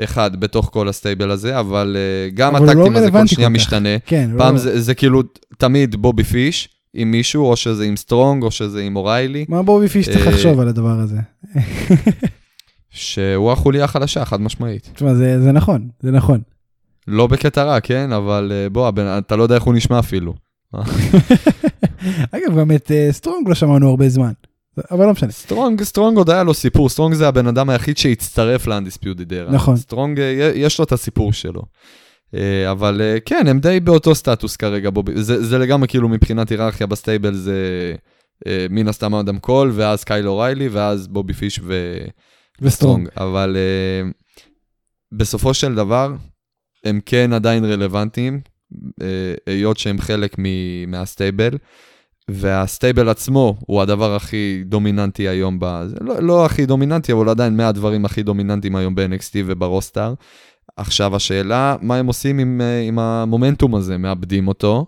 אחד 0.04 0.40
בתוך 0.40 0.70
כל 0.72 0.88
ה 0.88 0.94
stable 0.94 1.30
הזה, 1.30 1.60
אבל 1.60 1.96
אה, 1.98 2.30
גם 2.30 2.56
אבל 2.56 2.66
לא 2.66 2.70
ה 2.72 2.75
tag 2.75 2.83
teams 2.83 2.96
הזה 2.96 3.10
כל 3.10 3.26
שנייה 3.26 3.48
כל. 3.48 3.54
משתנה. 3.54 3.98
כן 4.06 4.30
פעם 4.38 4.54
לא- 4.54 4.60
זה, 4.60 4.80
זה 4.80 4.94
כאילו 4.94 5.22
תמיד 5.58 5.96
בובי 5.96 6.24
פיש 6.24 6.68
עם 6.94 7.10
מישהו, 7.10 7.46
או 7.50 7.56
שזה 7.56 7.84
עם 7.84 7.96
סטרונג, 7.96 8.42
או 8.42 8.50
שזה 8.50 8.80
עם 8.82 8.96
אוריילי, 8.96 9.44
מה 9.48 9.62
בובי 9.62 9.88
פיש 9.88 10.08
צריך 10.08 10.26
אה, 10.26 10.32
לחשוב 10.32 10.60
על 10.60 10.68
הדבר 10.68 11.00
הזה. 11.00 11.18
שהוא 12.90 13.52
החוליה 13.52 13.84
החלשה, 13.84 14.24
חד 14.24 14.40
משמעית. 14.40 14.90
תשמע 14.94 15.14
זה 15.14 15.40
זה 15.42 15.52
נכון 15.52 15.88
זה 16.00 16.10
נכון. 16.10 16.40
לא 17.06 17.26
בקטע 17.26 17.62
רע, 17.62 17.80
כן? 17.80 18.12
אבל 18.12 18.52
אה, 18.54 18.68
בוא, 18.68 18.90
אתה 19.18 19.36
לא 19.36 19.42
יודע 19.42 19.54
איך 19.54 19.64
הוא 19.64 19.74
נשמע 19.74 19.98
אפילו. 19.98 20.34
אגב 22.34 22.58
גם 22.58 22.72
את 22.72 22.90
אה, 22.90 23.08
סטרונג 23.12 23.48
לא 23.48 23.54
שמענו 23.54 23.88
הרבה 23.88 24.08
זמן 24.08 24.32
אבל 24.90 25.06
לא 25.06 25.12
משנה. 25.12 25.30
סטרונג, 25.30 25.82
סטרונג 25.82 26.16
עוד 26.16 26.30
היה 26.30 26.42
לו 26.42 26.54
סיפור, 26.54 26.88
סטרונג 26.88 27.14
זה 27.14 27.28
הבן 27.28 27.46
אדם 27.46 27.70
היחיד 27.70 27.98
שהצטרף 27.98 28.66
ל 28.66 28.72
Undisputed 28.72 29.32
Era. 29.32 29.52
נכון. 29.52 29.76
סטרונג, 29.76 30.20
אה, 30.20 30.52
יש 30.54 30.78
לו 30.78 30.84
את 30.84 30.92
הסיפור 30.92 31.32
שלו. 31.32 31.62
אבל 32.70 33.00
כן, 33.24 33.46
הם 33.46 33.60
די 33.60 33.80
באותו 33.80 34.14
סטטוס 34.14 34.56
כרגע, 34.56 34.90
בובי, 34.90 35.22
זה, 35.22 35.44
זה 35.44 35.58
לגמרי 35.58 35.88
כאילו 35.88 36.08
מבחינת 36.08 36.48
היררכיה 36.48 36.86
ב 36.86 36.93
stable 36.93 37.34
זה 37.34 37.54
מן 38.70 38.88
הסתם 38.88 39.14
אדם 39.14 39.38
קול, 39.38 39.70
ואז 39.74 40.04
קייל 40.04 40.28
אוריילי, 40.28 40.68
ואז 40.68 41.08
בובי 41.08 41.32
פיש 41.32 41.60
ו... 41.62 41.98
וסטרונג. 42.60 43.08
אבל 43.16 43.56
בסופו 45.12 45.54
של 45.54 45.74
דבר, 45.74 46.14
הם 46.84 47.00
כן 47.06 47.32
עדיין 47.32 47.64
רלוונטיים, 47.64 48.40
אה, 49.02 49.34
היות 49.46 49.78
שהם 49.78 50.00
חלק 50.00 50.36
מה 50.86 51.02
stable, 51.02 51.58
וה 52.28 52.48
stable 52.48 53.08
עצמו 53.08 53.56
הוא 53.60 53.82
הדבר 53.82 54.14
הכי 54.14 54.62
דומיננטי 54.66 55.28
היום, 55.28 55.58
ב... 55.60 55.82
זה 55.86 55.96
לא, 56.00 56.22
לא 56.22 56.46
הכי 56.46 56.66
דומיננטי, 56.66 57.12
אבל 57.12 57.28
עדיין 57.28 57.56
מהדברים 57.56 58.04
הכי 58.04 58.22
דומיננטיים 58.22 58.76
היום 58.76 58.94
ב-NXT 58.94 59.34
וב 59.46 59.61
roster. 59.61 60.14
עכשיו 60.76 61.16
השאלה, 61.16 61.76
מה 61.80 61.96
הם 61.96 62.06
עושים 62.06 62.38
עם, 62.38 62.60
אה, 62.60 62.80
עם 62.80 62.98
המומנטום 62.98 63.74
הזה? 63.74 63.98
מאבדים 63.98 64.48
אותו? 64.48 64.86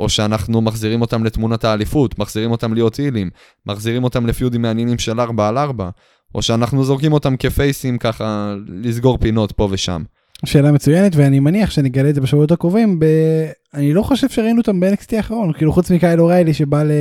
או 0.00 0.08
שאנחנו 0.08 0.60
מחזירים 0.60 1.00
אותם 1.00 1.24
לתמונת 1.24 1.64
האליפות, 1.64 2.18
מחזירים 2.18 2.50
אותם 2.50 2.74
להיות 2.74 2.96
הילים, 2.96 3.30
מחזירים 3.66 4.04
אותם 4.04 4.26
לפיודים 4.26 4.62
מעניינים 4.62 4.98
של 4.98 5.20
4 5.20 5.48
על 5.48 5.58
4, 5.58 5.90
או 6.34 6.42
שאנחנו 6.42 6.84
זורקים 6.84 7.12
אותם 7.12 7.36
כפייסים 7.36 7.98
ככה 7.98 8.54
לסגור 8.68 9.18
פינות 9.18 9.52
פה 9.52 9.68
ושם. 9.70 10.02
שאלה 10.46 10.72
מצוינת 10.72 11.16
ואני 11.16 11.40
מניח 11.40 11.70
שנגלה 11.70 12.10
את 12.10 12.14
זה 12.14 12.20
בשבועות 12.20 12.52
הקרובים. 12.52 12.98
ב... 12.98 13.04
אני 13.74 13.92
לא 13.92 14.02
חושב 14.02 14.28
שראינו 14.28 14.58
אותם 14.58 14.80
ב-NXT 14.80 15.16
האחרון 15.16 15.52
כאילו 15.52 15.72
חוץ 15.72 15.90
מקייל 15.90 16.20
אוריילי 16.20 16.54
שבא 16.54 16.82
ל... 16.82 16.92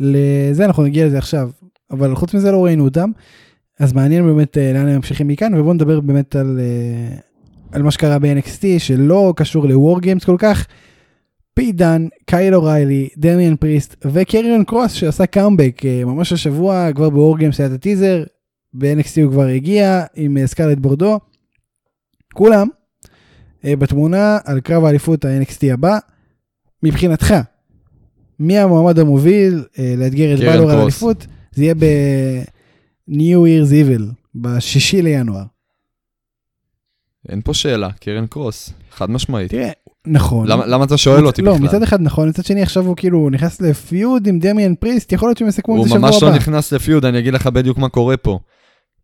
לזה 0.00 0.64
אנחנו 0.64 0.82
נגיע 0.82 1.06
לזה 1.06 1.18
עכשיו 1.18 1.50
אבל 1.90 2.14
חוץ 2.14 2.34
מזה 2.34 2.52
לא 2.52 2.64
ראינו 2.64 2.84
אותם. 2.84 3.10
אז 3.80 3.92
מעניין 3.92 4.24
באמת 4.24 4.58
אה, 4.58 4.72
לאן 4.72 4.88
הם 4.88 4.96
ממשיכים 4.96 5.28
מכאן 5.28 5.54
ובואו 5.54 5.74
נדבר 5.74 6.00
באמת 6.00 6.36
על, 6.36 6.60
אה, 6.60 7.16
על 7.72 7.82
מה 7.82 7.90
שקרה 7.90 8.18
ב-NXT 8.18 8.64
שלא 8.78 9.32
קשור 9.36 9.66
ל-War 9.68 10.04
Games 10.04 10.26
כל 10.26 10.36
כך. 10.38 10.66
פי 11.54 11.72
דן, 11.72 12.06
קייל 12.26 12.54
אוריילי, 12.54 13.08
דמיאן 13.16 13.56
פריסט 13.56 14.06
וקריון 14.12 14.64
קרוס 14.64 14.92
שעשה 14.92 15.26
קאמבק 15.26 15.82
אה, 15.84 16.04
ממש 16.04 16.32
השבוע 16.32 16.92
כבר 16.94 17.10
ב-War 17.10 17.40
Games 17.40 17.56
היה 17.58 17.66
את 17.66 17.72
הטיזר 17.72 18.24
ב-NXT 18.74 19.22
הוא 19.22 19.32
כבר 19.32 19.46
הגיע 19.46 20.04
עם 20.14 20.38
סקארלט 20.46 20.78
בורדו. 20.78 21.18
כולם 22.34 22.68
אה, 23.64 23.76
בתמונה 23.76 24.38
על 24.44 24.60
קרב 24.60 24.84
האליפות 24.84 25.24
ה-NXT 25.24 25.72
הבא. 25.72 25.98
מבחינתך, 26.82 27.34
מי 28.40 28.58
המועמד 28.58 28.98
המוביל 28.98 29.64
אה, 29.78 29.94
לאתגר 29.98 30.34
את 30.34 30.38
בלור 30.38 30.70
על. 30.70 30.78
האליפות? 30.78 31.26
זה 31.52 31.62
יהיה 31.64 31.74
ב-New 31.74 33.12
Year's 33.46 33.70
Evil, 33.70 34.02
בשישי 34.34 35.02
לינואר. 35.02 35.42
אין 37.28 37.40
פה 37.44 37.54
שאלה, 37.54 37.90
קרן 38.00 38.26
קרוס, 38.26 38.70
חד 38.90 39.10
משמעית. 39.10 39.50
תראה, 39.50 39.70
נכון. 40.06 40.46
למה, 40.46 40.66
למה 40.66 40.84
אתה 40.84 40.96
שואל 40.96 41.26
אותי 41.26 41.42
לא, 41.42 41.54
בכלל? 41.54 41.66
מצד 41.66 41.82
אחד 41.82 42.00
נכון, 42.00 42.28
מצד 42.28 42.44
שני 42.44 42.62
עכשיו 42.62 42.86
הוא 42.86 42.96
כאילו 42.96 43.30
נכנס 43.30 43.60
לפיוד 43.60 44.26
עם 44.26 44.38
דמיאן 44.38 44.74
פריסט, 44.74 45.12
יכול 45.12 45.28
להיות 45.28 45.38
שהם 45.38 45.48
יסכמו 45.48 45.74
את 45.74 45.78
הוא 45.78 45.88
זה 45.88 45.94
שבוע 45.94 46.08
ממש 46.08 46.16
הבא. 46.16 46.26
לא 46.30 46.36
נכנס 46.36 46.72
לפיוד, 46.72 47.04
אני 47.04 47.18
אגיד 47.18 47.34
לך 47.34 47.46
בדיוק 47.46 47.78
מה 47.78 47.88
קורה 47.88 48.16
פה. 48.16 48.38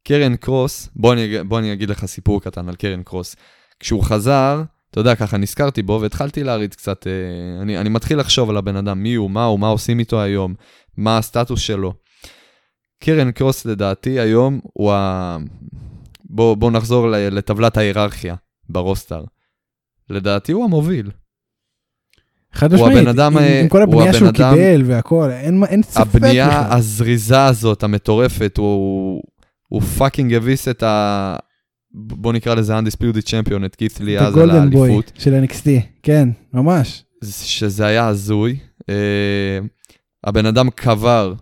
קרן 0.05 0.37
קרוס, 0.37 0.89
בוא 0.97 1.13
אני, 1.13 1.45
בוא 1.45 1.59
אני 1.59 1.73
אגיד 1.73 1.91
לך 1.91 2.05
סיפור 2.07 2.41
קטן 2.43 2.69
על 2.69 2.75
קרן 2.75 3.03
קרוס. 3.03 3.37
כשהוא 3.81 4.03
חזר, 4.05 4.63
אתה 4.91 5.01
יודע, 5.01 5.15
ככה 5.15 5.37
נזכרתי 5.37 5.83
בו 5.83 5.99
והתחלתי 6.03 6.45
להריץ 6.45 6.75
קצת, 6.75 7.07
אה, 7.07 7.13
אני, 7.63 7.79
אני 7.79 7.89
מתחיל 7.89 8.19
לחשוב 8.21 8.51
על 8.51 8.57
הבן 8.57 8.77
אדם, 8.77 9.03
מי 9.03 9.15
הוא, 9.15 9.31
מה 9.31 9.45
הוא, 9.45 9.59
מה 9.61 9.69
עושים 9.69 9.99
איתו 9.99 10.21
היום, 10.23 10.55
מה 10.97 11.19
הסטטוס 11.19 11.61
שלו. 11.61 11.93
קריון 13.05 13.31
קרוס 13.33 13.65
לדעתי 13.67 14.21
היום 14.21 14.61
הוא 14.73 14.93
ה... 14.93 15.37
בוא, 16.25 16.55
בוא 16.57 16.71
נחזור 16.71 17.07
לטבלת 17.11 17.77
ההיררכיה 17.77 18.35
ב 18.69 18.76
roster. 18.76 19.25
לדעתי 20.11 20.53
הוא 20.53 20.65
המוביל. 20.65 21.11
חד 22.53 22.75
משמעית, 22.75 23.09
אדם, 23.09 23.37
עם- 23.37 23.43
אה, 23.43 23.61
עם 23.61 23.69
כל 23.69 23.83
הבנייה 23.83 24.13
שהוא 24.13 24.29
אדם- 24.29 24.55
קיבל 24.55 24.83
והכל, 24.87 25.31
אין 25.31 25.65
אין 25.69 25.83
ספק 25.83 26.01
הבנייה 26.01 26.49
בכלל. 26.49 26.79
הזריזה 26.79 27.45
הזאת, 27.47 27.83
המטורפת, 27.83 28.55
הוא, 28.59 29.23
הוא 29.71 29.83
פאקינג 29.83 30.35
הביס 30.35 30.69
את 30.69 30.83
ה... 30.83 31.37
בוא 31.93 32.33
נקרא 32.33 32.55
לזה 32.55 32.79
undisputed 32.79 33.27
champion, 33.27 33.67
את 33.67 33.77
כית' 33.77 34.01
לי 34.01 34.19
את 34.19 34.23
אז 34.23 34.39
על 34.39 34.51
האליפות, 34.51 35.13
של 35.19 35.45
NXT, 35.45 35.69
כן, 36.03 36.29
ממש. 36.53 37.05
שזה 37.25 37.87
היה 37.87 38.07
הזוי. 38.07 38.59
אה, 38.89 39.59
הבן 40.25 40.47
אדם 40.47 40.71
קבר 40.71 41.35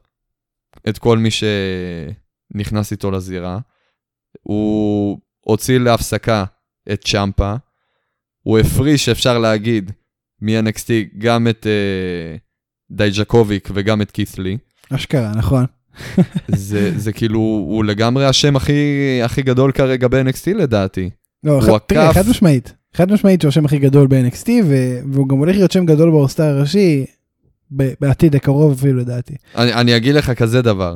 את 0.88 0.99
כל 0.99 1.19
מי 1.19 1.29
שנכנס 1.31 2.93
איתו 2.93 3.11
לזירה. 3.11 3.59
הוא 4.43 5.19
הוציא 5.41 5.79
להפסקה 5.79 6.45
את 6.93 7.05
צ'מפה. 7.05 7.55
הוא 8.41 8.59
הפריש, 8.59 9.09
אפשר 9.09 9.38
להגיד, 9.38 9.93
מ-NXT 10.43 11.19
גם 11.19 11.49
את 11.49 11.67
אה, 11.67 12.37
דייג'קוביץ' 12.90 13.68
וגם 13.75 14.03
את 14.03 14.11
כית' 14.11 14.38
לי. 14.38 14.59
אשכרה, 14.91 15.33
נכון. 15.35 15.67
זה, 16.48 16.98
זה 16.98 17.12
כאילו, 17.12 17.38
הוא 17.38 17.84
לגמרי 17.84 18.26
השם 18.26 18.56
הכי, 18.56 18.72
הכי 19.24 19.42
גדול 19.42 19.72
כרגע 19.72 20.08
ב-NXT 20.08 20.54
לדעתי. 20.54 21.11
לא, 21.44 21.52
הוא 21.52 21.62
ח- 21.78 21.78
תראה, 21.87 22.11
עקף- 22.11 22.14
חד 22.22 22.28
משמעית, 22.30 22.74
חד 22.94 23.12
משמעית 23.12 23.40
שהוא 23.40 23.48
השם 23.48 23.64
הכי 23.64 23.78
גדול 23.78 24.06
ב-NXT, 24.06 24.48
ו- 24.64 24.98
והוא 25.12 25.28
גם 25.28 25.37
הולך 25.37 25.56
להיות 25.56 25.70
שם 25.72 25.87
גדול 25.87 26.11
ב 26.11 26.15
roster 26.15 26.42
הראשי, 26.44 27.04
ב- 27.76 27.92
בעתיד 28.00 28.34
הקרוב 28.37 28.72
אפילו 28.78 28.98
לדעתי. 29.00 29.34
אני, 29.56 29.72
אני 29.74 29.96
אגיד 29.96 30.14
לך 30.14 30.30
כזה 30.30 30.62
דבר. 30.62 30.94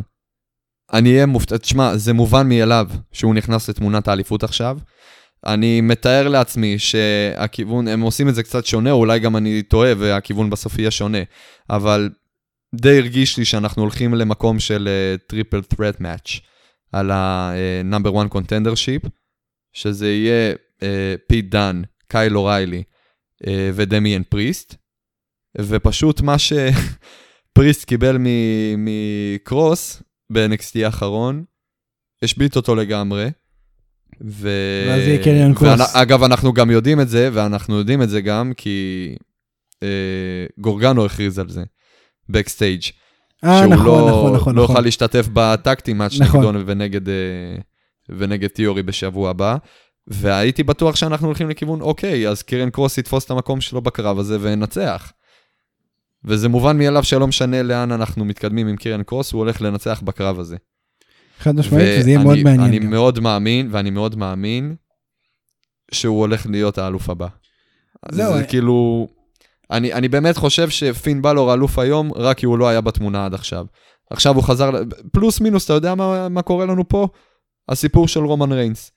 אני 0.92 1.12
אהיה 1.14 1.26
מופתע, 1.26 1.56
תשמע, 1.56 1.96
זה 1.96 2.12
מובן 2.12 2.48
מאליו 2.48 2.86
שהוא 3.12 3.34
נכנס 3.34 3.68
לתמונת 3.68 4.08
האליפות 4.08 4.42
עכשיו. 4.44 4.78
אני 5.46 5.80
מתאר 5.80 6.28
לעצמי 6.28 6.78
שהכיוון, 6.78 7.88
הם 7.88 8.00
עושים 8.00 8.28
את 8.28 8.34
זה 8.34 8.42
קצת 8.42 8.66
שונה, 8.66 8.90
אולי 8.90 9.18
גם 9.18 9.36
אני 9.36 9.62
טועה 9.62 9.92
והכיוון 9.98 10.50
בסוף 10.50 10.78
יהיה 10.78 10.90
שונה, 10.90 11.18
אבל 11.70 12.10
די 12.74 12.98
הרגיש 12.98 13.38
לי 13.38 13.44
שאנחנו 13.44 13.82
הולכים 13.82 14.14
למקום 14.14 14.61
של 14.61 14.88
triple 15.26 15.61
threat 15.74 16.00
match 16.00 16.40
על 16.92 17.11
ה-number 17.11 18.08
one 18.08 18.35
contendership, 18.35 19.08
שזה 19.72 20.12
יהיה 20.12 20.54
פיט 21.28 21.44
דאן, 21.50 21.83
קייל 22.08 22.37
אוריילי 22.37 22.82
אה, 23.46 23.70
ודמיאן 23.74 24.22
פריסט, 24.28 24.74
ופשוט 25.58 26.20
מה 26.20 26.37
שפריסט 26.38 27.85
קיבל 27.88 28.16
מקרוס 28.78 30.02
ב-NXT 30.32 30.85
האחרון, 30.85 31.44
השבית 32.22 32.56
אותו 32.56 32.74
לגמרי. 32.74 33.30
ו... 34.20 34.49
ואז 34.88 35.03
יהיה 35.03 35.24
קריון 35.24 35.55
קרוס. 35.55 35.80
אגב, 35.94 36.22
אנחנו 36.22 36.53
גם 36.53 36.70
יודעים 36.70 37.01
את 37.01 37.09
זה, 37.09 37.30
ואנחנו 37.32 37.78
יודעים 37.78 38.03
את 38.03 38.09
זה 38.09 38.20
גם 38.20 38.53
כי 38.57 39.09
אה, 39.82 40.47
גרגאנו 40.59 41.05
הכריז 41.05 41.38
על 41.38 41.49
זה, 41.49 41.62
בקסטייג'. 42.29 42.83
אה, 43.45 43.59
שהוא 43.59 43.75
נכון, 43.75 43.87
לא, 43.87 44.09
נכון, 44.11 44.35
נכון. 44.35 44.55
לא 44.55 44.62
נכון. 44.62 44.75
יוכל 44.77 44.81
להשתתף 44.81 45.29
בטקטים 45.33 45.99
מאץ' 45.99 46.20
נכון. 46.20 46.57
נגדו 46.57 46.66
ונגד, 46.66 47.09
אה, 47.09 47.14
ונגד 48.09 48.49
תיאורי 48.49 48.83
בשבוע 48.83 49.31
הבא. 49.31 49.57
והייתי 50.07 50.62
בטוח 50.62 50.97
שאנחנו 50.97 51.27
הולכים 51.27 51.51
לכיוון, 51.51 51.81
אוקיי, 51.81 52.29
אז 52.29 52.43
קירן 52.43 52.70
קרוס 52.70 52.99
יתפוס 52.99 53.25
את 53.25 53.31
המקום 53.31 53.61
שלו 53.61 53.81
בקרב 53.81 54.18
הזה 54.18 54.37
וינצח. 54.41 55.12
וזה 56.25 56.49
מובן 56.49 56.79
מאליו 56.79 57.05
שלא 57.05 57.27
משנה 57.27 57.62
לאן 57.62 57.93
אנחנו 57.93 58.25
מתקדמים 58.25 58.68
עם 58.68 58.77
קירן 58.77 59.03
קרוס, 59.03 59.33
הוא 59.33 59.39
הולך 59.39 59.62
לנצח 59.62 60.01
בקרב 60.05 60.39
הזה. 60.41 60.57
חד 61.39 61.55
משמעית, 61.57 61.89
וזה 62.01 62.11
יהיה 62.11 62.18
מאוד 62.25 62.39
מעניין. 62.39 62.61
אני 62.61 62.79
גם. 62.79 62.91
מאוד 62.91 63.20
מאמין, 63.20 63.68
ואני 63.70 63.91
מאוד 63.91 64.16
מאמין 64.16 64.75
שהוא 65.91 66.20
הולך 66.20 66.47
להיות 66.51 66.79
האלוף 66.79 67.11
הבא. 67.11 67.27
זהו, 68.11 68.33
זה 68.33 68.39
אני- 68.39 68.49
כאילו... 68.49 69.09
אני, 69.73 69.93
אני 69.93 70.09
באמת 70.09 70.37
חושב 70.37 70.68
שפין 70.70 71.23
באלור 71.22 71.55
אלוף 71.55 71.79
היום, 71.79 72.11
רק 72.16 72.37
כי 72.37 72.47
הוא 72.47 72.59
לא 72.59 72.68
היה 72.68 72.81
בתמונה 72.81 73.27
עד 73.27 73.35
עכשיו. 73.35 73.64
עכשיו 74.11 74.35
הוא 74.35 74.43
חזר, 74.43 74.70
פלוס 75.12 75.41
מינוס, 75.41 75.64
אתה 75.64 75.73
יודע 75.73 75.95
מה, 75.95 76.29
מה 76.29 76.43
קורה 76.43 76.66
לנו 76.66 76.89
פה? 76.89 77.09
הסיפור 77.68 78.09
של 78.09 78.20
רומן 78.20 78.53
ריינס. 78.53 78.91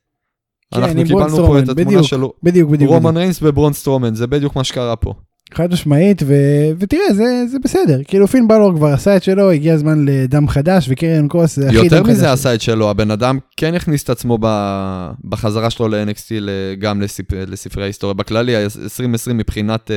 כן, 0.74 0.84
אנחנו 0.84 1.04
קיבלנו 1.04 1.30
פה 1.30 1.36
בראון 1.36 1.58
את 1.60 1.64
סטרומן, 1.64 1.70
התמונה 1.70 1.86
בדיוק, 1.86 2.04
של 2.04 2.22
בדיוק, 2.44 2.70
בדיוק. 2.70 2.90
רומן 2.90 3.10
בדיוק. 3.10 3.18
ריינס 3.18 3.40
ובראון 3.42 3.74
סטרומן, 3.74 4.16
זה 4.16 4.28
בדיוק 4.28 4.56
מה 4.56 4.64
שקרה 4.64 4.96
פה. 4.96 5.14
חד 5.54 5.72
משמעית, 5.74 6.24
ו... 6.26 6.34
ותראה, 6.80 7.14
זה, 7.14 7.44
זה 7.52 7.58
בסדר. 7.64 8.00
כאילו 8.08 8.28
פין 8.28 8.48
באלור 8.48 8.74
כבר 8.76 8.88
עשה 8.88 9.18
את 9.18 9.24
שלו, 9.24 9.52
הגיע 9.52 9.74
הזמן 9.74 10.06
לדם 10.08 10.48
חדש, 10.48 10.86
וקריון 10.90 11.28
קרוס 11.28 11.56
זה 11.56 11.68
הכי 11.68 11.76
דם 11.78 11.84
חדש. 11.84 11.92
יותר 11.94 12.04
מזה 12.12 12.32
עשה 12.32 12.54
את 12.54 12.62
שלו, 12.62 12.90
הבן 12.90 13.12
אדם 13.12 13.40
כן 13.58 13.74
הכניס 13.74 14.04
את 14.04 14.10
עצמו 14.10 14.38
ב- 14.42 15.10
בחזרה 15.24 15.70
שלו 15.70 15.88
ל-NXT 15.88 16.32
גם 16.80 17.02
לספ... 17.02 17.34
לספרי 17.34 17.84
ההיסטוריה. 17.84 18.14
בכללי, 18.14 18.56
ה- 18.56 18.60
2020 18.60 19.38
מבחינת, 19.38 19.92
אה, 19.92 19.96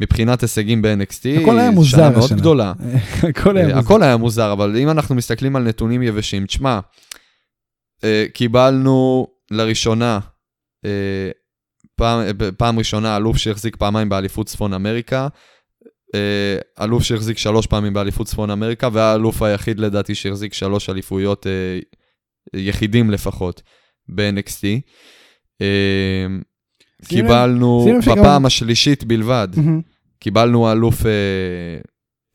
מבחינת 0.00 0.42
הישגים 0.42 0.82
ב-NXT, 0.82 1.42
הכל 1.42 1.58
היה 1.58 1.70
מוזר 1.70 1.96
שנה 1.96 2.10
מאוד 2.10 2.24
השנה. 2.24 2.38
גדולה. 2.38 2.72
הכל 3.30 3.56
היה 3.56 3.66
אה, 3.68 3.74
מוזר. 3.74 3.84
הכל 3.84 4.02
היה 4.02 4.16
מוזר, 4.16 4.52
אבל 4.52 4.76
אם 4.76 4.90
אנחנו 4.90 5.14
מסתכלים 5.14 5.56
על 5.56 5.62
נתונים 5.62 6.02
יבשים, 6.02 6.46
תשמע, 6.46 6.80
אה, 8.04 8.24
קיבלנו 8.34 9.26
לראשונה, 9.50 10.20
אה, 10.84 11.30
פעם, 11.96 12.24
פעם 12.56 12.78
ראשונה 12.78 13.16
אלוף 13.16 13.36
שהחזיק 13.36 13.76
פעמיים 13.76 14.08
באליפות 14.08 14.46
צפון 14.46 14.72
אמריקה, 14.72 15.28
אלוף 16.80 17.02
שהחזיק 17.02 17.38
שלוש 17.38 17.66
פעמים 17.66 17.92
באליפות 17.92 18.26
צפון 18.26 18.50
אמריקה, 18.50 18.88
והאלוף 18.92 19.42
היחיד 19.42 19.80
לדעתי 19.80 20.14
שהחזיק 20.14 20.54
שלוש 20.54 20.90
אליפויות 20.90 21.46
יחידים 22.56 23.10
לפחות 23.10 23.62
ב-NXT. 24.08 24.64
קיבלנו 27.08 27.86
בפעם 28.12 28.46
השלישית 28.46 29.04
בלבד. 29.04 29.48
קיבלנו 30.18 30.72
אלוף 30.72 31.06
אה, 31.06 31.12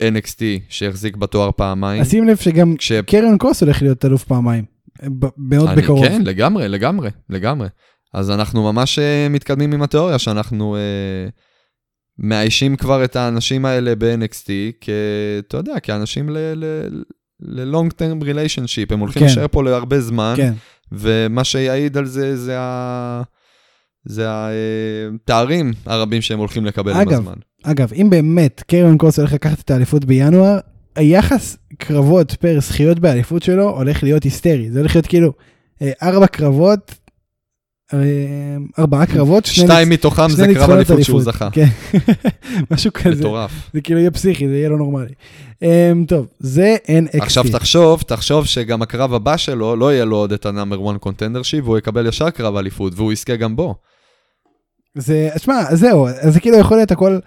NXT 0.08 0.40
שהחזיק 0.68 1.16
בתואר 1.16 1.50
פעמיים. 1.56 2.00
אז 2.00 2.10
שים 2.10 2.28
לב 2.28 2.36
שגם 2.36 2.76
כש... 2.76 2.92
קריאן 2.92 3.38
קרוס 3.38 3.62
הולך 3.62 3.82
להיות 3.82 4.04
אלוף 4.04 4.24
פעמיים. 4.24 4.64
מאוד 5.36 5.68
אני- 5.68 5.82
בקרוב. 5.82 6.08
כן, 6.08 6.22
לגמרי, 6.24 6.68
לגמרי, 6.68 7.10
לגמרי. 7.30 7.68
אז 8.14 8.30
אנחנו 8.30 8.72
ממש 8.72 8.98
אה, 8.98 9.26
מתקדמים 9.30 9.72
עם 9.72 9.82
התיאוריה 9.82 10.18
שאנחנו 10.18 10.76
אה, 10.76 10.80
מאיישים 12.18 12.76
כבר 12.76 13.04
את 13.04 13.16
האנשים 13.16 13.64
האלה 13.64 13.94
ב-NXT. 13.94 14.50
אתה 15.38 15.56
יודע, 15.56 15.80
כאנשים 15.80 16.30
ל-long 16.30 17.88
term 17.92 18.22
relationship, 18.24 18.86
הם 18.94 18.98
הולכים 19.00 19.20
כן. 19.20 19.26
להישאר 19.26 19.46
פה 19.50 19.62
להרבה 19.64 20.00
זמן, 20.00 20.34
כן. 20.36 20.52
ומה 20.92 21.44
שיעיד 21.44 21.96
על 21.96 22.06
זה 22.06 22.36
זה 22.36 22.56
ה... 22.58 23.22
זה 24.08 24.26
התארים 25.14 25.72
הרבים 25.86 26.22
שהם 26.22 26.38
הולכים 26.38 26.64
לקבל 26.64 26.92
עם 26.92 27.00
אגב, 27.00 27.12
הזמן. 27.12 27.34
אגב, 27.62 27.92
אם 27.92 28.10
באמת 28.10 28.62
קריאן 28.66 28.98
קרוס 28.98 29.18
הולך 29.18 29.32
לקחת 29.32 29.60
את 29.60 29.70
האליפות 29.70 30.04
בינואר, 30.04 30.58
היחס 30.96 31.56
קרבות 31.78 32.32
פר 32.32 32.60
זכיות 32.60 32.98
באליפות 32.98 33.42
שלו 33.42 33.68
הולך 33.68 34.02
להיות 34.02 34.24
היסטרי. 34.24 34.70
זה 34.70 34.78
הולך 34.78 34.94
להיות 34.94 35.06
כאילו 35.06 35.32
אה, 35.82 35.90
ארבע 36.02 36.26
קרבות, 36.26 36.94
אה, 37.94 37.98
ארבעה 38.78 39.06
קרבות, 39.06 39.46
שני 39.46 39.64
שתיים 39.64 39.88
מתוכם 39.88 40.28
שני 40.28 40.36
זה 40.36 40.54
קרב 40.54 40.70
אליפות 40.70 41.02
שהוא. 41.04 41.22
זכה. 41.22 41.48
כן, 41.52 41.66
משהו 42.70 42.92
כזה. 42.92 43.20
מטורף. 43.20 43.52
זה 43.74 43.80
כאילו 43.80 44.00
יהיה 44.00 44.10
פסיכי, 44.10 44.48
זה 44.48 44.56
יהיה 44.56 44.68
לא 44.68 44.78
נורמלי. 44.78 45.12
Um, 45.54 45.64
טוב, 46.08 46.26
זה 46.38 46.76
NXT. 46.86 47.22
עכשיו 47.22 47.44
תחשוב, 47.52 48.02
תחשוב 48.06 48.46
שגם 48.46 48.82
הקרב 48.82 49.14
הבא 49.14 49.36
שלו, 49.36 49.76
לא 49.76 49.92
יהיה 49.92 50.04
לו 50.04 50.16
עוד 50.16 50.32
את 50.32 50.46
הנאמר 50.46 50.90
1 50.90 51.00
קונטנדר 51.00 51.42
שיפ, 51.42 51.64
והוא 51.64 51.78
יקבל 51.78 52.06
ישר 52.06 52.30
קרב 52.30 52.56
אליפות, 52.56 52.92
והוא 52.96 53.12
יזכה 53.12 53.36
גם 53.36 53.56
בו. 53.56 53.74
זה, 54.94 55.28
שמע, 55.36 55.74
זהו, 55.74 56.06
זה 56.28 56.40
כאילו 56.40 56.58
יכול 56.58 56.76
להיות 56.76 56.90
הכל, 56.90 57.18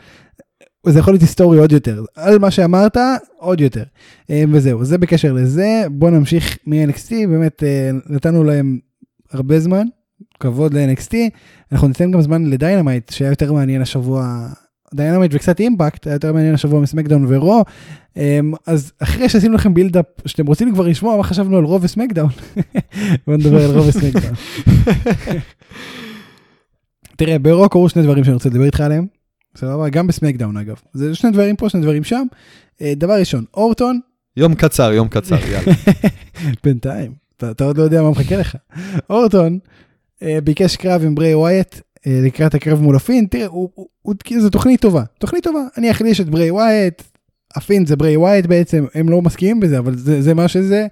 זה 0.87 0.99
יכול 0.99 1.13
להיות 1.13 1.21
היסטורי 1.21 1.59
עוד 1.59 1.71
יותר. 1.71 2.03
על 2.15 2.39
מה 2.39 2.51
שאמרת, 2.51 2.97
עוד 3.37 3.61
יותר. 3.61 3.83
Um, 4.23 4.33
וזהו, 4.51 4.85
זה 4.85 4.97
בקשר 4.97 5.33
לזה, 5.33 5.83
בוא 5.91 6.09
נמשיך 6.09 6.57
מ-NXT, 6.67 7.11
באמת 7.27 7.63
uh, 7.63 8.13
נתנו 8.13 8.43
להם 8.43 8.79
הרבה 9.31 9.59
זמן, 9.59 9.87
כבוד 10.39 10.73
ל-NXT, 10.73 11.13
אנחנו 11.71 11.87
ניתן 11.87 12.11
גם 12.11 12.21
זמן 12.21 12.45
לדיינמייט, 12.45 13.11
שהיה 13.11 13.29
יותר 13.29 13.53
מעניין 13.53 13.81
השבוע, 13.81 14.47
דיינמייט 14.93 15.31
וקצת 15.35 15.59
אימפקט, 15.59 16.07
היה 16.07 16.13
יותר 16.13 16.33
מעניין 16.33 16.53
השבוע 16.53 16.79
מסמקדאון 16.79 17.25
ורו, 17.27 17.63
um, 18.15 18.19
אז 18.67 18.91
אחרי 18.99 19.29
שעשינו 19.29 19.53
לכם 19.53 19.73
build 19.73 19.93
up, 19.93 20.05
שאתם 20.25 20.47
רוצים 20.47 20.73
כבר 20.73 20.87
לשמוע 20.87 21.17
מה 21.17 21.23
חשבנו 21.23 21.57
על 21.57 21.63
רו 21.63 21.81
וסמקדאון, 21.81 22.29
בוא 23.27 23.37
נדבר 23.37 23.63
על 23.65 23.77
רו 23.77 23.87
וסמקדאון. 23.87 24.33
תראה, 27.17 27.39
ברו 27.39 27.69
קרו 27.69 27.89
שני 27.89 28.03
דברים 28.03 28.23
שאני 28.23 28.33
רוצה 28.33 28.49
לדבר 28.49 28.63
איתך 28.63 28.81
עליהם, 28.81 29.07
סבבה? 29.57 29.89
גם 29.89 30.07
בסמקדאון 30.07 30.57
אגב. 30.57 30.75
זה 30.93 31.15
שני 31.15 31.31
דברים 31.31 31.55
פה, 31.55 31.69
שני 31.69 31.81
דברים 31.81 32.03
שם. 32.03 32.25
אה, 32.81 32.93
דבר 32.95 33.19
ראשון, 33.19 33.45
אורטון, 33.53 33.99
יום 34.37 34.55
קצר, 34.55 34.93
יום 34.93 35.07
קצר, 35.07 35.35
יאללה. 35.35 35.73
בינתיים, 36.63 37.13
אתה, 37.37 37.51
אתה 37.51 37.63
עוד 37.63 37.77
לא 37.77 37.83
יודע 37.83 38.01
מה 38.01 38.09
מחכה 38.09 38.37
לך. 38.37 38.55
אורטון 39.09 39.59
אה, 40.23 40.39
ביקש 40.43 40.75
קרב 40.75 41.03
עם 41.03 41.15
בריי 41.15 41.35
ווייט 41.35 41.75
אה, 42.07 42.19
לקראת 42.23 42.55
הקרב 42.55 42.81
מול 42.81 42.95
הפינד, 42.95 43.25
תראה, 43.25 43.47
הוא, 43.47 43.69
הוא, 43.73 43.87
הוא, 44.01 44.15
זו 44.39 44.49
תוכנית 44.49 44.81
טובה, 44.81 45.03
תוכנית 45.19 45.43
טובה, 45.43 45.61
אני 45.77 45.91
אחליש 45.91 46.21
את 46.21 46.29
בריי 46.29 46.51
ווייט, 46.51 47.01
הפינד 47.55 47.85
זה 47.85 47.95
בריי 47.95 48.17
ווייט 48.17 48.45
בעצם, 48.45 48.85
הם 48.93 49.09
לא 49.09 49.21
מסכימים 49.21 49.59
בזה, 49.59 49.79
אבל 49.79 49.97
זה, 49.97 50.21
זה 50.21 50.33
מה 50.33 50.47
שזה, 50.47 50.87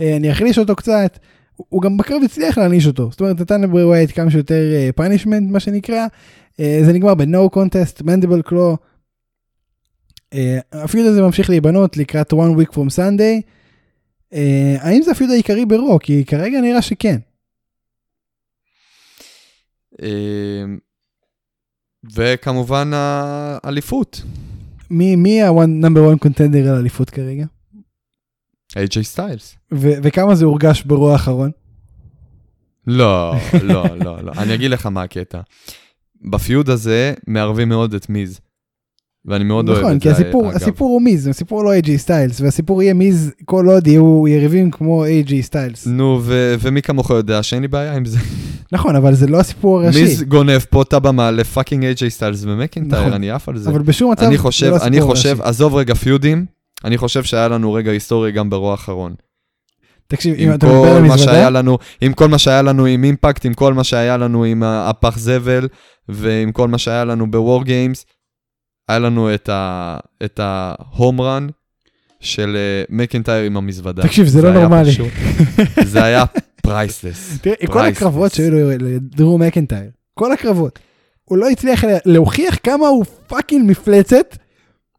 אני 0.00 0.32
אחליש 0.32 0.58
אותו 0.58 0.76
קצת, 0.76 1.18
הוא, 1.56 1.82
גם 1.82 1.96
בקרב 1.96 2.22
הצליח 2.24 2.58
להעניש 2.58 2.86
אותו, 2.86 3.10
זאת 3.10 3.20
אומרת 3.20 3.40
נתן 3.40 3.60
לבריי 3.60 3.84
ווייט 3.84 4.10
כמה 4.14 4.30
שיותר 4.30 4.90
punishment 4.96 5.50
מה 5.50 5.60
שנקרא, 5.60 6.06
אה, 6.60 6.80
זה 6.84 6.92
נגמר 6.92 7.14
ב-No 7.14 7.56
contest, 7.56 8.04
mandible 8.04 8.42
claw, 8.42 8.76
הפיוד 10.72 11.06
הזה 11.06 11.22
ממשיך 11.22 11.50
להיבנות 11.50 11.96
לקראת 11.96 12.32
one 12.32 12.58
week 12.58 12.72
from 12.72 12.96
Sunday, 12.96 13.42
אה, 14.34 14.76
האם 14.80 15.02
זה 15.02 15.10
הפיוד 15.10 15.30
העיקרי 15.30 15.64
ברו? 15.66 15.98
כי 16.02 16.24
כרגע 16.24 16.60
נראה 16.60 16.82
שכן. 16.82 17.18
אה, 20.02 20.64
וכמובן 22.14 22.90
האליפות, 22.94 24.22
מי 24.90 25.16
מי 25.16 25.42
ה-number 25.42 26.14
one 26.14 26.26
contender 26.26 26.68
על 26.68 26.76
אליפות 26.78 27.10
כרגע? 27.10 27.44
AJ 28.76 29.02
סטיילס. 29.02 29.56
וכמה 29.72 30.34
זה 30.34 30.44
הורגש 30.44 30.82
ברוע 30.82 31.12
האחרון? 31.12 31.50
לא, 32.86 33.34
לא, 33.62 33.84
לא, 34.04 34.22
לא. 34.22 34.32
אני 34.38 34.54
אגיד 34.54 34.70
לך 34.70 34.86
מה 34.86 35.02
הקטע. 35.02 35.40
ב 36.30 36.38
feud 36.38 36.70
הזה 36.70 37.14
מערבים 37.26 37.68
מאוד 37.68 37.94
את 37.94 38.08
מיז. 38.08 38.40
ואני 39.26 39.44
מאוד 39.44 39.68
אוהב 39.68 39.78
נכון, 39.80 39.96
את 39.96 40.02
כי 40.02 40.08
זה, 40.08 40.14
הסיפור, 40.14 40.46
אגב. 40.46 40.56
הסיפור 40.56 40.88
הוא 40.90 41.02
מיז, 41.02 41.26
הסיפור 41.28 41.64
לא 41.64 41.76
AJ 41.78 41.90
סטיילס, 41.96 42.40
והסיפור 42.40 42.82
יהיה 42.82 42.94
מיז 42.94 43.32
כל 43.44 43.66
עוד 43.68 43.86
יהיו 43.86 44.28
יריבים 44.28 44.70
כמו 44.70 45.04
AJ 45.06 45.32
סטיילס. 45.40 45.86
נו, 45.86 46.20
ו- 46.22 46.54
ומי 46.60 46.82
כמוך 46.82 47.10
יודע 47.10 47.42
שאין 47.42 47.62
לי 47.62 47.68
בעיה 47.68 47.94
עם 47.96 48.04
זה. 48.04 48.18
נכון, 48.72 48.96
אבל 48.96 49.14
זה 49.14 49.26
לא 49.26 49.40
הסיפור 49.40 49.80
הראשי. 49.82 50.02
מיז 50.02 50.22
גונב 50.22 50.58
פה 50.58 50.82
את 50.82 50.92
הבמה 50.92 51.30
ל 51.30 51.37
fucking 51.37 51.84
AJ 51.84 52.08
סטיילס 52.08 52.44
ומקינטייר, 52.44 53.00
נכון. 53.00 53.12
אני 53.12 53.30
עף 53.30 53.48
על 53.48 53.58
זה. 53.58 53.70
אבל 53.70 53.82
בשום 53.82 54.12
מצב 54.12 54.24
אני 54.24 54.36
זה 54.36 54.70
לא 54.70 54.76
אני 54.82 54.96
הסיפור 54.96 55.14
חושב, 55.14 55.28
הראשי. 55.28 55.42
עזוב 55.48 55.74
רגע 55.74 55.94
feudים, 55.94 56.46
אני 56.84 56.98
חושב 56.98 57.22
שהיה 57.22 57.48
לנו 57.48 57.72
רגע 57.72 57.90
היסטורי 57.90 58.32
גם 58.32 58.50
ברו 58.50 58.70
האחרון. 58.70 59.14
תקשיב, 60.06 60.34
אם 60.34 60.54
אתה 60.54 60.66
מדבר 60.66 60.96
על 60.96 61.02
מזוודה, 61.02 61.50
לנו, 61.50 61.78
עם 62.00 62.12
כל 62.12 62.28
מה 62.28 62.38
שהיה 62.38 62.62
לנו 62.62 62.84
עם 62.86 63.04
אימפקט, 63.04 63.46
עם 63.46 63.54
כל 63.54 63.74
מה 63.74 63.84
שהיה 63.84 64.16
לנו 64.16 64.44
עם 64.44 64.62
הפח 64.62 65.18
זבל, 65.18 65.68
ועם 66.08 66.52
כל 66.52 66.68
מה 66.68 66.78
שהיה 66.78 67.04
לנו 67.04 67.30
בוור 67.30 67.64
גיימס, 67.64 68.04
היה 68.88 68.98
לנו 68.98 69.34
את 69.34 69.48
ה- 69.48 69.96
את 70.24 70.40
ה 70.42 70.58
home 70.58 71.20
run 71.20 71.46
של 72.20 72.56
אה, 72.56 72.82
מקינטייר 72.88 73.44
עם 73.44 73.56
המזוודה. 73.56 74.02
תקשיב, 74.02 74.26
זה 74.26 74.42
לא 74.42 74.48
היה 74.48 74.60
נורמלי. 74.60 74.90
פשוט- 74.90 75.12
זה 75.92 76.04
היה 76.04 76.24
priceless. 76.62 77.38
תראה, 77.42 77.56
כל 77.66 77.78
הקרבות 77.84 78.32
שהיו 78.32 78.50
לו 78.50 78.58
לדרו 78.80 79.38
מקינטייר, 79.38 79.90
כל 80.14 80.32
הקרבות, 80.32 80.78
הוא 81.24 81.38
לא 81.38 81.50
הצליח 81.50 81.84
לה- 81.84 81.98
להוכיח 82.04 82.56
כמה 82.62 82.88
הוא 82.88 83.04
fucking 83.26 83.70
מפלצת 83.70 84.36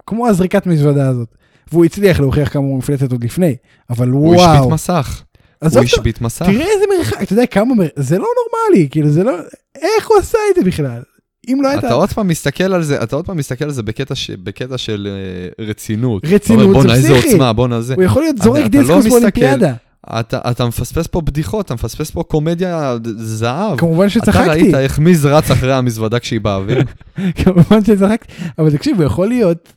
כמו 0.08 0.28
הזריקת 0.28 0.68
מזוודה 0.68 1.10
הזאת. 1.10 1.36
והוא 1.76 1.86
הצליח 1.86 2.20
להוכיח 2.20 2.54
כמה 2.54 2.64
הוא 2.64 2.78
מפלצת 2.78 3.12
עוד 3.12 3.24
לפני, 3.24 3.56
אבל 3.90 4.10
הוא 4.10 4.36
השבית 4.36 4.50
וואו. 4.60 4.70
מסך. 4.70 5.22
עזוב 5.62 5.78
הוא 5.78 5.84
אותו, 5.86 5.96
השבית 5.96 6.22
מסך. 6.22 6.46
תראה 6.46 6.66
איזה 6.76 6.86
מרחק, 6.98 7.22
אתה 7.24 7.34
יודע 7.34 7.46
כמה, 7.46 7.76
מר- 7.76 7.88
זה 7.96 8.18
לא 8.18 8.26
נורמלי, 8.38 8.88
כאילו 8.92 9.10
זה 9.10 9.24
לא, 9.24 9.38
איך 9.76 10.08
הוא 10.10 10.18
עשה 10.18 10.38
את 10.52 10.64
זה 10.64 10.64
בכלל? 10.64 11.02
אם 11.50 11.60
לא 11.64 11.68
הייתה 11.70 11.88
אתה 11.88 11.96
עוד 11.96 12.10
פעם 12.10 12.28
מסתכל 12.28 12.74
על 12.74 12.84
זה, 12.84 13.04
אתה 13.04 13.16
עוד 13.16 13.26
פעם 13.26 13.38
מסתכל 13.38 13.66
על 13.66 13.72
זה 13.72 13.84
בקטע, 13.84 14.16
ש... 14.16 14.32
בקטע 14.32 14.78
של 14.78 15.08
אה, 15.12 15.66
רצינות. 15.66 16.26
רצינות, 16.26 16.42
אתה 16.44 16.70
אומר, 16.70 16.82
זה 16.82 16.88
בואנה, 16.88 16.94
איזה 16.94 17.14
פסיכי." 17.14 17.28
עוצמה, 17.32 17.54
בואנה 17.54 17.82
זה. 17.82 17.94
הוא 17.94 18.04
יכול 18.04 18.22
להיות 18.22 18.36
אתה- 18.36 18.44
זורק 18.44 18.60
אתה 18.60 18.70
דיסקוס 18.70 18.90
לא 18.90 18.98
מסתכל. 18.98 19.10
באולימפיאדה. 19.10 19.74
אתה, 20.20 20.40
אתה 20.52 20.66
מפספס 20.66 21.08
פה 21.08 21.22
בדיחות, 21.22 21.66
אתה 21.66 21.74
מפספס 21.74 22.12
פה 22.12 22.24
קומדיה 22.24 22.98
זהב. 23.18 23.78
כמובן 23.80 24.06
אתה 24.06 24.10
שצחקתי, 24.14 24.50
ראית 24.50 24.76
איך 24.76 25.00
מיז 25.00 25.26
רץ 25.26 25.52
אחרי 25.52 25.74
המזוודה 25.74 26.20
כשהיא 26.20 26.42
באוויר? 26.42 26.84
כמובן 27.44 27.84
שצחקתי, 27.86 28.34
אבל 28.60 28.72
תקשיב, 28.72 28.96
הוא 28.98 29.06
יכול 29.06 29.28
להיות, 29.28 29.74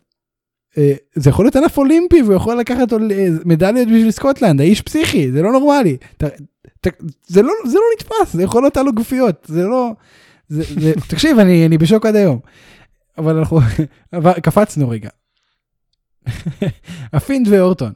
זה 1.15 1.31
יכול 1.31 1.45
להיות 1.45 1.57
ענף 1.57 1.79
אולימפי, 1.79 2.23
והוא 2.23 2.35
יכול 2.35 2.57
לקחת 2.59 2.93
אה, 2.93 2.99
מדליות 3.45 3.89
בשביל 3.89 4.11
סקוטלנד, 4.11 4.61
האיש 4.61 4.81
פסיכי, 4.83 5.33
זה 5.33 5.43
לא 5.43 5.53
נורמלי. 5.53 5.97
אתה- 6.17 6.29
ת- 6.81 7.03
זה 7.27 7.43
לא 7.43 7.53
זה 7.67 7.75
לא 7.75 7.83
נתפס, 7.97 8.33
זה 8.37 8.43
יכול 8.43 8.63
להיות 8.63 8.77
על 8.77 8.91
גופיות, 8.91 9.47
זה 9.49 9.63
לא... 9.65 9.91
זה- 10.49 10.81
זה- 10.81 10.93
תקשיב, 11.11 11.39
אני 11.39 11.67
אני 11.67 11.79
בשוק 11.79 12.07
עד 12.07 12.17
היום. 12.17 12.39
אבל 13.19 13.37
אנחנו 13.37 13.61
אבל 14.13 14.33
קפצנו 14.33 14.89
רגע. 14.89 15.09
הפינד 17.13 17.49
ואורטון, 17.51 17.93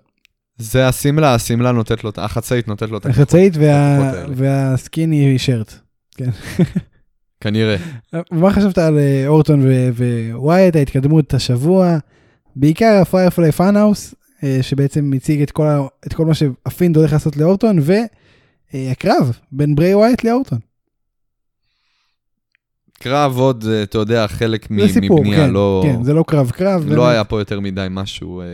זה 0.59 0.89
השמלה, 0.89 1.35
השמלה 1.35 1.73
נותנת 1.73 2.05
לו, 2.05 2.11
החצאית 2.17 2.69
נותנת 2.69 2.91
לו 2.91 2.99
את 2.99 3.07
הכוחות. 3.07 3.23
החצאית 3.23 3.53
וה-. 3.57 4.25
והסקיני 4.37 5.39
שורט. 5.39 5.75
כנראה. 7.41 7.77
מה 8.31 8.53
חשבת 8.53 8.79
על 8.79 8.99
אה, 8.99 9.25
אורטון 9.27 9.63
ווייט, 10.35 10.77
ההתקדמות 10.77 11.35
השבוע? 11.35 11.99
בעיקר 12.57 12.99
ה 13.03 13.09
Firefly 13.09 13.53
Funhouse, 13.53 14.15
שבעצם 14.63 15.11
הציג 15.17 15.43
את 15.43 15.51
כל, 15.51 15.67
ה- 15.67 15.81
את 16.07 16.13
כל 16.15 16.27
מה 16.27 16.35
שהפינד 16.35 16.97
הולך 16.97 17.13
לעשות 17.13 17.37
לאורטון, 17.37 17.79
והקרב 18.75 19.39
בין 19.53 19.75
בריי 19.75 19.95
ווייט 19.95 20.25
לאורטון. 20.25 20.59
קרב 22.99 23.37
עוד, 23.39 23.65
אה, 23.71 23.83
אתה 23.83 23.99
יודע, 23.99 24.27
חלק 24.29 24.71
מ- 24.71 24.87
זה 24.87 24.93
סיפור, 24.93 25.21
מבנייה, 25.21 25.47
כן, 25.47 25.51
לא... 25.51 25.83
כן, 25.87 26.03
זה 26.03 26.15
לא 26.15 26.25
קרב 26.27 26.51
קרב. 26.51 26.85
לא 26.87 26.97
באמת. 27.03 27.09
היה 27.13 27.25
פה 27.25 27.41
יותר 27.41 27.61
מדי 27.61 27.87
משהו 27.91 28.41
אה, 28.41 28.47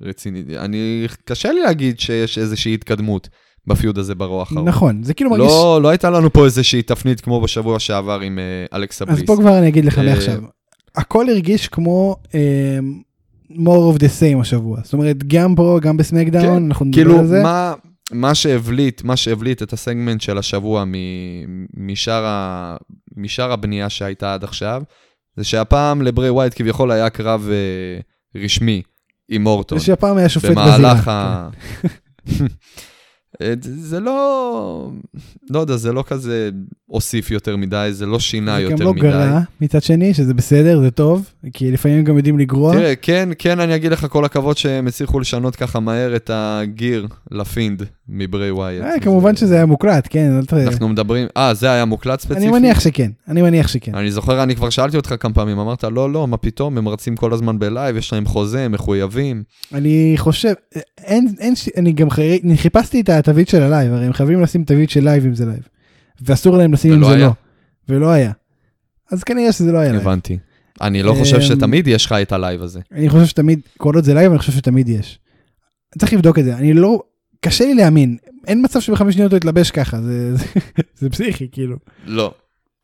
רציני. 0.00 0.42
אני, 0.58 1.06
קשה 1.24 1.52
לי 1.52 1.60
להגיד 1.60 2.00
שיש 2.00 2.38
איזושהי 2.38 2.74
התקדמות 2.74 3.28
בפיוד 3.66 3.98
הזה 3.98 4.14
ברוע 4.14 4.40
האחרון. 4.40 4.68
נכון, 4.68 5.02
זה 5.02 5.14
כאילו 5.14 5.30
מרגיש... 5.30 5.46
לא, 5.46 5.80
לא 5.82 5.88
הייתה 5.88 6.10
לנו 6.10 6.32
פה 6.32 6.44
איזושהי 6.44 6.82
תפנית 6.82 7.20
כמו 7.20 7.40
בשבוע 7.40 7.78
שעבר 7.78 8.20
עם 8.20 8.38
אה, 8.38 8.78
אלכסה 8.78 9.04
אז 9.08 9.16
בליס. 9.16 9.26
פה 9.26 9.36
כבר 9.40 9.58
אני 9.58 9.68
אגיד 9.68 9.84
לך 9.84 9.98
אה, 9.98 10.04
מעכשיו. 10.04 10.42
הכל 10.96 11.28
הרגיש 11.28 11.68
כמו 11.68 12.16
אה, 12.34 12.78
more 13.50 13.96
of 13.96 13.98
the 13.98 14.08
same 14.20 14.40
השבוע. 14.40 14.80
זאת 14.84 14.92
אומרת, 14.92 15.24
גם 15.24 15.54
פה, 15.54 15.78
גם 15.82 15.96
בסמקדאון, 15.96 16.58
כן, 16.58 16.64
אנחנו 16.64 16.84
נדבר 16.84 17.02
כאילו, 17.02 17.18
על 17.18 17.26
זה. 17.26 17.42
מה, 17.42 17.74
מה 18.12 18.34
שהבליט, 18.34 19.02
מה 19.02 19.16
שהבליט 19.16 19.62
את 19.62 19.72
הסגמנט 19.72 20.20
של 20.20 20.38
השבוע 20.38 20.84
מ- 20.84 21.66
משאר, 21.76 22.24
ה, 22.26 22.76
משאר 23.16 23.52
הבנייה 23.52 23.88
שהייתה 23.88 24.34
עד 24.34 24.44
עכשיו, 24.44 24.82
זה 25.36 25.44
שהפעם 25.44 26.02
לברי 26.02 26.30
ווייט 26.30 26.52
כביכול 26.56 26.90
היה 26.90 27.10
קרב 27.10 27.48
אה, 27.50 28.00
רשמי 28.42 28.82
עם 29.28 29.46
אורטון. 29.46 29.78
זה 29.78 29.84
שהפעם 29.84 30.16
היה 30.16 30.28
שופט 30.28 30.50
בזירה. 30.50 30.78
במהלך 30.78 31.08
ה... 31.08 31.48
אה, 33.42 33.54
זה 33.60 34.00
לא, 34.00 34.90
לא 35.50 35.58
יודע, 35.58 35.76
זה 35.76 35.92
לא 35.92 36.04
כזה 36.06 36.50
הוסיף 36.86 37.30
יותר 37.30 37.56
מדי, 37.56 37.88
זה 37.92 38.06
לא 38.06 38.18
שינה 38.18 38.56
זה 38.56 38.62
יותר 38.62 38.74
גם 38.74 38.82
לא 38.82 38.92
מדי. 38.94 39.02
גרע 39.02 39.40
מצד 39.60 39.82
שני, 39.82 40.14
שזה 40.14 40.34
בסדר, 40.34 40.80
זה 40.80 40.90
טוב, 40.90 41.30
כי 41.52 41.70
לפעמים 41.70 42.04
גם 42.04 42.16
יודעים 42.16 42.38
לגרוע. 42.38 42.74
תראה, 42.74 42.96
כן, 42.96 43.28
כן, 43.38 43.60
אני 43.60 43.74
אגיד 43.74 43.92
לך 43.92 44.06
כל 44.10 44.24
הכבוד 44.24 44.56
שהם 44.56 44.86
הצליחו 44.86 45.20
לשנות 45.20 45.56
ככה 45.56 45.80
מהר 45.80 46.16
את 46.16 46.30
ה 46.34 46.48
gear 46.48 47.06
לפינד 47.30 47.82
מבריי 48.08 48.50
ווייט. 48.50 48.82
אה, 48.82 49.00
כמובן 49.00 49.36
שזה 49.36 49.54
היה 49.54 49.66
מוקלט, 49.66 50.08
כן, 50.10 50.38
אל 50.38 50.44
ת... 50.44 50.52
אנחנו 50.52 50.88
מדברים, 50.88 51.26
אה, 51.36 51.54
זה 51.54 51.70
היה 51.70 51.84
מוקלט 51.84 52.20
ספציפי? 52.20 52.40
אני 52.40 52.50
מניח 52.50 52.80
שכן, 52.80 53.10
אני 53.28 53.42
מניח 53.42 53.68
שכן. 53.68 53.94
אני 53.94 54.10
זוכר, 54.10 54.42
אני 54.42 54.56
כבר 54.56 54.70
שאלתי 54.70 54.96
אותך 54.96 55.14
כמה 55.20 55.34
פעמים, 55.34 55.58
אמרת, 55.58 55.84
לא, 55.84 56.12
לא, 56.12 56.26
מה 56.28 56.36
פתאום, 56.36 56.78
הם 56.78 56.88
רצים 56.88 57.16
כל 57.16 57.32
הזמן 57.32 57.58
ב 57.58 57.64
live, 57.64 57.96
יש 57.96 58.12
להם 58.12 58.26
חוזה, 58.26 58.64
הם 58.64 58.72
מחויבים. 58.72 59.42
אני 59.74 60.14
חושב, 60.16 60.52
אין, 60.98 61.28
אין, 61.38 61.54
אני 61.76 61.92
גם. 61.92 62.08
אני 62.44 62.56
חיפשתי 62.56 63.00
את 63.00 63.08
התווית 63.08 63.48
של 63.48 63.62
ה 63.62 63.67
live, 63.67 63.92
הרי 63.92 64.06
הם 64.06 64.12
חייבים 64.12 64.42
לשים 64.42 64.64
תווית 64.64 64.90
של 64.90 65.04
live 65.04 65.26
אם 65.26 65.34
זה 65.34 65.46
live. 65.46 65.68
ואסור 66.22 66.56
להם 66.56 66.72
לשים 66.72 66.92
אם 66.92 67.04
זה. 67.04 67.16
לא. 67.16 67.30
ולא 67.88 68.10
היה. 68.10 68.32
אז 69.12 69.24
כנראה 69.24 69.52
שזה 69.52 69.72
לא 69.72 69.78
היה 69.78 69.92
live. 69.92 70.02
הבנתי. 70.02 70.38
אני 70.80 71.02
לא 71.02 71.14
חושב 71.14 71.36
אמ, 71.36 71.42
שתמיד 71.42 71.88
יש 71.88 72.06
לך 72.06 72.12
את 72.12 72.32
ה 72.32 72.38
live 72.38 72.62
הזה. 72.62 72.80
אני 72.92 73.08
חושב 73.08 73.26
שתמיד, 73.26 73.60
כל 73.76 73.94
עוד 73.94 74.04
זה 74.04 74.14
live, 74.14 74.30
אני 74.30 74.38
חושב 74.38 74.52
שתמיד 74.52 74.88
יש. 74.88 75.18
צריך 75.98 76.12
לבדוק 76.12 76.38
את 76.38 76.44
זה, 76.44 76.56
אני 76.56 76.72
לא, 76.72 77.02
קשה 77.40 77.64
לי 77.64 77.74
להאמין, 77.74 78.16
אין 78.46 78.64
מצב 78.64 78.80
שבחמש 78.80 79.14
שניות 79.14 79.32
הוא 79.32 79.36
יתלבש 79.36 79.70
ככה, 79.70 80.00
זה, 80.00 80.36
זה, 80.36 80.44
זה 80.94 81.10
פסיכי, 81.10 81.48
כאילו. 81.52 81.76
לא, 82.06 82.34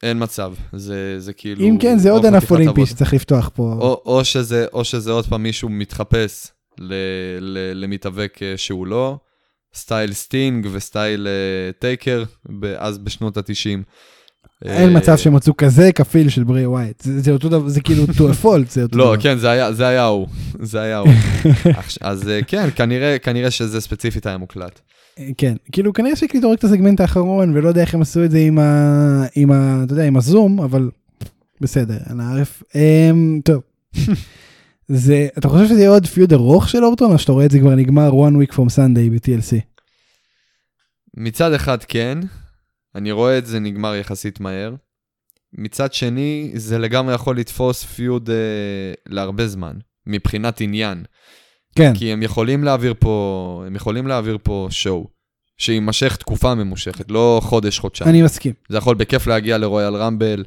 אין 0.03 0.23
מצב. 0.23 0.55
זה, 0.73 1.21
זה 1.21 1.33
כאילו... 1.33 1.65
אם 1.65 1.77
כן, 1.81 1.99
זה 1.99 2.11
עוד 2.11 2.27
ענף 2.27 2.51
אולימפי. 2.51 2.87
שצריך 2.87 3.15
לפתוח 3.15 3.51
פה. 3.55 3.77
או, 3.81 4.03
או, 4.07 4.25
שזה, 4.25 4.67
או 4.73 4.85
שזה 4.85 5.13
עוד 5.13 5.27
פעם 5.27 5.43
מישהו 5.43 5.69
מתחפש 5.69 6.47
ל, 6.79 6.95
ל, 7.41 7.85
למתאבק 7.85 8.39
אה, 8.43 8.57
שהוא 8.57 8.87
לא, 8.87 9.19
style 9.75 10.13
סטינג 10.13 10.67
ו 10.73 10.82
style 10.82 11.27
אה, 11.27 11.73
טייקר, 11.73 12.25
אז 12.79 12.99
בשנות 12.99 13.37
התשעים. 13.37 13.83
אין 14.65 14.97
מצב 14.97 15.17
שהם 15.17 15.33
מצאו 15.33 15.57
כזה 15.57 15.93
כפיל 15.93 16.29
של 16.29 16.45
בריי 16.45 16.67
ווייט, 16.67 17.03
זה, 17.03 17.31
אותו 17.31 17.49
דבר, 17.49 17.69
זה 17.69 17.81
כאילו 17.81 18.05
to 18.19 18.21
a 18.21 18.45
fault, 18.45 18.71
זה 18.71 18.83
אותו 18.83 18.99
לא. 18.99 19.15
כן, 19.21 19.39
זה 19.39 19.51
היה, 19.51 20.05
הוא. 20.05 20.27
זה 20.61 20.81
היה 20.81 20.99
הוא. 20.99 21.09
אז 22.01 22.29
אה, 22.29 22.41
כן, 22.47 22.69
כנראה, 23.23 23.51
שזה 23.51 23.81
ספציפית 23.81 24.27
היה 24.27 24.39
מוקלט. 24.39 24.81
כן, 25.39 25.55
כאילו 25.73 25.93
כנראה 25.93 26.17
שהקליטו 26.17 26.51
רק 26.51 26.59
את 26.59 26.65
הסגמנט 26.65 27.01
האחרון, 27.01 27.57
ולא 27.57 27.69
יודע 27.69 27.81
איך 27.81 27.95
הם 27.95 28.03
עשו 28.03 28.25
את 28.25 28.31
זה 28.31 28.39
עם 28.39 28.59
ה... 28.59 29.25
עם 29.37 29.53
ה... 29.53 29.83
אתה 29.85 29.93
יודע, 29.93 30.05
עם 30.05 30.17
הזום, 30.17 30.61
אבל 30.61 30.91
בסדר, 31.61 31.99
אני 32.11 32.23
ארף. 32.25 32.63
אמ, 32.75 33.41
טוב. 33.45 33.63
זה, 34.89 35.29
אתה 35.39 35.49
חושב 35.49 35.67
שזה 35.67 35.79
יהיה 35.79 35.91
עוד 35.91 36.07
פיוד 36.07 36.33
ארוך 36.33 36.69
של 36.69 36.85
אורטון, 36.85 37.13
או 37.13 37.19
שאתה 37.19 37.33
רואה 37.33 37.45
את 37.45 37.51
זה 37.51 37.59
כבר 37.59 37.75
נגמר 37.75 38.11
one 38.11 38.35
week 38.43 38.55
from 38.55 38.69
Sunday 38.77 39.11
ב-TLC? 39.13 39.61
מצד 41.17 41.53
אחד 41.53 41.85
כן, 41.85 42.19
אני 42.95 43.13
רואה 43.13 43.39
את 43.39 43.47
זה 43.47 43.61
נגמר 43.61 43.95
יחסית 43.95 44.41
מהר. 44.41 44.75
מצד 45.59 45.93
שני, 45.93 46.51
זה 46.55 46.79
לגמרי 46.79 47.15
יכול 47.15 47.39
לתפוס 47.39 47.85
פיוד 47.85 48.31
אה, 48.31 48.35
להרבה 49.07 49.47
זמן, 49.47 49.77
מבחינת 50.07 50.61
עניין. 50.61 51.05
כן, 51.75 51.93
כי 51.95 52.13
הם 52.13 52.23
יכולים 52.23 52.65
להעביר 52.65 52.95
פה, 52.99 53.65
הם 53.67 53.77
יכולים 53.77 54.07
להעביר 54.07 54.39
פה 54.43 54.69
שואו, 54.71 55.07
שיימשך 55.59 56.17
תקופה 56.17 56.55
ממושכת, 56.55 57.11
לא 57.11 57.41
חודש, 57.45 57.79
חודשיים. 57.79 58.11
אני 58.11 58.23
מסכים. 58.23 58.53
זה 58.69 58.79
יכול 58.79 58.95
בכיף 58.95 59.27
להגיע 59.27 59.59
לרויאל 59.59 59.97
רמבל, 59.97 60.45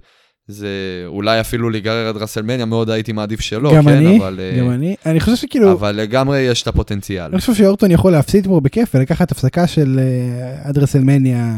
זה 0.47 1.03
אולי 1.05 1.39
אפילו 1.39 1.69
להיגרר 1.69 2.07
עד 2.07 2.17
רסלמניה, 2.17 2.65
מאוד 2.65 2.89
הייתי 2.89 3.11
מעדיף 3.11 3.41
שלא, 3.41 3.75
גם 3.75 3.83
כן, 3.83 3.89
אני, 3.89 4.17
אבל, 4.19 4.39
אה, 4.39 4.59
גם 4.59 4.69
אני. 4.69 4.95
אני 5.05 5.19
חושב 5.19 5.35
שכאילו, 5.35 5.71
אבל 5.71 5.95
לגמרי 5.95 6.39
יש 6.39 6.61
את 6.61 6.67
הפוטנציאל. 6.67 7.31
אני 7.31 7.39
חושב 7.39 7.53
שאורטון 7.53 7.91
יכול 7.91 8.11
להפסיד 8.11 8.47
פה 8.47 8.59
בכיף 8.59 8.95
ולקחת 8.95 9.31
הפסקה 9.31 9.67
של 9.67 9.99
אה, 9.99 10.69
עד 10.69 10.77
רסלמניה, 10.77 11.57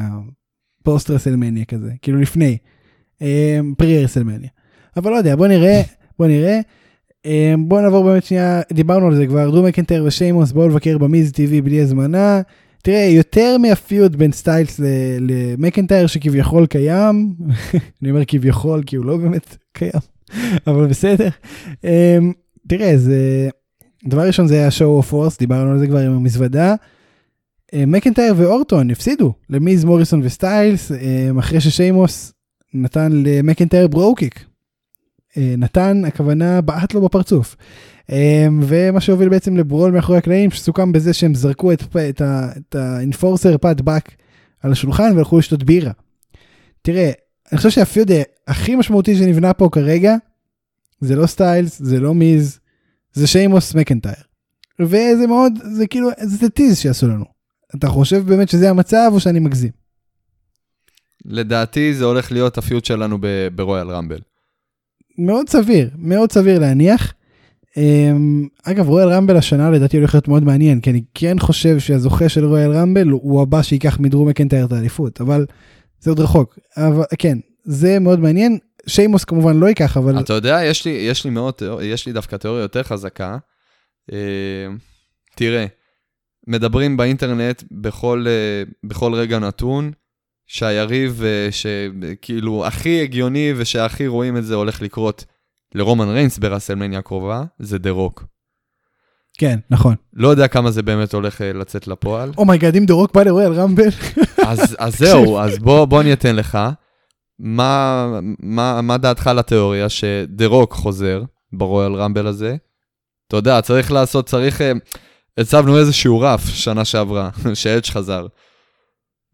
פוסט 0.83 1.09
רסלמניה 1.09 1.65
כזה, 1.65 1.91
כאילו 2.01 2.17
לפני, 2.19 2.57
pre 3.77 4.03
רסלמניה. 4.03 4.49
אבל 4.97 5.11
לא 5.11 5.15
יודע, 5.15 5.35
בוא 5.35 5.47
נראה, 5.47 5.81
בוא 6.19 6.27
נראה. 6.27 6.59
אה, 7.25 7.53
בוא 7.67 7.81
נעבור 7.81 8.03
באמת 8.03 8.23
שנייה, 8.23 8.61
דיברנו 8.73 9.07
על 9.07 9.15
זה 9.15 9.27
כבר, 9.27 9.49
דרו 9.49 9.63
מקנטייר 9.63 10.03
ושיימוס 10.07 10.51
באו 10.51 10.67
לבקר 10.67 10.97
ב 10.97 11.06
Miz 11.06 11.31
TV 11.31 11.61
בלי 11.63 11.81
הזמנה. 11.81 12.41
תראה, 12.83 13.09
יותר 13.11 13.57
מה 13.57 13.77
feud 13.77 14.15
בין 14.15 14.31
סטיילס 14.31 14.79
למקנטייר 15.19 16.07
שכביכול 16.07 16.65
קיים, 16.65 17.33
אני 18.01 18.09
אומר 18.09 18.25
כביכול 18.27 18.83
כי 18.85 18.95
הוא 18.95 19.05
לא 19.05 19.17
באמת 19.17 19.57
קיים, 19.73 19.91
אבל 20.67 20.87
בסדר. 20.87 21.29
אמ, 21.83 22.31
תראה, 22.67 22.97
זה, 22.97 23.49
דבר 24.07 24.27
ראשון 24.27 24.47
זה 24.47 24.55
היה 24.55 24.69
show 24.69 25.03
of 25.03 25.11
force, 25.11 25.39
דיברנו 25.39 25.71
על 25.71 25.79
זה 25.79 25.87
כבר 25.87 25.99
עם 25.99 26.11
המזוודה. 26.11 26.75
אה, 27.73 27.85
מקנטייר 27.85 28.33
ואורטון 28.37 28.91
הפסידו 28.91 29.33
למיז 29.49 29.85
מוריסון 29.85 30.21
וסטיילס, 30.23 30.91
אה, 30.91 31.29
אחרי 31.39 31.61
ששיימוס 31.61 32.33
נתן 32.73 33.11
למקנטייר 33.11 33.87
ברוקיק. 33.87 34.45
אה, 35.37 35.53
נתן, 35.57 36.01
הכוונה 36.05 36.61
בעט 36.61 36.93
לו 36.93 37.01
בפרצוף. 37.01 37.55
ומה 38.61 39.01
שהוביל 39.01 39.29
בעצם 39.29 39.57
לברול 39.57 39.91
מאחורי 39.91 40.17
הקלעים, 40.17 40.51
שסוכם 40.51 40.91
בזה 40.91 41.13
שהם 41.13 41.35
זרקו 41.35 41.71
את, 41.71 41.83
את, 42.09 42.21
את 42.57 42.75
ה 42.75 42.85
enforcer 42.85 43.57
פאט 43.57 43.81
באק 43.81 44.11
על 44.61 44.71
השולחן 44.71 45.15
והלכו 45.15 45.39
לשתות 45.39 45.63
בירה. 45.63 45.91
תראה, 46.81 47.11
אני 47.51 47.57
חושב 47.57 47.69
שה 47.69 47.87
feud 47.87 48.11
הכי 48.47 48.75
משמעותי 48.75 49.15
שנבנה 49.15 49.53
פה 49.53 49.69
כרגע, 49.71 50.15
זה 51.01 51.15
לא 51.15 51.27
סטיילס, 51.27 51.79
זה 51.79 51.99
לא 51.99 52.13
מיז, 52.13 52.59
זה 53.13 53.27
שיימוס 53.27 53.75
מקנטייר. 53.75 54.23
וזה 54.79 55.27
מאוד, 55.27 55.53
זה 55.71 55.87
כאילו, 55.87 56.09
זה 56.21 56.49
tease 56.49 56.77
שעשו 56.77 57.07
לנו. 57.07 57.38
אתה 57.75 57.87
חושב 57.87 58.23
באמת 58.25 58.49
שזה 58.49 58.69
המצב 58.69 59.09
או 59.13 59.19
שאני 59.19 59.39
מגזים? 59.39 59.71
לדעתי 61.25 61.93
זה 61.93 62.05
הולך 62.05 62.31
להיות 62.31 62.57
ה 62.57 62.63
feud 62.63 62.85
שלנו 62.85 63.17
ברויאל 63.55 63.89
רמבל. 63.89 64.19
מאוד 65.17 65.49
סביר, 65.49 65.89
מאוד 65.97 66.31
סביר 66.31 66.59
להניח. 66.59 67.13
אמ, 67.77 68.47
אגב 68.63 68.87
רואל 68.87 69.13
רמבל 69.13 69.37
השנה 69.37 69.71
לדעתי 69.71 69.97
הולך 69.97 70.13
להיות 70.13 70.27
מאוד 70.27 70.43
מעניין 70.43 70.81
כי 70.81 70.89
אני 70.89 71.01
כן 71.13 71.39
חושב 71.39 71.79
שהזוכה 71.79 72.29
של 72.29 72.45
רואל 72.45 72.71
רמבל 72.71 73.07
הוא 73.07 73.41
הבא 73.41 73.61
שייקח 73.61 73.99
מדרום 73.99 74.27
מקנטייר 74.27 74.65
את 74.65 74.71
האליפות 74.71 75.21
אבל 75.21 75.45
זה 75.99 76.11
עוד 76.11 76.19
רחוק 76.19 76.59
אבל 76.77 77.03
כן 77.19 77.37
זה 77.63 77.99
מאוד 77.99 78.19
מעניין 78.19 78.57
שיימוס 78.87 79.23
כמובן 79.23 79.57
לא 79.57 79.67
ייקח 79.67 79.97
אבל 79.97 80.19
אתה 80.19 80.33
יודע 80.33 80.59
יש 80.63 80.85
לי 80.85 80.91
יש 80.91 81.25
לי 81.25 81.29
מאוד 81.29 81.53
יש 81.81 82.05
לי 82.05 82.13
דווקא 82.13 82.35
תיאוריה 82.35 82.61
יותר 82.61 82.83
חזקה. 82.83 83.37
אה, 84.11 84.17
תראה, 85.35 85.65
מדברים 86.49 86.97
באינטרנט 86.97 87.63
בכל 87.71 88.25
אה, 88.27 88.63
בכל 88.83 89.13
רגע 89.13 89.39
נתון. 89.39 89.91
שהיריב 90.49 91.23
אה, 91.23 91.47
שכאילו 91.51 92.65
הכי 92.65 93.01
הגיוני 93.01 93.53
ושהכי 93.57 94.07
רואים 94.07 94.37
את 94.37 94.45
זה 94.45 94.55
הולך 94.55 94.81
לקרות 94.81 95.25
לרומן 95.75 96.09
ריינס 96.09 96.37
ברסלמניה 96.37 96.99
הקרובה, 96.99 97.43
זה 97.59 97.77
דה 97.77 97.89
רוק. 97.89 98.25
כן 99.37 99.59
נכון 99.69 99.95
לא 100.13 100.27
יודע 100.27 100.47
כמה 100.47 100.71
זה 100.71 100.81
באמת 100.81 101.13
הולך 101.13 101.41
אה, 101.41 101.53
לצאת 101.53 101.87
לפועל. 101.87 102.31
oh 102.37 102.48
my 102.48 102.59
god 102.59 102.75
אם 102.75 102.85
דה 102.85 102.97
רוק 102.97 103.13
בא 103.15 103.23
לרויאל 103.23 103.53
רמבל 103.53 103.89
אז, 104.45 104.75
אז 104.79 104.97
זהו, 104.97 105.39
אז 105.43 105.59
בוא, 105.59 105.85
בוא 105.85 106.01
אני 106.01 106.13
אתן 106.13 106.35
לך. 106.35 106.57
מה, 107.39 108.05
מה, 108.39 108.81
מה 108.81 108.97
דעתך 108.97 109.27
על 109.27 109.39
התיאוריה 109.39 109.89
שדה 109.89 110.45
רוק 110.45 110.73
חוזר 110.73 111.23
ברויאל 111.53 111.93
רמבל 111.93 112.27
הזה? 112.27 112.55
אתה 113.27 113.37
יודע, 113.37 113.61
צריך 113.61 113.91
לעשות, 113.91 114.25
צריך... 114.25 114.61
הצבנו 115.39 115.77
איזשהו 115.77 116.19
רף 116.19 116.49
שנה 116.49 116.85
שעברה, 116.85 117.29
שאדג' 117.53 117.85
חזר. 117.85 118.27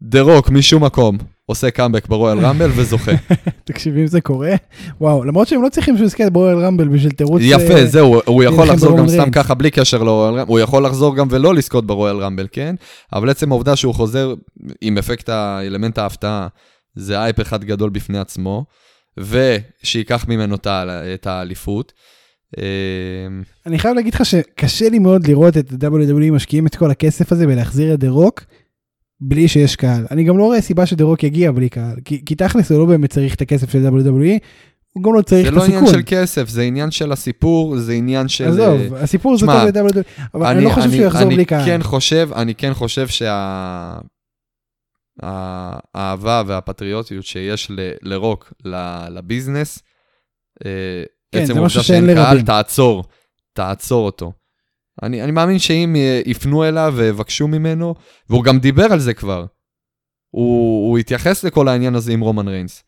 דה 0.02 0.20
רוק 0.20 0.50
משום 0.50 0.84
מקום 0.84 1.18
עושה 1.46 1.70
קאמבק 1.70 2.08
ברויאל 2.08 2.38
רמבל 2.38 2.70
וזוכה. 2.76 3.12
תקשיב 3.64 3.96
אם 3.96 4.06
זה 4.06 4.20
קורה 4.20 4.54
וואו 5.00 5.24
למרות 5.24 5.48
שהם 5.48 5.62
לא 5.62 5.68
צריכים 5.68 5.96
שהוא 5.96 6.06
יזכה 6.06 6.30
ברויאל 6.30 6.58
רמבל 6.58 6.88
בשביל 6.88 7.12
תירוץ 7.12 7.42
יפה, 7.44 7.74
אה, 7.74 7.86
זהו, 7.86 8.20
הוא 8.26 8.42
יכול 8.42 8.68
לחזור 8.68 8.98
גם 8.98 9.08
סתם. 9.08 9.30
ככה 9.30 9.54
בלי 9.54 9.70
קשר 9.70 10.02
לרויאל 10.02 10.34
רמבל, 10.34 10.48
הוא 10.48 10.58
יכול 10.58 10.86
לחזור 10.86 11.16
גם 11.16 11.26
ולא 11.30 11.54
לזכות 11.54 11.86
ברויאל 11.86 12.16
רמבל, 12.16 12.46
כן? 12.52 12.74
אבל 13.12 13.30
עצם 13.30 13.52
העובדה 13.52 13.76
שהוא 13.76 13.94
חוזר 13.94 14.34
עם 14.80 14.98
אפקט 14.98 15.28
האלמנט 15.28 15.98
ההפתעה, 15.98 16.48
זה 16.94 17.18
אייפ 17.18 17.40
אחד 17.40 17.64
גדול 17.64 17.90
בפני 17.90 18.18
עצמו, 18.18 18.64
ושייקח 19.18 20.24
ממנו 20.28 20.56
את 21.14 21.26
האליפות. 21.26 21.92
אה, 22.58 23.26
אני 23.66 23.78
חייב 23.78 23.94
להגיד 23.94 24.14
לך 24.14 24.24
שקשה 24.24 24.88
לי 24.88 24.98
מאוד 24.98 25.26
לראות 25.26 25.56
את 25.56 25.70
WWE 25.70 26.32
משקיעים 26.32 26.66
את 26.66 26.76
כל 26.76 26.90
הכסף 26.90 27.32
הזה 27.32 27.46
בלהחזיר 27.46 27.94
את 27.94 27.98
דה 27.98 28.08
רוק 28.08 28.44
בלי 29.20 29.48
שיש 29.48 29.76
קהל. 29.76 30.06
אני 30.10 30.24
גם 30.24 30.38
לא 30.38 30.44
רואה 30.44 30.60
סיבה 30.60 30.86
שדה 30.86 31.04
רוק 31.04 31.24
יגיע 31.24 31.52
בלי 31.52 31.68
קהל, 31.68 31.96
כי, 32.04 32.24
כי 32.24 32.34
תכלס 32.34 32.70
הוא 32.70 32.78
לא 32.78 32.84
באמת 32.84 33.10
צריך 33.12 33.34
את 33.34 33.40
הכסף 33.40 33.70
של 33.70 33.86
WWE, 33.86 34.38
הוא 34.92 35.02
גם 35.02 35.14
לא 35.14 35.22
צריך 35.22 35.42
זה 35.42 35.48
את 35.48 35.54
לא 35.54 35.64
עניין 35.64 35.84
הסיכון. 35.84 36.00
של 36.00 36.06
כסף, 36.06 36.48
זה 36.48 36.62
עניין 36.62 36.90
של 36.90 37.12
הסיפור, 37.12 37.76
זה 37.76 37.92
עניין 37.92 38.28
של... 38.28 38.44
עזוב, 38.44 38.94
הסיפור 38.94 39.36
זה 39.36 39.46
טוב 39.46 39.54
ל-WWE, 39.54 40.02
אבל 40.34 40.46
אני, 40.46 40.64
לא 40.64 40.70
חושב 40.70 40.90
שהוא 40.90 41.04
יחזור 41.04 41.28
בלי 41.28 41.44
קהל. 41.44 41.60
אני 41.60 41.70
כן 41.70 41.82
חושב, 41.82 42.28
אני 42.36 42.54
כן 42.54 42.74
חושב 42.74 43.08
שה... 43.08 43.98
האהבה 45.22 46.42
והפטריוטיות 46.46 47.24
שיש 47.24 47.70
ל- 47.70 47.92
לרוק, 48.02 48.52
לביזנס, 49.10 49.78
אה, 50.66 51.02
עצם 51.36 51.46
זה 51.46 51.52
העובדה 51.52 51.68
שאין 51.68 51.84
שאין 51.84 52.16
קהל, 52.16 52.28
לרבים. 52.28 52.44
תעצור, 52.44 53.04
תעצור 53.52 54.06
אותו. 54.06 54.32
אני, 55.02 55.22
אני 55.22 55.32
מאמין 55.32 55.58
שאם 55.58 55.96
אה, 55.96 56.20
יפנו 56.26 56.64
אליו 56.64 56.94
ויבקשו 56.96 57.48
ממנו, 57.48 57.94
והוא 58.30 58.44
גם 58.44 58.58
דיבר 58.58 58.92
על 58.92 58.98
זה 58.98 59.14
כבר, 59.14 59.46
הוא, 60.30 60.88
הוא 60.88 60.98
התייחס 60.98 61.44
לכל 61.44 61.68
העניין 61.68 61.94
הזה 61.94 62.12
עם 62.12 62.20
רומן 62.20 62.48
ריינס. 62.48 62.84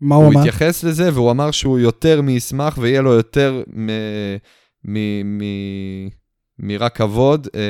מה 0.00 0.14
הוא 0.14 0.24
הוא 0.24 0.32
אמר? 0.32 0.40
התייחס 0.40 0.84
לזה 0.84 1.10
והוא 1.14 1.30
אמר 1.30 1.50
שהוא 1.50 1.78
יותר 1.78 2.22
מישמח 2.22 2.78
ויהיה 2.78 3.02
לו 3.02 3.12
יותר 3.12 3.62
מ... 3.76 3.90
מ... 4.84 4.98
מ... 5.38 5.42
מרק 6.58 6.96
כבוד, 6.96 7.48
אה, 7.54 7.60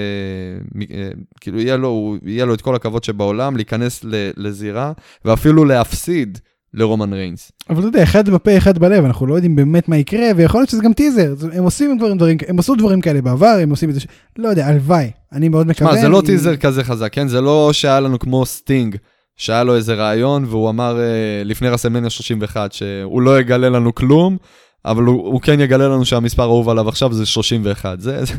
מ... 0.75 0.83
אה, 0.83 1.11
כאילו 1.41 1.61
יהיה 1.61 1.77
לו, 1.77 1.89
הוא, 1.89 2.19
יהיה 2.23 2.45
לו 2.45 2.55
את 2.55 2.61
כל 2.61 2.75
הכבוד 2.75 3.05
שבעולם 3.05 3.57
להיכנס 3.57 4.05
ל... 4.05 4.31
לזירה 4.37 4.93
ואפילו 5.25 5.65
להפסיד 5.65 6.39
לרומן 6.75 7.13
ריינס. 7.13 7.53
אבל 7.71 7.79
אתה 7.79 7.87
יודע, 7.89 8.03
אחד 8.03 8.29
בפה, 8.29 8.57
אחד 8.59 8.79
בלב, 8.79 9.05
אנחנו 9.05 9.27
לא 9.27 9.35
יודעים 9.35 9.57
באמת 9.57 9.89
מה 9.89 9.97
יקרה, 9.97 10.27
ויכול 10.37 10.61
להיות 10.61 10.71
שזה 10.71 10.83
גם 10.83 10.93
טיזר. 10.93 11.35
הם 11.53 11.65
עושים 11.65 11.99
דברים, 11.99 12.17
דברים, 12.17 12.37
הם 12.49 12.59
עשו 12.59 12.75
דברים 12.75 13.01
כאלה 13.01 13.23
בעבר, 13.23 13.59
הם 13.63 13.71
עושים 13.71 13.89
את 13.91 13.95
זה, 13.95 14.01
ש... 14.01 14.07
לא 14.39 14.49
יודע, 14.49 14.67
הלוואי. 14.67 15.11
אני 15.33 15.49
מאוד 15.49 15.67
מקווה. 15.67 15.91
תשמע, 15.91 16.03
זה 16.03 16.09
לא 16.09 16.19
אני- 16.21 16.27
טיזר 16.27 16.57
כזה 16.57 16.85
חזק, 16.85 17.09
כן? 17.13 17.29
זה 17.29 17.41
לא 17.41 17.71
שהיה 17.73 18.01
לנו 18.01 18.19
כמו 18.19 18.47
סטינג, 18.47 18.97
שהיה 19.37 19.65
לו 19.65 19.77
איזה 19.77 19.95
רעיון 19.95 20.45
והוא 20.45 20.71
אמר 20.71 21.01
אה, 21.01 21.05
לפני 21.45 21.69
רסלמניה 21.69 22.11
31 22.11 22.73
שהוא 22.73 23.23
לא 23.23 23.41
יגלה 23.41 23.69
לנו 23.69 23.95
כלום. 23.95 24.37
אבל 24.85 25.03
הוא, 25.03 25.27
הוא 25.27 25.41
כן 25.41 25.61
יגלה 25.61 25.89
לנו 25.89 26.05
שהמספר 26.05 26.43
האהוב 26.43 26.69
עליו 26.69 26.89
עכשיו 26.89 27.13
זה 27.13 27.27
31, 27.27 28.01
זה, 28.01 28.25
זה, 28.25 28.33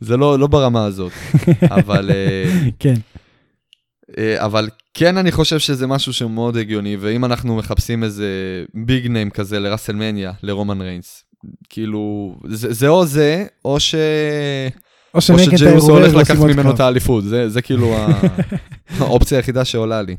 זה 0.00 0.16
לא, 0.16 0.38
לא 0.38 0.46
ברמה 0.46 0.84
הזאת, 0.84 1.12
אבל, 1.78 2.10
אה, 2.10 2.52
כן. 2.78 2.94
אה, 4.18 4.44
אבל 4.44 4.68
כן 4.94 5.16
אני 5.16 5.32
חושב 5.32 5.58
שזה 5.58 5.86
משהו 5.86 6.12
שהוא 6.12 6.30
מאוד 6.30 6.56
הגיוני, 6.56 6.96
ואם 7.00 7.24
אנחנו 7.24 7.56
מחפשים 7.56 8.04
איזה 8.04 8.26
big 8.74 9.06
name 9.06 9.30
כזה 9.30 9.60
לרסלמניה, 9.60 10.32
לרומן 10.42 10.80
ריינס, 10.80 11.24
כאילו, 11.68 12.34
זה, 12.48 12.72
זה 12.72 12.88
או 12.88 13.06
זה, 13.06 13.44
או 13.64 13.80
ש... 13.80 13.94
או 13.94 14.00
או 15.14 15.20
שמקנטייר 15.20 15.56
שג'יי 15.56 15.72
אוסו 15.74 15.86
עובר 15.90 16.00
הולך 16.02 16.14
ועושים 16.14 16.36
לקחת 16.36 16.56
ממנו. 16.56 16.70
את 16.74 16.80
האליפות, 16.80 17.24
זה, 17.24 17.48
זה 17.48 17.62
כאילו 17.62 17.94
ה- 17.96 18.20
האופציה 19.00 19.38
היחידה 19.38 19.64
שעולה 19.64 20.02
לי. 20.02 20.16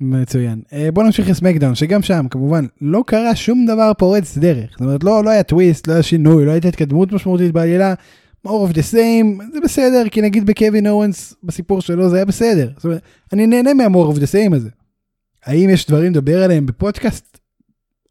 מצוין. 0.00 0.60
אה, 0.72 0.88
בוא 0.92 1.02
נמשיך 1.02 1.28
לסמקדאון, 1.28 1.74
שגם 1.74 2.02
שם 2.02 2.26
כמובן 2.30 2.66
לא 2.80 3.02
קרה 3.06 3.34
שום 3.36 3.66
דבר 3.66 3.92
פורץ 3.98 4.38
דרך. 4.38 4.70
זאת 4.70 4.80
אומרת, 4.80 5.04
לא, 5.04 5.24
לא 5.24 5.30
היה 5.30 5.42
טוויסט, 5.42 5.88
לא 5.88 5.92
היה 5.92 6.02
שינוי, 6.02 6.44
לא 6.44 6.50
הייתה 6.50 6.68
התקדמות 6.68 7.12
משמעותית 7.12 7.52
בעלילה. 7.52 7.94
More 8.46 8.70
of 8.70 8.74
the 8.74 8.92
same, 8.92 9.52
זה 9.52 9.60
בסדר, 9.64 10.08
כי 10.10 10.20
נגיד 10.20 10.46
בקווין 10.46 10.86
אורנס, 10.86 11.34
בסיפור 11.42 11.80
שלו 11.80 12.08
זה 12.10 12.16
היה 12.16 12.24
בסדר. 12.24 12.70
זאת 12.76 12.84
אומרת, 12.84 13.02
אני 13.32 13.46
נהנה 13.46 13.74
מה-more 13.74 14.14
of 14.14 14.16
the 14.16 14.26
same 14.26 14.56
הזה. 14.56 14.68
האם 15.44 15.70
יש 15.70 15.86
דברים 15.86 16.12
לדבר 16.12 16.42
עליהם 16.42 16.66
בפודקאסט? 16.66 17.38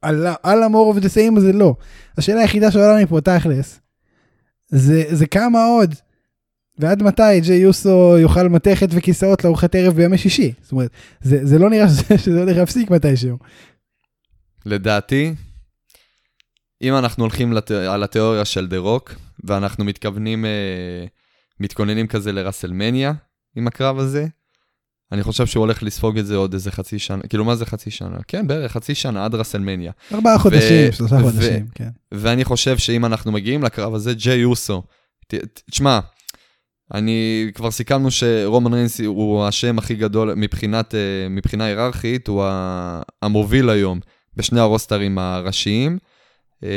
על, 0.02 0.28
על 0.44 0.64
ה-more 0.64 0.98
of 0.98 1.00
the 1.00 1.10
same 1.10 1.38
הזה 1.38 1.54
לא. 1.54 1.76
השאלה 2.18 2.42
היחידה 2.42 2.72
שעולה 2.72 3.04
מפה 3.04 3.22
תכלס, 3.22 3.80
זה, 4.70 5.04
זה 5.10 5.28
כמה 5.28 5.66
עוד. 5.66 5.96
ועד 6.78 7.04
מתי 7.04 7.40
ג'יי 7.42 7.58
יוסו 7.58 8.18
יאכל 8.18 8.50
מתכת 8.50 8.90
וכיסאות 8.92 9.44
לארוחת 9.44 9.76
ערב 9.76 9.96
בימי 9.96 10.18
שישי. 10.18 10.54
זאת 10.62 10.72
אומרת, 10.72 10.90
זה, 11.22 11.46
זה 11.46 11.60
לא 11.60 11.70
נראה 11.70 11.90
שזה, 11.94 12.18
שזה 12.18 12.40
הולך 12.40 12.58
להפסיק 12.58 12.92
מתישהו. 12.92 13.38
לדעתי, 14.66 15.34
אם 16.82 16.96
אנחנו 16.96 17.24
הולכים 17.24 17.54
לת... 17.54 17.72
על 17.72 18.04
התיאוריה 18.04 18.46
של 18.46 18.68
דה 18.68 18.78
רוק, 18.78 19.16
ואנחנו 19.44 19.86
מתכוונים, 19.86 20.46
אה, 20.46 21.06
מתכוננים 21.60 22.08
כזה 22.08 22.32
לראסלמניה 22.32 23.14
עם 23.56 23.68
הקרב 23.68 24.00
הזה, 24.00 24.28
אני 25.12 25.24
חושב 25.24 25.46
שהוא 25.46 25.62
הולך 25.62 25.84
לספוג 25.84 26.18
את 26.18 26.26
זה 26.26 26.36
עוד 26.36 26.54
איזה 26.54 26.72
חצי 26.72 27.00
שנה, 27.00 27.24
כאילו 27.30 27.46
מה 27.46 27.56
זה 27.56 27.66
חצי 27.66 27.92
שנה? 27.92 28.18
כן, 28.28 28.48
בערך 28.48 28.72
חצי 28.72 28.96
שנה 28.96 29.26
עד 29.26 29.36
ראסלמניה. 29.36 29.92
ארבעה 30.14 30.40
חודשים, 30.40 30.92
שלושה 30.92 31.20
חודשים, 31.22 31.68
כן. 31.76 31.90
ואני 32.12 32.44
חושב 32.44 32.78
שאם 32.78 33.06
אנחנו 33.06 33.32
מגיעים 33.32 33.64
לקרב 33.64 33.94
הזה, 33.94 34.14
ג'יי 34.14 34.44
ת- 35.28 35.62
תשמע, 35.72 36.00
אני, 36.94 37.52
כבר 37.54 37.72
סיכמנו 37.72 38.12
שרומן 38.12 38.74
ריינס 38.74 39.02
הוא 39.02 39.46
השם 39.46 39.78
הכי 39.78 39.96
גדול 39.96 40.34
מבחינת, 40.34 40.96
אה, 40.96 41.00
מבחינה 41.30 41.66
היררכית, 41.66 42.28
הוא 42.28 42.44
המוביל 43.22 43.70
היום 43.70 44.00
בשני 44.36 44.60
הרוסטרים 44.60 45.18
הראשיים, 45.18 45.98
אה, 46.64 46.70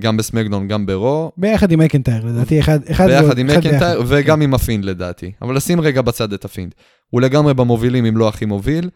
גם 0.00 0.16
בסמקדון, 0.16 0.68
גם 0.68 0.86
ברו, 0.86 1.32
ביחד 1.36 1.72
עם 1.72 1.80
מקנטייר, 1.80 2.26
לדעתי, 2.26 2.60
אחד, 2.60 2.78
אחד 2.90 3.06
ביחד 3.06 3.38
עם 3.38 3.46
מקנטייר. 3.46 4.02
וגם 4.06 4.42
עם 4.42 4.54
הפינד 4.54 4.84
לדעתי. 4.84 5.32
אבל 5.42 5.54
נשים 5.54 5.80
רגע 5.80 6.02
בצד 6.02 6.32
את 6.32 6.44
הפינד. 6.44 6.74
הוא 7.10 7.20
לגמרי 7.20 7.54
במובילים, 7.54 8.06
אם 8.06 8.16
לא 8.16 8.28
הכי 8.28 8.44
מוביל, 8.44 8.90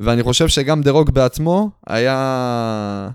ואני 0.00 0.22
חושב 0.22 0.48
שגם 0.48 0.82
דה 0.82 0.90
רוק 0.90 1.10
בעצמו 1.10 1.70
היה... 1.86 3.08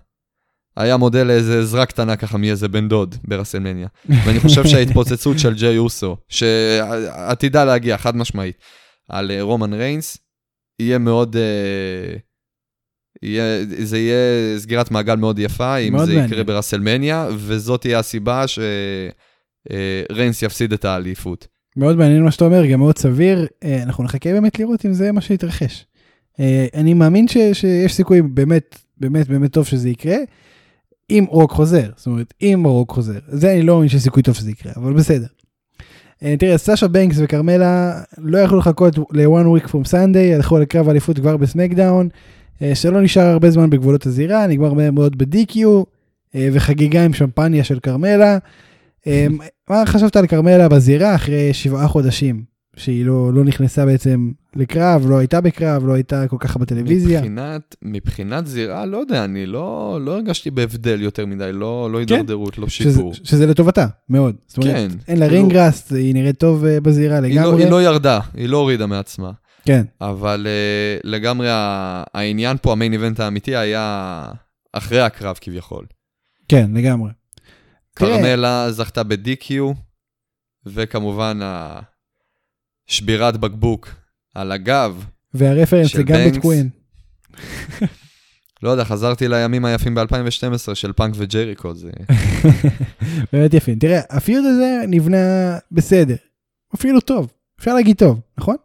היה 0.77 0.97
מודל 0.97 1.23
לאיזה 1.23 1.59
עזרה 1.59 1.85
קטנה 1.85 2.15
ככה 2.15 2.37
מאיזה 2.37 2.67
בן 2.67 2.87
דוד 2.87 3.15
ברסלמניה. 3.27 3.87
ואני 4.25 4.39
חושב 4.39 4.67
שההתפוצצות 4.67 5.39
של 5.39 5.53
ג'יי 5.53 5.77
אוסו, 5.77 6.17
שעתידה 6.29 7.65
להגיע 7.65 7.97
חד 7.97 8.17
משמעית, 8.17 8.55
על 9.09 9.31
אה, 9.31 9.41
רומן 9.41 9.73
ריינס, 9.73 10.17
יהיה 10.79 10.97
מאוד... 10.97 11.35
אה, 11.35 12.17
יהיה, 13.23 13.65
זה 13.79 13.97
יהיה 13.97 14.59
סגירת 14.59 14.91
מעגל 14.91 15.15
מאוד 15.15 15.39
יפה, 15.39 15.77
אם 15.77 15.93
מאוד 15.93 16.05
זה 16.05 16.11
מעניין. 16.11 16.29
יקרה 16.29 16.43
ברסלמניה, 16.43 17.27
וזאת 17.37 17.81
תהיה 17.81 17.99
הסיבה 17.99 18.45
שריינס 18.47 20.41
יפסיד 20.41 20.73
את 20.73 20.85
האליפות. 20.85 21.47
מאוד 21.77 21.97
מעניין 21.97 22.23
מה 22.23 22.31
שאתה 22.31 22.45
אומר, 22.45 22.65
גם 22.65 22.79
מאוד 22.79 22.97
סביר. 22.97 23.47
אה, 23.63 23.83
אנחנו 23.83 24.03
נחכה 24.03 24.33
באמת 24.33 24.59
לראות 24.59 24.85
אם 24.85 24.93
זה 24.93 25.11
מה 25.11 25.21
שיתרחש. 25.21 25.85
אה, 26.39 26.67
אני 26.73 26.93
מאמין 26.93 27.27
ש, 27.27 27.37
שיש 27.53 27.93
סיכוי 27.93 28.21
באמת, 28.21 28.79
באמת, 28.97 29.27
באמת 29.27 29.53
טוב 29.53 29.65
שזה 29.65 29.89
יקרה, 29.89 30.17
אם 31.09 31.25
רוק 31.29 31.51
חוזר. 31.51 31.89
זאת 31.95 32.07
אומרת, 32.07 32.33
אם 32.41 32.61
רוק 32.65 32.91
חוזר. 32.91 33.19
זה 33.27 33.51
אני 33.53 33.61
לא 33.61 33.73
מאמין 33.73 33.89
שיש 33.89 34.01
סיכוי 34.01 34.23
טוב 34.23 34.35
שזה 34.35 34.51
יקרה, 34.51 34.71
אבל 34.75 34.93
בסדר. 34.93 35.27
אה, 36.23 36.35
תראה, 36.39 36.57
סאשה 36.57 36.87
בנקס 36.87 37.17
וכרמלה 37.19 38.01
לא 38.17 38.37
יכלו 38.37 38.57
לחכות 38.57 38.97
ל-one 38.97 39.61
week 39.61 39.67
from 39.67 39.91
Sunday, 39.91 40.35
הלכו 40.35 40.59
לקרב 40.59 40.87
האליפות 40.87 41.19
כבר 41.19 41.37
בסמקדאון, 41.37 42.09
אה, 42.13 42.36
שלא 42.73 43.01
נשאר 43.01 43.23
הרבה 43.23 43.51
זמן 43.51 43.69
בגבולות 43.69 44.05
הזירה, 44.05 44.47
נגמר 44.47 44.73
מהר 44.73 44.91
מאוד 44.91 45.17
ב-DQ, 45.17 45.57
אה, 46.35 46.49
וחגיגה 46.53 47.05
עם 47.05 47.13
שמפניה 47.13 47.63
של 47.63 47.79
כרמלה. 47.79 48.37
אמ, 49.07 49.37
מה 49.69 49.83
חשבת 49.85 50.15
על 50.15 50.27
כרמלה 50.27 50.69
בזירה 50.69 51.15
אחרי 51.15 51.53
שבעה 51.53 51.87
חודשים, 51.87 52.43
שהיא 52.75 53.05
לא, 53.05 53.33
לא 53.33 53.43
נכנסה 53.43 53.85
בעצם 53.85 54.31
לקרב, 54.55 55.05
לא 55.09 55.17
הייתה 55.17 55.41
בקרב, 55.41 55.85
לא 55.87 55.93
הייתה 55.93 56.27
כל 56.27 56.35
כך 56.39 56.57
בטלוויזיה? 56.57 57.19
מבחינת, 57.19 57.75
מבחינת 57.81 58.47
זירה, 58.47 58.85
לא 58.85 58.97
יודע, 58.97 59.25
אני 59.25 59.45
לא, 59.45 59.97
לא 60.01 60.11
הרגשתי 60.15 60.51
בהבדל 60.51 61.01
יותר 61.01 61.25
מדי, 61.25 61.49
לא, 61.53 61.89
לא 61.91 61.97
כן. 62.07 62.13
הידרדרות, 62.13 62.57
לא 62.57 62.67
שזה, 62.67 62.91
שיפור. 62.91 63.13
שזה 63.13 63.45
לטובתה, 63.47 63.87
מאוד. 64.09 64.35
זאת 64.47 64.57
אומרת, 64.57 64.73
כן, 64.75 64.87
אין 65.07 65.19
לה 65.19 65.27
כאילו- 65.27 65.41
רינגראסט, 65.41 65.91
היא 65.91 66.13
נראית 66.13 66.37
טוב 66.37 66.65
אה, 66.65 66.79
בזירה 66.81 67.15
היא 67.19 67.35
לא, 67.35 67.41
לגמרי. 67.41 67.63
היא 67.63 67.71
לא 67.71 67.83
ירדה, 67.83 68.19
היא 68.33 68.49
לא 68.49 68.57
הורידה 68.57 68.85
מעצמה. 68.85 69.31
כן, 69.67 69.83
אבל 70.01 70.47
uh, 70.47 71.01
לגמרי 71.07 71.47
העניין 71.51 72.57
פה, 72.61 72.71
המיין 72.71 72.93
איבנט 72.93 73.19
האמיתי, 73.19 73.55
היה 73.55 74.23
אחרי 74.73 75.01
הקרב 75.01 75.37
כביכול. 75.41 75.85
כן, 76.49 76.71
לגמרי. 76.73 77.11
תראה- 77.95 78.17
כרמלה 78.17 78.71
זכתה 78.71 79.03
ב-DQ, 79.03 79.51
וכמובן 80.65 81.39
השבירת 82.89 83.37
בקבוק 83.37 83.89
על 84.35 84.51
הגב. 84.51 85.05
והרפרנס 85.33 85.87
של 85.87 85.99
לגמביט 85.99 86.33
בנקס. 86.33 86.41
קווין. 86.41 86.69
לא 88.63 88.69
יודע, 88.69 88.83
חזרתי 88.83 89.27
לימים 89.27 89.65
היפים 89.65 89.95
ב-2012 89.95 90.75
של 90.75 90.93
פאנק 90.93 91.13
וג'ריקו, 91.17 91.73
זה... 91.75 91.91
באמת 93.33 93.53
יפים. 93.53 93.79
תראה, 93.79 93.99
הפיוד 94.09 94.45
הזה 94.45 94.81
נבנה 94.87 95.17
בסדר. 95.71 96.15
אפילו 96.75 97.01
טוב. 97.01 97.31
אפשר 97.59 97.73
להגיד 97.73 97.97
טוב, 97.97 98.19
נכון? 98.37 98.55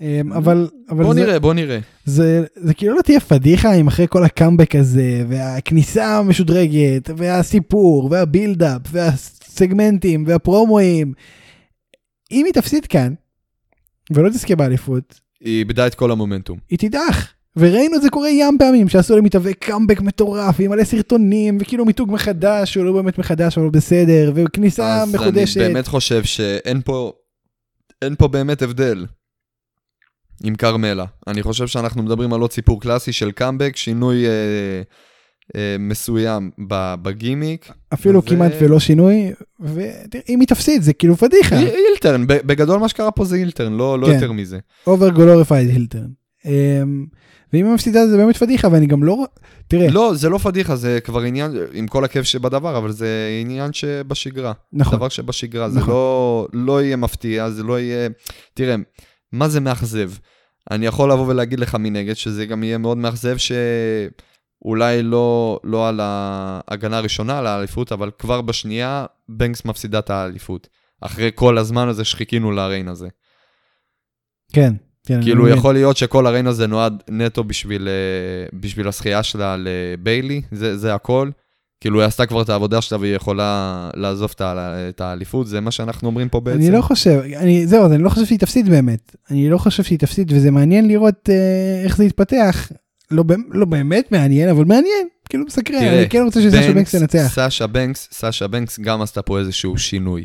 אמ, 0.00 0.32
אבל, 0.32 0.68
אבל 0.90 1.04
בוא 1.04 1.14
זה, 1.14 1.20
נראה, 1.20 1.38
בוא 1.38 1.54
נראה. 1.54 1.78
זה, 2.04 2.44
זה 2.54 2.74
כאילו 2.74 2.96
לא 2.96 3.02
תהיה 3.02 3.20
פדיחה 3.20 3.74
אם 3.74 3.86
אחרי 3.86 4.06
כל 4.08 4.24
הקאמבק 4.24 4.74
הזה, 4.74 5.24
והכניסה 5.28 6.18
המשודרגת, 6.18 7.10
והסיפור, 7.16 8.08
והבילדאפ, 8.10 8.80
והסגמנטים, 8.90 10.24
והפרומואים, 10.26 11.12
אם 12.32 12.44
היא 12.44 12.54
תפסיד 12.54 12.86
כאן, 12.86 13.14
ולא 14.12 14.28
תזכה 14.28 14.56
באליפות, 14.56 15.20
היא 15.40 15.58
איבדה 15.58 15.86
את 15.86 15.94
כל 15.94 16.10
המומנטום. 16.10 16.58
היא 16.70 16.78
תדעך. 16.78 17.34
וראינו 17.56 17.96
את 17.96 18.02
זה 18.02 18.10
קורה 18.10 18.30
ים 18.30 18.56
פעמים, 18.58 18.88
שעשו 18.88 19.16
למתאבק 19.16 19.56
קאמבק 19.58 20.00
מטורף, 20.00 20.60
עם 20.60 20.70
מלא 20.70 20.84
סרטונים, 20.84 21.58
וכאילו 21.60 21.84
מיתוג 21.84 22.12
מחדש, 22.12 22.72
שהוא 22.72 22.84
לא 22.84 22.92
באמת 22.92 23.18
מחדש, 23.18 23.58
אבל 23.58 23.70
בסדר, 23.70 24.32
וכניסה 24.34 25.02
אז 25.02 25.14
מחודשת. 25.14 25.60
אני 25.60 25.72
באמת 25.72 25.86
חושב 25.86 26.24
שאין 26.24 26.80
פה, 26.84 27.12
אין 28.02 28.14
פה 28.18 28.28
באמת 28.28 28.62
הבדל 28.62 29.06
עם 30.44 30.54
כרמלה. 30.54 31.04
אני 31.26 31.42
חושב 31.42 31.66
שאנחנו 31.66 32.02
מדברים 32.02 32.32
על 32.32 32.40
עוד 32.40 32.52
סיפור 32.52 32.80
קלאסי 32.80 33.12
של 33.12 33.30
קאמבק, 33.30 33.76
שינוי 33.76 34.26
אה, 34.26 34.30
אה, 35.56 35.76
מסוים 35.78 36.50
בגימיק. 37.02 37.72
אפילו 37.94 38.18
ו- 38.24 38.26
כמעט 38.26 38.52
ולא 38.60 38.80
שינוי, 38.80 39.32
ואם 39.60 40.40
היא 40.40 40.48
תפסיד, 40.48 40.82
זה 40.82 40.92
כאילו 40.92 41.16
פדיחה. 41.16 41.56
הי- 41.56 41.70
heel 41.88 42.05
turn, 42.05 42.26
בגדול 42.26 42.80
מה 42.80 42.88
שקרה 42.88 43.10
פה 43.10 43.24
זה 43.24 43.36
heel 43.36 43.52
turn, 43.52 43.72
לא, 43.72 43.98
לא 43.98 44.06
כן. 44.06 44.12
יותר 44.12 44.32
מזה. 44.32 44.58
over 44.86 45.08
glorified 45.08 45.68
heel 45.68 45.86
turn. 45.86 46.08
אמ, 46.46 47.06
ואם 47.52 47.66
היא 47.66 47.74
מפסידה 47.74 48.06
זה 48.06 48.16
באמת 48.16 48.36
פדיחה, 48.36 48.68
ואני 48.72 48.86
גם 48.86 49.04
לא... 49.04 49.26
תראה, 49.68 49.88
לא, 49.90 50.12
זה 50.14 50.28
לא 50.28 50.38
פדיחה, 50.38 50.76
זה 50.76 50.98
כבר 51.04 51.20
עניין, 51.20 51.50
עם 51.72 51.86
כל 51.86 52.04
הכיף 52.04 52.24
שבדבר, 52.24 52.78
אבל 52.78 52.92
זה 52.92 53.08
עניין 53.42 53.72
שבשגרה. 53.72 54.52
נכון, 54.72 54.96
דבר 54.98 55.08
שבשגרה, 55.08 55.70
זה 55.70 55.78
נכון. 55.78 55.94
לא, 55.94 56.48
לא 56.52 56.82
יהיה 56.82 56.96
מפתיע, 56.96 57.50
זה 57.50 57.62
לא 57.62 57.80
יהיה... 57.80 58.08
תראה, 58.54 58.74
מה 59.32 59.48
זה 59.48 59.60
מאכזב? 59.60 60.10
אני 60.70 60.86
יכול 60.86 61.12
לבוא 61.12 61.26
ולהגיד 61.26 61.60
לך 61.60 61.74
מנגד 61.74 62.14
שזה 62.14 62.46
גם 62.46 62.62
יהיה 62.62 62.78
מאוד 62.78 62.96
מאכזב 62.98 63.36
שאולי 63.36 65.02
לא, 65.02 65.60
לא 65.64 65.88
על 65.88 66.00
ההגנה 66.02 66.98
הראשונה, 66.98 67.38
על 67.38 67.46
האליפות, 67.46 67.92
אבל 67.92 68.10
כבר 68.18 68.40
בשנייה 68.40 69.06
בנקס 69.28 69.64
מפסידה 69.64 69.98
את 69.98 70.10
האליפות. 70.10 70.68
אחרי 71.00 71.30
כל 71.34 71.58
הזמן 71.58 71.88
הזה 71.88 72.04
שחיכינו 72.04 72.52
לריין 72.52 72.88
הזה. 72.88 73.08
כן. 74.52 74.72
כן, 75.06 75.14
אני 75.14 75.22
כאילו, 75.22 75.44
מבין. 75.44 75.56
יכול 75.56 75.74
להיות 75.74 75.96
שכל 75.96 76.26
הריין 76.26 76.46
הזה 76.46 76.66
נועד 76.66 77.02
נטו 77.10 77.44
בשביל, 77.44 77.88
אה, 77.88 78.58
בשביל 78.60 78.88
הזכייה 78.88 79.22
שלה 79.22 79.56
לביילי, 79.58 80.42
זה, 80.52 80.76
זה 80.76 80.94
הכל. 80.94 81.30
כאילו, 81.80 82.00
היא 82.00 82.06
עשתה 82.06 82.26
כבר 82.26 82.42
את 82.42 82.48
העבודה 82.48 82.80
שלה 82.80 82.98
והיא 82.98 83.16
יכולה 83.16 83.90
לעזוב 83.94 84.30
את 84.40 85.00
האליפות, 85.00 85.46
זה 85.46 85.60
מה 85.60 85.70
שאנחנו 85.70 86.08
אומרים 86.08 86.28
פה 86.28 86.40
בעצם. 86.40 86.58
אני 86.58 86.70
לא 86.70 86.82
חושב, 86.82 87.20
אני, 87.36 87.66
זהו, 87.66 87.86
אני 87.86 88.02
לא 88.02 88.08
חושב 88.08 88.26
שהיא 88.26 88.38
תפסיד 88.38 88.68
באמת. 88.68 89.16
אני 89.30 89.50
לא 89.50 89.58
חושב 89.58 89.82
שהיא 89.82 89.98
תפסיד, 89.98 90.32
וזה 90.32 90.50
מעניין 90.50 90.88
לראות 90.88 91.28
אה, 91.30 91.82
איך 91.84 91.96
זה 91.96 92.04
יתפתח. 92.04 92.68
לא, 93.10 93.24
לא 93.50 93.64
באמת 93.66 94.12
מעניין, 94.12 94.48
אבל 94.48 94.64
מעניין, 94.64 95.08
כאילו 95.28 95.44
מסקרן, 95.44 95.84
אני 95.84 96.08
כן 96.08 96.22
רוצה 96.24 96.42
שסשה 96.42 96.72
בנקס 96.72 96.94
תנצח. 96.94 97.28
סאשה 97.28 97.66
בנקס, 97.66 98.08
סאשה 98.12 98.46
בנקס 98.46 98.80
גם 98.80 99.02
עשתה 99.02 99.22
פה 99.22 99.38
איזשהו 99.38 99.78
שינוי. 99.78 100.24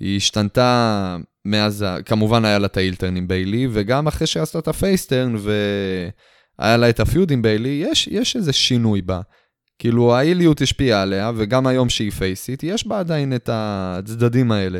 היא 0.00 0.16
השתנתה 0.16 1.16
מאז, 1.44 1.84
כמובן 2.04 2.44
היה 2.44 2.58
לה 2.58 2.66
את 2.66 2.76
ה 2.76 2.80
heel 2.80 2.98
turn 2.98 3.16
עם 3.16 3.28
ביילי, 3.28 3.68
וגם 3.72 4.06
אחרי 4.06 4.26
שעשתה 4.26 4.58
את 4.58 4.68
ה 4.68 4.76
face 4.76 5.06
turn 5.06 5.36
והיה 5.38 6.76
לה 6.76 6.88
את 6.88 7.00
ה 7.00 7.06
feud 7.06 7.30
עם 7.30 7.42
ביילי, 7.42 7.84
יש, 7.90 8.08
יש 8.08 8.36
איזה 8.36 8.52
שינוי 8.52 9.02
בה. 9.02 9.20
כאילו 9.78 10.14
האיליות 10.14 10.60
השפיעה 10.60 11.02
עליה, 11.02 11.32
וגם 11.36 11.66
היום 11.66 11.88
שהיא 11.88 12.10
פייסית, 12.10 12.62
יש 12.62 12.86
בה 12.86 12.98
עדיין 12.98 13.34
את 13.34 13.50
הצדדים 13.52 14.52
האלה. 14.52 14.78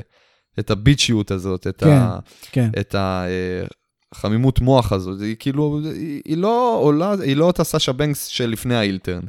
את 0.59 0.70
הביצ'יות 0.70 1.30
הזאת, 1.30 1.66
את 1.66 1.80
כן. 1.80 1.90
ה... 1.90 2.18
כן, 2.53 2.70
את 2.80 2.95
החמימות 4.12 4.61
מוח 4.61 4.92
הזאת, 4.92 5.20
היא 5.20 5.36
כאילו, 5.38 5.80
היא, 5.95 6.22
היא 6.24 6.36
לא 6.36 6.78
עולה, 6.80 7.14
היא 7.22 7.36
לא 7.36 7.45
אותה 7.45 7.64
סאשה 7.64 7.92
בנקס 7.92 8.26
שלפני 8.26 8.74
האילטרן. 8.74 9.22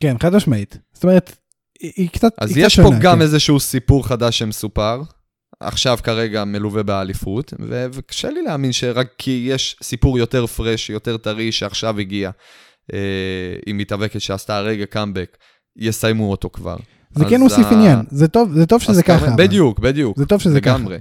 כן, 0.00 0.16
חד 0.18 0.36
משמעית. 0.36 0.78
זאת 0.92 1.04
אומרת, 1.04 1.36
היא, 1.80 1.92
היא 1.96 2.08
קצת 2.08 2.32
אז 2.38 2.56
היא 2.56 2.66
יש 2.66 2.76
פה 2.76 2.82
שונה, 2.82 2.98
גם 3.00 3.16
כן. 3.16 3.22
איזשהו 3.22 3.60
סיפור 3.60 4.06
חדש 4.06 4.38
שמסופר, 4.38 5.02
עכשיו 5.60 5.98
כרגע 6.02 6.44
מלווה 6.44 6.82
באליפות, 6.82 7.54
ו- 7.60 7.86
וקשה 7.92 8.30
לי 8.30 8.42
להאמין 8.42 8.72
שרק 8.72 9.08
כי 9.18 9.46
יש 9.48 9.76
סיפור 9.82 10.18
יותר 10.18 10.46
פרש, 10.46 10.90
יותר 10.90 11.16
טרי, 11.16 11.52
שעכשיו 11.52 11.98
הגיע, 11.98 12.26
אה, 12.28 12.32
עם 13.66 13.78
מתאבקת 13.78 14.20
שעשתה 14.20 14.56
הרגע 14.56 14.86
קאמבק, 14.86 15.36
יסיימו 15.76 16.30
אותו 16.30 16.50
כבר. 16.50 16.76
זה 17.14 17.24
כן 17.30 17.40
מוסיף 17.40 17.66
ה- 17.66 17.70
עניין, 17.74 17.98
זה 18.10 18.28
טוב, 18.28 18.52
זה 18.52 18.66
טוב 18.66 18.80
שזה 18.82 19.02
ככה. 19.02 19.26
אבל. 19.26 19.44
בדיוק, 19.44 19.78
בדיוק. 19.78 20.18
זה 20.18 20.26
טוב 20.26 20.40
שזה 20.40 20.60
ככה. 20.60 20.76
לגמרי. 20.78 20.98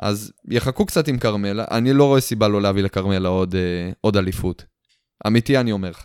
אז 0.00 0.32
יחכו 0.50 0.86
קצת 0.86 1.08
עם 1.08 1.18
כרמלה, 1.18 1.64
אני 1.70 1.92
לא 1.92 2.04
רואה 2.04 2.20
סיבה 2.20 2.48
לא 2.48 2.62
להביא 2.62 2.82
לכרמלה 2.82 3.28
עוד, 3.28 3.54
אה, 3.54 3.90
עוד 4.00 4.16
אליפות. 4.16 4.64
אמיתי 5.26 5.58
אני 5.58 5.72
אומר 5.72 5.90
לך. 5.90 6.04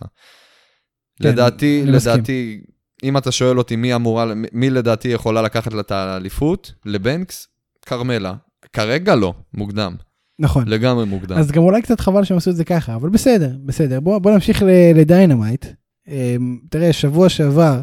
כן, 1.21 1.29
לדעתי, 1.29 1.84
מסכים. 1.88 2.13
לדעתי, 2.13 2.61
אם 3.03 3.17
אתה 3.17 3.32
שואל 3.32 3.57
אותי 3.57 3.75
מי 3.75 3.95
אמורה, 3.95 4.25
מי 4.51 4.69
לדעתי 4.69 5.07
יכולה 5.07 5.41
לקחת 5.41 5.73
לה 5.73 5.82
את 5.82 5.91
האליפות, 5.91 6.73
לבנקס, 6.86 7.47
כרמלה. 7.86 8.34
כרגע 8.73 9.15
לא, 9.15 9.34
מוקדם. 9.53 9.95
נכון. 10.41 10.67
לגמרי 10.67 11.05
מוקדם. 11.05 11.37
אז 11.37 11.51
גם 11.51 11.63
אולי 11.63 11.81
קצת 11.81 11.99
חבל 11.99 12.23
שהם 12.23 12.37
עשו 12.37 12.49
את 12.51 12.55
זה 12.55 12.63
ככה, 12.63 12.95
אבל 12.95 13.09
בסדר, 13.09 13.55
בסדר. 13.65 13.99
בוא, 13.99 14.19
בוא 14.19 14.31
נמשיך 14.31 14.63
לדיינמייט. 14.95 15.65
אמ, 16.07 16.59
תראה, 16.69 16.93
שבוע 16.93 17.29
שעבר, 17.29 17.81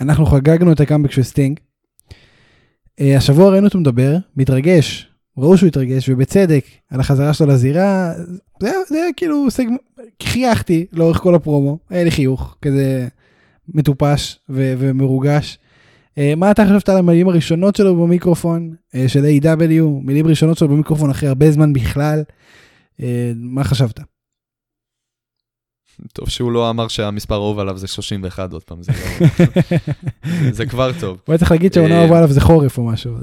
אנחנו 0.00 0.26
חגגנו 0.26 0.72
את 0.72 0.80
הקאמבק 0.80 1.12
של 1.12 1.22
סטינג. 1.22 1.60
אה, 3.00 3.16
השבוע 3.16 3.50
ראינו 3.50 3.66
אותו 3.66 3.78
מדבר, 3.78 4.16
מתרגש, 4.36 5.08
ראו 5.38 5.56
שהוא 5.56 5.66
התרגש, 5.66 6.08
ובצדק, 6.08 6.64
על 6.90 7.00
החזרה 7.00 7.34
שלו 7.34 7.46
לזירה. 7.46 8.12
זה 8.60 8.70
היה, 8.70 8.78
זה 8.88 9.02
היה 9.02 9.12
כאילו 9.16 9.50
סגמנט, 9.50 9.80
חייכתי 10.22 10.86
לאורך 10.92 11.18
כל 11.18 11.34
הפרומו, 11.34 11.78
היה 11.90 12.04
לי 12.04 12.10
חיוך, 12.10 12.56
כזה 12.62 13.08
מטופש 13.68 14.38
ו- 14.48 14.74
ומרוגש. 14.78 15.58
אה, 16.18 16.34
מה 16.36 16.50
אתה 16.50 16.64
חשבת 16.64 16.88
על 16.88 16.96
המילים 16.96 17.28
הראשונות 17.28 17.76
שלו 17.76 17.96
במיקרופון 17.96 18.74
אה, 18.94 19.08
של 19.08 19.24
AEW, 19.24 19.82
מילים 20.02 20.26
ראשונות 20.26 20.58
שלו 20.58 20.68
במיקרופון 20.68 21.10
אחרי 21.10 21.28
הרבה 21.28 21.50
זמן 21.50 21.72
בכלל? 21.72 22.22
אה, 23.02 23.32
מה 23.36 23.64
חשבת? 23.64 24.00
טוב 26.12 26.28
שהוא 26.28 26.52
לא 26.52 26.70
אמר 26.70 26.88
שהמספר 26.88 27.34
האהוב 27.34 27.58
עליו 27.58 27.78
זה 27.78 27.86
31 27.86 28.52
עוד 28.52 28.64
פעם, 28.64 28.82
זה, 28.82 28.92
לא... 28.92 29.26
זה 30.56 30.66
כבר 30.66 30.90
טוב. 31.00 31.18
הוא 31.24 31.32
היה 31.32 31.38
צריך 31.38 31.50
להגיד 31.50 31.72
שהעונה 31.72 31.94
אה, 31.94 31.98
האהובה 31.98 32.16
עליו 32.16 32.32
זה 32.32 32.40
חורף 32.40 32.78
או 32.78 32.86
משהו. 32.86 33.14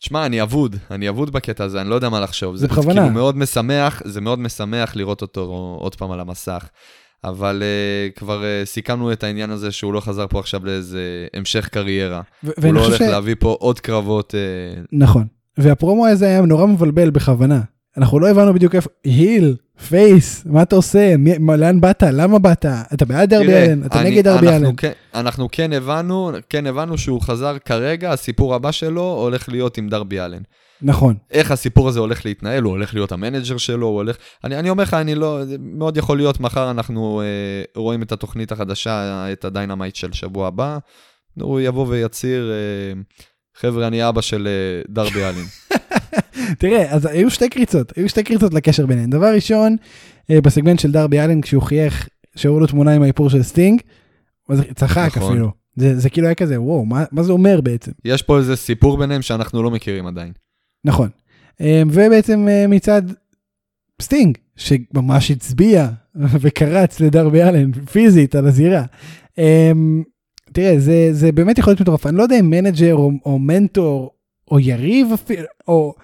תשמע, 0.00 0.26
אני 0.26 0.42
אבוד, 0.42 0.76
אני 0.90 1.08
אבוד 1.08 1.30
בקטע 1.30 1.64
הזה, 1.64 1.80
אני 1.80 1.90
לא 1.90 1.94
יודע 1.94 2.08
מה 2.08 2.20
לחשוב. 2.20 2.56
זה 2.56 2.68
בכוונה. 2.68 3.00
כאילו 3.00 3.14
מאוד 3.14 3.36
משמח, 3.36 4.02
זה 4.04 4.20
מאוד 4.20 4.38
משמח 4.38 4.96
לראות 4.96 5.22
אותו 5.22 5.40
עוד 5.80 5.94
פעם 5.94 6.10
על 6.10 6.20
המסך. 6.20 6.68
אבל 7.24 7.62
uh, 7.62 8.18
כבר 8.18 8.42
uh, 8.42 8.66
סיכמנו 8.66 9.12
את 9.12 9.24
העניין 9.24 9.50
הזה 9.50 9.72
שהוא 9.72 9.92
לא 9.94 10.00
חזר 10.00 10.26
פה 10.30 10.38
עכשיו 10.38 10.66
לאיזה 10.66 11.00
המשך 11.34 11.68
קריירה. 11.68 12.20
ו- 12.44 12.50
הוא 12.64 12.74
לא 12.74 12.84
הולך 12.84 12.98
ש... 12.98 13.00
להביא 13.00 13.34
פה 13.38 13.56
עוד 13.60 13.80
קרבות. 13.80 14.34
Uh, 14.34 14.86
נכון. 14.92 15.26
והפרומו 15.58 16.06
הזה 16.06 16.26
היה 16.26 16.40
נורא 16.40 16.66
מבלבל 16.66 17.10
בכוונה. 17.10 17.60
אנחנו 17.98 18.20
לא 18.20 18.28
הבנו 18.30 18.54
בדיוק 18.54 18.74
איפה, 18.74 18.90
heel, 19.04 19.56
face, 19.88 20.42
מה 20.46 20.62
אתה 20.62 20.76
עושה, 20.76 21.16
מי, 21.16 21.38
מה, 21.38 21.56
לאן 21.56 21.80
באת, 21.80 22.02
למה 22.12 22.38
באת, 22.38 22.66
אתה 22.94 23.04
בעד 23.04 23.30
דרבי 23.30 23.54
אלן, 23.54 23.86
אתה 23.86 24.00
אני- 24.00 24.10
נגד 24.10 24.24
דרבי 24.24 24.48
אלן. 24.48 24.70
כן- 24.76 24.92
אנחנו 25.14 25.48
כן 25.52 25.72
הבנו, 25.72 26.30
כן 26.48 26.66
הבנו 26.66 26.98
שהוא 26.98 27.20
חזר 27.22 27.56
כרגע, 27.64 28.12
הסיפור 28.12 28.54
הבא 28.54 28.70
שלו 28.72 29.02
הולך 29.02 29.48
להיות 29.48 29.78
עם 29.78 29.88
דרבי 29.88 30.20
אלן. 30.20 30.42
נכון. 30.82 31.14
איך 31.30 31.50
הסיפור 31.50 31.88
הזה 31.88 32.00
הולך 32.00 32.26
להתנהל, 32.26 32.62
הוא 32.62 32.70
הולך 32.70 32.94
להיות 32.94 33.12
ה 33.12 33.18
manager 33.18 33.56
שלו, 33.56 33.86
הוא 33.86 33.96
הולך... 33.96 34.16
אני, 34.44 34.58
אני 34.58 34.70
אומר 34.70 34.82
לך, 34.82 34.94
אני 34.94 35.14
לא... 35.14 35.40
מאוד 35.58 35.96
יכול 35.96 36.16
להיות, 36.16 36.40
מחר 36.40 36.70
אנחנו 36.70 37.20
אה, 37.20 37.82
רואים 37.82 38.02
את 38.02 38.12
התוכנית 38.12 38.52
החדשה, 38.52 39.26
את 39.32 39.44
הדיינמייט 39.44 39.94
של 39.94 40.12
שבוע 40.12 40.46
הבא, 40.46 40.78
הוא 41.40 41.60
יבוא 41.60 41.86
ויצהיר, 41.88 42.50
אה, 42.52 43.00
חבר'ה, 43.56 43.86
אני 43.86 44.08
אבא 44.08 44.20
של 44.20 44.48
אה, 44.48 44.82
דרבי 44.88 45.24
אלין. 45.24 45.44
תראה, 46.60 46.92
אז 46.92 47.06
היו 47.06 47.30
שתי 47.30 47.48
קריצות, 47.48 47.92
היו 47.96 48.08
שתי 48.08 48.22
קריצות 48.22 48.54
לקשר 48.54 48.86
ביניהם. 48.86 49.10
דבר 49.10 49.34
ראשון, 49.34 49.76
אה, 50.30 50.40
בסגמנט 50.40 50.78
של 50.78 50.92
דרבי 50.92 51.20
אלן, 51.20 51.40
כשהוא 51.40 51.62
חייך, 51.62 52.08
שהראו 52.36 52.60
לו 52.60 52.66
תמונה 52.66 52.94
עם 52.94 53.02
האיפור 53.02 53.30
של 53.30 53.42
סטינג, 53.42 53.80
הוא 54.46 54.56
צחק 54.74 55.10
נכון. 55.16 55.32
אפילו. 55.32 55.50
זה, 55.76 55.98
זה 55.98 56.10
כאילו 56.10 56.26
היה 56.26 56.34
כזה, 56.34 56.60
וואו, 56.60 56.84
מה, 56.84 57.04
מה 57.12 57.22
זה 57.22 57.32
אומר 57.32 57.60
בעצם? 57.60 57.92
יש 58.04 58.22
פה 58.22 58.38
איזה 58.38 58.56
סיפור 58.56 58.98
ביניהם 58.98 59.22
שאנחנו 59.22 59.62
לא 59.62 59.70
מכירים 59.70 60.06
עדיין. 60.06 60.32
נכון. 60.86 61.08
אה, 61.60 61.82
ובעצם 61.86 62.48
אה, 62.48 62.66
מצד 62.66 63.02
סטינג, 64.02 64.38
שממש 64.56 65.30
הצביע 65.30 65.88
וקרץ 66.40 67.00
לדרבי 67.00 67.42
אלן 67.42 67.72
פיזית 67.72 68.34
על 68.34 68.46
הזירה. 68.46 68.82
אה, 69.38 69.72
תראה, 70.52 70.78
זה, 70.78 71.08
זה 71.12 71.32
באמת 71.32 71.58
יכול 71.58 71.70
להיות 71.70 71.80
מטורף. 71.80 72.06
אני 72.06 72.16
לא 72.16 72.22
יודע 72.22 72.40
אם 72.40 72.50
manager 72.50 72.94
או, 72.94 73.10
או 73.24 73.38
מנטור 73.38 74.10
או 74.50 74.60
יריב 74.60 75.12
אפילו, 75.14 75.46
או 75.68 75.94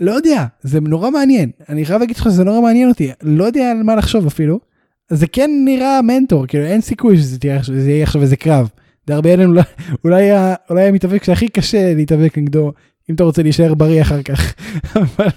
לא 0.00 0.12
יודע, 0.12 0.46
זה 0.62 0.80
נורא 0.80 1.10
מעניין. 1.10 1.50
אני 1.68 1.84
חייב 1.84 2.00
להגיד 2.00 2.16
לך 2.16 2.24
שזה 2.24 2.44
נורא 2.44 2.60
מעניין 2.60 2.88
אותי, 2.88 3.10
לא 3.22 3.44
יודע 3.44 3.70
על 3.70 3.82
מה 3.82 3.96
לחשוב 3.96 4.26
אפילו. 4.26 4.60
זה 5.08 5.26
כן 5.26 5.50
נראה 5.64 6.02
מנטור, 6.02 6.46
כאילו 6.46 6.64
אין 6.64 6.80
סיכוי 6.80 7.16
שזה 7.16 7.38
תהיה, 7.38 7.60
יהיה 7.88 8.02
עכשיו 8.02 8.22
איזה 8.22 8.36
קרב. 8.36 8.68
דרבי 9.06 9.32
אלן 9.34 9.46
אולי, 9.46 9.62
אולי, 10.04 10.30
אולי 10.70 10.84
המתאבק 10.84 11.24
שהכי 11.24 11.48
קשה 11.48 11.94
להתאבק 11.94 12.38
נגדו, 12.38 12.72
אם 13.10 13.14
אתה 13.14 13.24
רוצה 13.24 13.42
להישאר 13.42 13.74
בריא 13.74 14.02
אחר 14.02 14.22
כך. 14.22 14.54
אבל, 14.96 15.28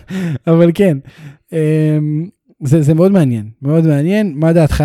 אבל 0.47 0.71
כן, 0.73 0.97
אמ, 1.53 2.29
זה, 2.63 2.81
זה 2.81 2.93
מאוד 2.93 3.11
מעניין, 3.11 3.49
מאוד 3.61 3.87
מעניין. 3.87 4.33
מה 4.35 4.53
דעתך? 4.53 4.83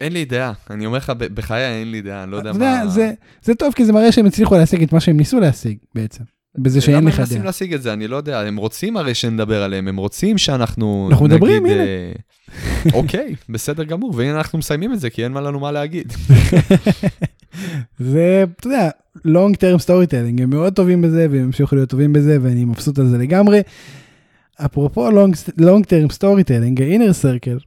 אין 0.00 0.12
לי 0.12 0.24
דעה, 0.24 0.52
אני 0.70 0.86
אומר 0.86 0.98
לך, 0.98 1.10
בחיי 1.10 1.80
אין 1.80 1.90
לי 1.90 2.02
דעה, 2.02 2.22
אני 2.22 2.30
לא 2.30 2.36
יודע 2.36 2.52
מה... 2.52 2.86
זה, 2.86 3.12
זה 3.42 3.54
טוב 3.54 3.72
כי 3.74 3.84
זה 3.84 3.92
מראה 3.92 4.12
שהם 4.12 4.26
הצליחו 4.26 4.54
להשיג 4.54 4.82
את 4.82 4.92
מה 4.92 5.00
שהם 5.00 5.16
ניסו 5.16 5.40
להשיג 5.40 5.78
בעצם. 5.94 6.24
בזה 6.58 6.80
שאין 6.80 6.96
למה 6.96 7.08
לך 7.08 7.14
הם 7.14 7.20
מנסים 7.20 7.36
דעה. 7.36 7.46
להשיג 7.46 7.74
את 7.74 7.82
זה? 7.82 7.92
אני 7.92 8.08
לא 8.08 8.16
יודע, 8.16 8.40
הם 8.40 8.56
רוצים 8.56 8.96
הרי 8.96 9.14
שנדבר 9.14 9.62
עליהם, 9.62 9.88
הם 9.88 9.96
רוצים 9.96 10.38
שאנחנו 10.38 11.08
אנחנו 11.10 11.26
מדברים, 11.26 11.66
נגיד, 11.66 11.76
הנה. 11.76 11.84
אה, 11.84 12.12
אוקיי, 12.92 13.34
בסדר 13.48 13.84
גמור, 13.84 14.14
והנה 14.16 14.38
אנחנו 14.38 14.58
מסיימים 14.58 14.92
את 14.92 15.00
זה, 15.00 15.10
כי 15.10 15.24
אין 15.24 15.32
מה 15.32 15.40
לנו 15.40 15.60
מה 15.60 15.72
להגיד. 15.72 16.12
זה, 17.98 18.44
אתה 18.56 18.66
יודע, 18.66 18.90
long 19.26 19.54
term 19.54 19.86
storytelling, 19.86 20.42
הם 20.42 20.50
מאוד 20.50 20.74
טובים 20.74 21.02
בזה 21.02 21.26
והם 21.30 21.44
ימשיכו 21.44 21.74
להיות 21.74 21.88
טובים 21.90 22.12
בזה 22.12 22.38
ואני 22.42 22.64
מבסוט 22.64 22.98
על 22.98 23.06
זה 23.06 23.18
לגמרי. 23.18 23.60
אפרופו 24.64 25.08
long, 25.10 25.60
long 25.60 25.84
term 25.84 26.16
storytelling, 26.18 26.82
ה-inner 26.82 27.22
circle 27.22 27.64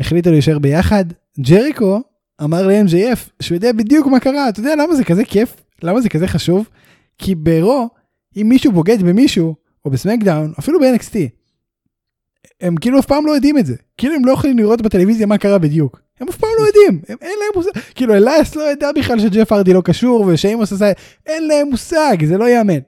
החליטו 0.00 0.30
להישאר 0.30 0.58
ביחד, 0.58 1.04
ג'ריקו 1.40 2.00
אמר 2.42 2.66
ל-MJF 2.66 3.18
שהוא 3.42 3.56
יודע 3.56 3.72
בדיוק 3.72 4.06
מה 4.06 4.20
קרה, 4.20 4.48
אתה 4.48 4.60
יודע 4.60 4.74
למה 4.76 4.94
זה 4.96 5.04
כזה 5.04 5.24
כיף? 5.24 5.56
למה 5.82 6.00
זה 6.00 6.08
כזה 6.08 6.28
חשוב? 6.28 6.68
כי 7.18 7.34
ברו, 7.34 7.88
אם 8.36 8.46
מישהו 8.48 8.72
בוגד 8.72 9.02
במישהו, 9.02 9.54
או 9.84 9.90
בסמקדאון, 9.90 10.52
אפילו 10.58 10.80
ב-NXT, 10.80 11.16
הם 12.60 12.76
כאילו 12.76 12.98
אף 12.98 13.06
פעם 13.06 13.26
לא 13.26 13.32
יודעים 13.32 13.58
את 13.58 13.66
זה. 13.66 13.74
כאילו 13.98 14.14
הם 14.14 14.24
לא 14.24 14.32
יכולים 14.32 14.58
לראות 14.58 14.82
בטלוויזיה 14.82 15.26
מה 15.26 15.38
קרה 15.38 15.58
בדיוק. 15.58 16.00
הם 16.20 16.28
אף 16.28 16.36
פעם 16.36 16.50
לא 16.58 16.66
יודעים, 16.66 17.02
הם, 17.08 17.16
אין 17.22 17.30
להם 17.40 17.50
מושג. 17.54 17.70
כאילו 17.94 18.14
אלייס 18.14 18.56
לא 18.56 18.72
ידע 18.72 18.92
בכלל 18.92 19.20
שג'ף 19.20 19.52
ארדי 19.52 19.72
לא 19.72 19.80
קשור 19.80 20.24
ושיימוס 20.28 20.72
עשה, 20.72 20.92
אין 21.26 21.46
להם 21.46 21.68
מושג, 21.70 22.16
זה 22.24 22.38
לא 22.38 22.44
ייאמן. 22.44 22.78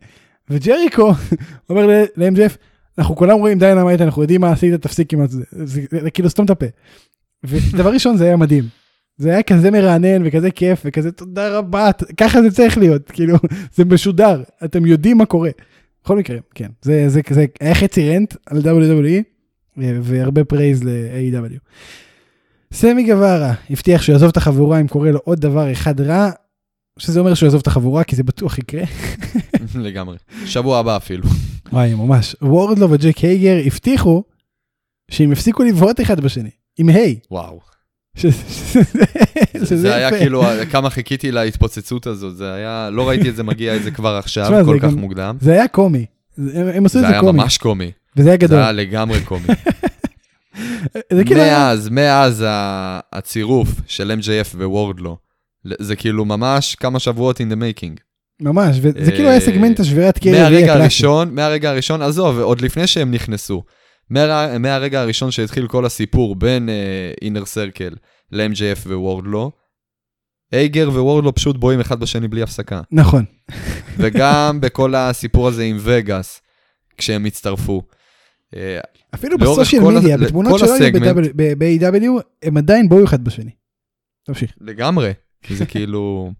וג'ריקו 0.51 1.13
אומר 1.71 1.87
ל- 1.87 2.05
ל-MJF, 2.17 2.57
אנחנו 2.99 3.17
כולם 3.17 3.39
רואים 3.39 3.59
Dynamite, 3.59 4.01
אנחנו 4.01 4.23
יודעים 4.23 4.41
מה 4.41 4.53
עשית, 4.53 4.75
תפסיק 4.75 5.13
עם 5.13 5.27
זה, 5.27 5.43
זה, 5.51 5.67
זה, 5.67 5.81
זה 5.91 6.11
כאילו 6.11 6.31
סתום 6.31 6.45
את 6.45 6.51
הפה. 6.51 6.67
ודבר 7.45 7.91
ראשון 7.93 8.17
זה 8.17 8.25
היה 8.25 8.37
מדהים. 8.37 8.65
זה 9.19 9.31
היה 9.31 9.43
כזה 9.43 9.71
מרענן 9.71 10.23
וכזה 10.25 10.51
כיף 10.51 10.83
וכזה 10.85 11.13
תודה 11.13 11.59
רבה, 11.59 11.91
ככה 12.17 12.43
זה 12.43 12.51
צריך 12.51 12.79
להיות, 12.79 13.11
כאילו 13.15 13.37
זה 13.75 13.85
משודר, 13.85 14.43
אתם 14.65 14.87
יודעים 14.87 15.19
מה 15.19 15.27
קורה. 15.27 15.51
בכל 16.05 16.19
מקרה, 16.19 16.37
כן, 16.55 16.69
זה, 16.83 17.09
זה, 17.09 17.21
זה 17.31 17.47
היה 17.61 17.75
חצי 17.75 18.11
rant 18.11 18.35
על 18.47 18.59
WWE 18.59 19.36
והרבה 19.77 20.45
praise 20.45 20.85
ל-AEW. 20.85 21.59
סמי 22.73 23.05
גווארה 23.05 23.55
הבטיח 23.71 24.03
שהוא 24.03 24.13
יעזוב 24.13 24.29
את 24.29 24.37
החבורה 24.37 24.81
אם 24.81 24.89
קורה 24.89 25.11
לו 25.11 25.21
עוד 25.25 25.41
דבר 25.41 25.73
אחד 25.73 26.01
רע, 26.01 26.31
שזה 26.99 27.21
אומר 27.21 27.35
שהוא 27.35 27.47
יעזוב 27.47 27.61
את 27.61 27.67
החבורה 27.67 28.05
כי 28.05 28.17
זה 28.17 28.23
בטוח 28.23 28.59
יקרה. 28.59 28.83
לגמרי. 29.75 30.17
שבוע 30.47 30.79
הבא 30.79 30.97
אפילו. 30.97 31.25
וואי 31.73 31.95
ממש. 31.95 32.37
וורדלו 32.43 32.91
וג'ק 32.91 33.19
הייגר 33.19 33.57
הבטיחו 33.67 34.23
שהם 35.11 35.33
יפסיקו 35.33 35.63
לבהות 35.63 36.01
אחד 36.01 36.21
בשני, 36.21 36.51
עם 36.79 36.89
היי. 36.89 37.19
וואו. 37.31 37.61
זה 39.55 39.95
היה. 39.95 40.11
כאילו, 40.11 40.43
כמה 40.71 40.91
חיכיתי 40.91 41.33
להתפוצצות 41.33 42.07
הזאת, 42.07 42.37
זה 42.37 42.55
היה, 42.55 42.91
לא 42.93 43.09
ראיתי 43.09 43.29
את 43.29 43.37
זה 43.37 43.43
מגיע 43.43 43.77
את 43.77 43.83
זה 43.83 43.91
כבר 43.91 44.15
עכשיו, 44.15 44.65
כל 44.65 44.79
כך 44.83 44.93
מוקדם. 44.93 45.37
זה 45.41 45.53
היה 45.53 45.69
קומי. 45.69 46.07
הם, 46.39 46.87
עשו 46.87 46.99
את 46.99 47.03
זה 47.03 47.09
זה 47.09 47.09
היה 47.09 47.21
קומי, 47.21 47.43
ממש 47.43 47.59
קומי. 47.59 47.91
וזה 48.17 48.29
היה 48.29 48.39
זה 48.41 48.47
גדול. 48.47 48.59
היה 48.59 48.73
לגמרי 48.73 49.21
קומי. 49.25 49.47
זה 51.13 51.25
כאילו 51.25 51.41
מאז, 51.41 51.89
מאז 51.89 52.45
הצירוף 53.13 53.69
של 53.87 54.19
MJF 54.21 54.57
ווורדלו, 54.57 55.17
זה 55.65 55.97
כאילו 55.97 56.25
ממש 56.25 56.75
כמה 56.75 56.99
שבועות 56.99 57.41
in 57.41 57.53
the 57.53 57.57
making. 57.57 58.01
ממש, 58.41 58.77
וזה 58.83 58.99
אה, 58.99 59.11
כאילו 59.17 59.29
היה 59.29 59.41
סגמנט 59.41 59.81
השבירת 59.81 60.19
קרי 60.19 60.33
מהרגע. 60.33 60.75
הראשון, 60.75 61.35
מהרגע 61.35 61.71
הראשון, 61.71 62.03
עזוב, 62.03 62.39
עוד 62.39 62.61
לפני 62.61 62.87
שהם 62.87 63.11
נכנסו, 63.11 63.63
מהר- 64.11 64.59
מהרגע 64.59 65.01
הראשון 65.01 65.31
שהתחיל 65.31 65.67
כל 65.69 65.87
הסיפור 65.87 66.37
בין 66.37 66.69
אינר 67.23 67.45
סרקל 67.45 67.95
ל-MJF 68.33 68.87
ווורדלו, 68.89 69.51
אייגר 70.53 70.89
ווורדלו 70.91 71.35
פשוט 71.35 71.57
בואים 71.57 71.81
אחד 71.81 72.01
בשני 72.01 72.29
בלי 72.29 72.43
הפסקה. 72.43 72.81
נכון. 72.93 73.25
וגם 73.99 74.61
בכל 74.61 74.95
הסיפור 74.95 75.49
הזה 75.49 75.63
עם 75.65 75.77
וגאס, 75.81 76.41
כשהם 76.99 77.25
הצטרפו. 77.25 77.83
אה, 78.55 78.81
אפילו 79.15 79.39
בסושיאל 79.39 79.83
מדיה, 79.83 80.19
כל 80.19 80.25
בתמונות 80.25 80.63
הסגמנט. 80.63 81.33
ב-AW, 81.35 82.23
הם 82.43 82.57
עדיין 82.57 82.89
בואו 82.89 83.05
אחד 83.05 83.25
בשני. 83.25 83.51
תמשיך. 84.25 84.53
לגמרי, 84.61 85.13
כי 85.43 85.57
זה 85.57 85.67
כאילו... 85.73 86.33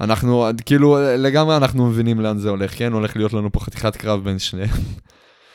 אנחנו, 0.00 0.46
כאילו, 0.66 0.98
לגמרי 1.18 1.56
אנחנו 1.56 1.86
מבינים 1.86 2.20
לאן 2.20 2.38
זה 2.38 2.50
הולך, 2.50 2.78
כן? 2.78 2.92
הולך 2.92 3.16
להיות 3.16 3.32
לנו 3.32 3.52
פה 3.52 3.60
חתיכת 3.60 3.96
קרב 3.96 4.24
בין 4.24 4.38
שניהם. 4.38 4.76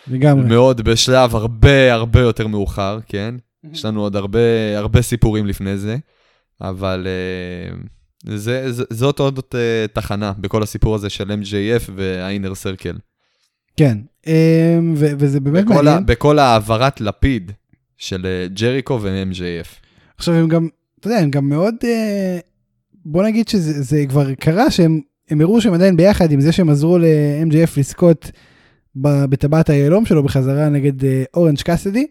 לגמרי. 0.08 0.46
מאוד 0.46 0.82
בשלב 0.82 1.36
הרבה 1.36 1.94
הרבה 1.94 2.20
יותר 2.20 2.48
מאוחר, 2.48 3.00
כן? 3.06 3.36
יש 3.72 3.86
לנו 3.86 4.02
עוד 4.02 4.16
הרבה, 4.16 4.40
הרבה 4.78 5.02
סיפורים 5.02 5.48
לפני 5.48 5.78
זה, 5.78 5.98
אבל 6.62 7.08
uh, 7.08 8.36
זה, 8.36 8.72
זה, 8.72 8.84
זאת 8.90 9.20
עוד 9.20 9.40
uh, 9.40 9.54
תחנה 9.94 10.34
בכל 10.38 10.64
הסיפור 10.64 10.96
הזה 10.96 11.10
של 11.10 11.32
MJF 11.32 11.92
והאינר 11.96 12.56
סרקל. 12.56 12.98
כן. 13.78 13.98
אמ, 14.28 14.94
וזה 14.96 15.40
באמת 15.40 15.66
בכל, 15.66 15.74
ה, 15.74 15.76
מעניין. 15.76 16.06
בכל 16.06 16.40
העברת 16.40 17.02
לפיד 17.02 17.52
של 17.98 18.26
אה, 18.26 18.48
ג'ריקו 18.48 19.00
ו-MJF. 19.02 19.68
עכשיו 20.18 20.36
הם 20.36 20.48
גם, 20.48 20.68
אתה 21.00 21.08
יודע, 21.08 21.20
הם 21.20 21.32
גם 21.32 21.50
מאוד, 21.50 21.76
אה, 21.84 22.40
בוא 23.06 23.24
נגיד 23.24 23.48
שזה 23.48 23.82
זה 23.82 24.06
כבר 24.10 24.34
קרה 24.34 24.72
שהם 24.72 25.02
הם 25.30 25.42
הראו 25.42 25.62
שהם 25.62 25.74
עדיין 25.74 25.98
ביחד 25.98 26.32
עם 26.32 26.42
זה 26.42 26.52
שהם 26.52 26.70
עזרו 26.70 26.98
ל-MJF 26.98 27.72
לזכות 27.78 28.32
בטבעת 28.96 29.70
היהלום 29.70 30.06
שלו 30.06 30.24
בחזרה 30.24 30.70
נגד 30.70 31.06
אה, 31.06 31.24
אורנג' 31.34 31.62
קאסדי. 31.62 32.08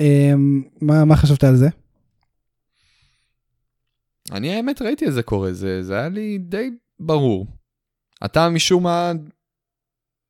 אמ, 0.00 0.62
מה, 0.80 1.04
מה 1.04 1.16
חשבת 1.16 1.44
על 1.44 1.56
זה? 1.56 1.68
אני 4.32 4.54
האמת 4.54 4.82
ראיתי 4.82 5.06
את 5.06 5.12
זה 5.14 5.22
קורה, 5.22 5.52
זה, 5.52 5.82
זה 5.82 5.94
היה 5.94 6.08
לי 6.08 6.38
די 6.38 6.70
ברור. 7.00 7.46
אתה 8.24 8.48
משום 8.48 8.82
מה 8.82 9.12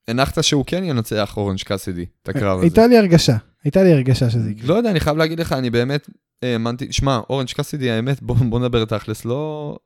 הנחת 0.09 0.43
שהוא 0.45 0.65
כן 0.67 0.85
ינצח 0.85 1.37
אורנג' 1.37 1.63
קאסידי, 1.63 2.05
את 2.23 2.29
הקרב 2.29 2.59
הזה. 2.59 2.67
הייתה 2.67 2.87
לי 2.87 2.99
הרגשה, 2.99 3.37
הייתה 3.65 3.83
לי 3.83 3.93
הרגשה 3.93 4.31
שזה 4.31 4.51
יקרה. 4.51 4.69
לא 4.69 4.75
יודע, 4.75 4.91
אני 4.91 5.01
חייב 5.01 5.17
להגיד 5.17 5.41
לך, 5.41 5.53
אני 5.53 5.71
באמת 5.71 6.09
האמנתי, 6.43 6.93
שמע, 6.93 7.21
אורנג' 7.31 7.49
קאסידי, 7.49 7.91
האמת, 7.91 8.23
בוא, 8.23 8.37
בוא 8.37 8.61
נדבר 8.61 8.85
תכלס, 8.85 9.25
לא... 9.25 9.77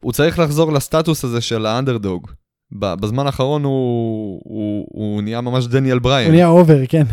הוא 0.00 0.12
צריך 0.12 0.38
לחזור 0.38 0.72
לסטטוס 0.72 1.24
הזה 1.24 1.40
של 1.40 1.66
האנדרדוג. 1.66 2.30
בזמן 2.72 3.26
האחרון 3.26 3.64
הוא, 3.64 4.40
הוא, 4.44 4.86
הוא 4.90 5.22
נהיה 5.22 5.40
ממש 5.40 5.66
דניאל 5.66 5.96
בריאן. 5.96 6.30
נהיה 6.30 6.48
over, 6.48 6.86
כן. 6.88 7.04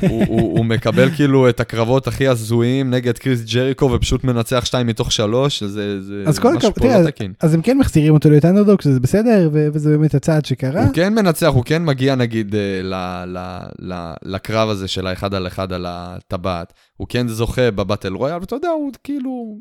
הוא, 0.00 0.24
הוא, 0.28 0.58
הוא 0.58 0.64
מקבל 0.64 1.10
כאילו 1.10 1.48
את 1.48 1.60
הקרבות 1.60 2.06
הכי 2.06 2.28
הזויים 2.28 2.90
נגד 2.90 3.18
קריס 3.18 3.44
ג'ריקו 3.44 3.90
ופשוט 3.92 4.24
מנצח 4.24 4.64
שתיים 4.64 4.86
מתוך 4.86 5.12
שלוש, 5.12 5.62
זה, 5.62 6.00
זה 6.00 6.24
אז 6.26 6.38
כל 6.38 6.54
משהו 6.54 6.74
פה 6.74 6.98
לא 6.98 7.10
תקין. 7.10 7.32
אז 7.40 7.54
הם 7.54 7.62
כן 7.62 7.78
מחזירים 7.78 8.14
אותו 8.14 8.30
להיות 8.30 8.44
אנדרדוג, 8.44 8.80
שזה 8.80 9.00
בסדר, 9.00 9.50
וזה 9.52 9.90
באמת 9.90 10.14
הצעד 10.14 10.44
שקרה. 10.44 10.84
הוא 10.84 10.94
כן 10.94 11.14
מנצח, 11.14 11.50
הוא 11.54 11.64
כן 11.64 11.84
מגיע 11.84 12.14
נגיד 12.14 12.54
אה, 12.54 12.80
ל, 12.82 12.94
ל, 13.26 13.58
ל, 13.78 14.12
לקרב 14.24 14.68
הזה 14.68 14.88
של 14.88 15.06
האחד 15.06 15.34
על 15.34 15.46
אחד 15.46 15.72
על 15.72 15.86
הטבעת. 15.88 16.72
הוא 16.96 17.06
כן 17.08 17.28
זוכה 17.28 17.70
ב 17.70 17.76
battle 17.76 18.12
royal, 18.12 18.38
ואתה 18.40 18.56
יודע, 18.56 18.68
הוא 18.68 18.92
כאילו, 19.04 19.58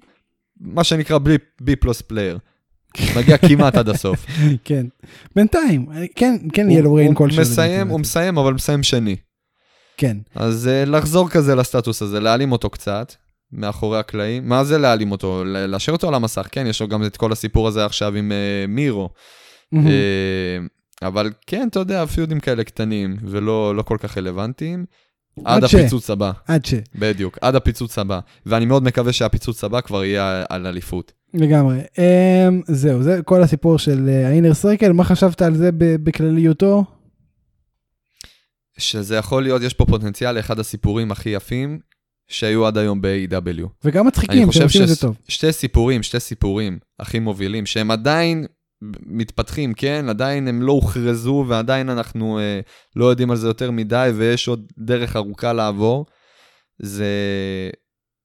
מה 0.62 0.84
שנקרא 0.84 1.18
B 1.62 1.76
plus 1.76 2.02
player. 2.02 2.38
מגיע 3.18 3.38
כמעט 3.38 3.76
עד 3.76 3.90
הסוף. 3.90 4.26
כן. 4.66 4.86
בינתיים, 5.36 5.88
כן, 6.16 6.38
כן 6.54 6.72
יהיה 6.72 6.82
לו 6.82 6.94
ריין 6.94 7.16
כל 7.16 7.30
הוא 7.30 7.40
מסיים, 7.42 7.88
הוא 7.88 8.00
מסיים, 8.00 8.38
אבל 8.38 8.54
מסיים 8.54 8.84
שני. 8.84 9.16
כן. 9.98 10.18
אז 10.36 10.70
אה, 10.70 10.90
לחזור 10.90 11.30
כזה 11.30 11.56
לסטטוס 11.56 12.02
הזה, 12.02 12.20
להעלים 12.20 12.52
אותו 12.52 12.70
קצת, 12.70 13.14
מאחורי 13.52 14.00
הקלעים. 14.00 14.50
מה 14.50 14.64
זה 14.64 14.78
להעלים 14.78 15.12
אותו? 15.12 15.44
להשאיר 15.46 15.96
אותו 15.96 16.08
על 16.08 16.14
המסך, 16.14 16.48
כן, 16.52 16.68
יש 16.68 16.82
לו 16.82 16.88
גם 16.88 17.04
את 17.04 17.18
כל 17.18 17.32
הסיפור 17.32 17.68
הזה 17.68 17.86
עכשיו 17.86 18.16
עם 18.16 18.32
uh, 18.32 18.68
מירו. 18.68 19.10
אה, 19.74 20.60
אבל 21.08 21.32
כן, 21.48 21.68
אתה 21.68 21.80
יודע, 21.80 22.06
פיודים 22.06 22.40
כאלה 22.40 22.64
קטנים 22.64 23.18
ולא 23.22 23.76
לא 23.76 23.82
כל 23.82 23.98
כך 24.00 24.18
רלוונטיים. 24.18 24.86
עד 25.46 25.68
ש- 25.68 25.76
הפיצוץ 25.76 26.10
הבא, 26.10 26.32
עד 26.48 26.66
ש... 26.66 26.74
בדיוק, 26.96 27.38
עד 27.42 27.56
הפיצוץ 27.56 27.98
הבא. 27.98 28.20
ואני 28.46 28.66
מאוד 28.66 28.84
מקווה 28.84 29.14
שהפיצוץ 29.14 29.64
הבא 29.64 29.82
כבר 29.82 30.04
יהיה 30.04 30.44
על 30.50 30.68
אליפות. 30.68 31.12
לגמרי. 31.34 31.80
Um, 31.80 32.64
זהו, 32.68 33.04
זה 33.04 33.20
כל 33.26 33.44
הסיפור 33.44 33.80
של 33.80 34.10
האינר 34.26 34.54
סרקל, 34.54 34.92
מה 34.92 35.04
חשבת 35.04 35.42
על 35.42 35.56
זה 35.56 35.70
בכלליותו? 35.78 36.84
שזה 38.78 39.16
יכול 39.16 39.44
להיות, 39.44 39.62
יש 39.62 39.74
פה 39.74 39.86
פוטנציאל 39.86 40.32
לאחד 40.32 40.60
הסיפורים 40.60 41.12
הכי 41.12 41.30
יפים 41.30 41.80
שהיו 42.28 42.68
עד 42.68 42.78
היום 42.78 43.02
ב-AW. 43.02 43.68
וגם 43.84 44.02
אני 44.02 44.08
מצחיקים, 44.08 44.38
שהם 44.38 44.48
חושב 44.48 44.64
עושים 44.64 44.84
את 44.84 44.88
זה 44.88 44.96
טוב. 44.96 45.18
ששתי 45.28 45.52
סיפורים, 45.52 46.04
שתי 46.04 46.20
סיפורים 46.20 46.80
הכי 47.00 47.20
מובילים, 47.20 47.66
שהם 47.66 47.92
עדיין 47.92 48.46
מתפתחים, 49.06 49.74
כן? 49.74 50.06
עדיין 50.10 50.48
הם 50.48 50.62
לא 50.62 50.72
הוכרזו 50.72 51.46
ועדיין 51.48 51.90
אנחנו 51.90 52.40
אה, 52.40 52.60
לא 52.96 53.06
יודעים 53.06 53.32
על 53.32 53.38
זה 53.38 53.48
יותר 53.48 53.72
מדי 53.72 54.12
ויש 54.16 54.48
עוד 54.48 54.72
דרך 54.78 55.16
ארוכה 55.16 55.54
לעבור. 55.54 56.06
זה 56.80 57.06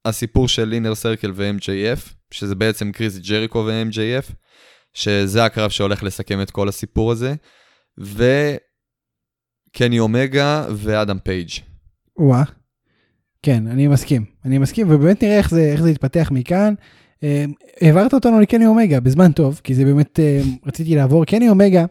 הסיפור 0.05 0.49
של 0.49 0.73
אינר 0.73 0.95
סרקל 0.95 1.33
ו-MJF, 1.35 2.13
שזה 2.31 2.55
בעצם 2.55 2.93
קריס 2.93 3.19
ג'ריקו 3.19 3.65
ו-MJF, 3.67 4.33
שזה 4.95 5.45
הקרב 5.45 5.71
שהולך 5.71 6.03
לסכם 6.03 6.43
את 6.43 6.51
כל 6.51 6.69
הסיפור 6.69 7.13
הזה, 7.13 7.35
וקני 7.99 8.59
אומגה 9.99 10.67
ואדם 10.77 11.19
פייג'. 11.19 11.51
וואה. 12.19 12.43
כן, 13.43 13.67
אני 13.67 13.89
מסכים. 13.89 14.25
אני 14.45 14.59
מסכים, 14.59 14.91
ובאמת 14.91 15.23
נראה 15.23 15.39
איך 15.39 15.51
זה, 15.51 15.71
איך 15.73 15.83
זה 15.83 15.91
יתפתח 15.91 16.29
מכאן. 16.33 16.75
אה, 17.25 17.45
העברת 17.81 18.14
אותנו 18.14 18.41
לקני 18.41 18.66
אומגה 18.66 19.01
בזמן 19.01 19.33
טוב, 19.33 19.61
כי 19.64 19.75
זה 19.75 19.85
באמת, 19.85 20.21
אה, 20.21 20.41
רציתי 20.66 20.95
לעבור. 20.95 21.25
קני 21.25 21.49
אומגה 21.49 21.85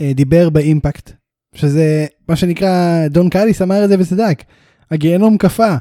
אה, 0.00 0.12
דיבר 0.14 0.50
ב 0.50 0.58
Impact, 0.58 1.12
שזה 1.54 2.06
מה 2.28 2.36
שנקרא, 2.36 3.08
דון 3.08 3.28
קאליס 3.28 3.62
אמר 3.62 3.84
את 3.84 3.88
זה 3.88 3.96
וצדק. 3.98 4.42
הגיהנום 4.90 5.38
קפא. 5.38 5.76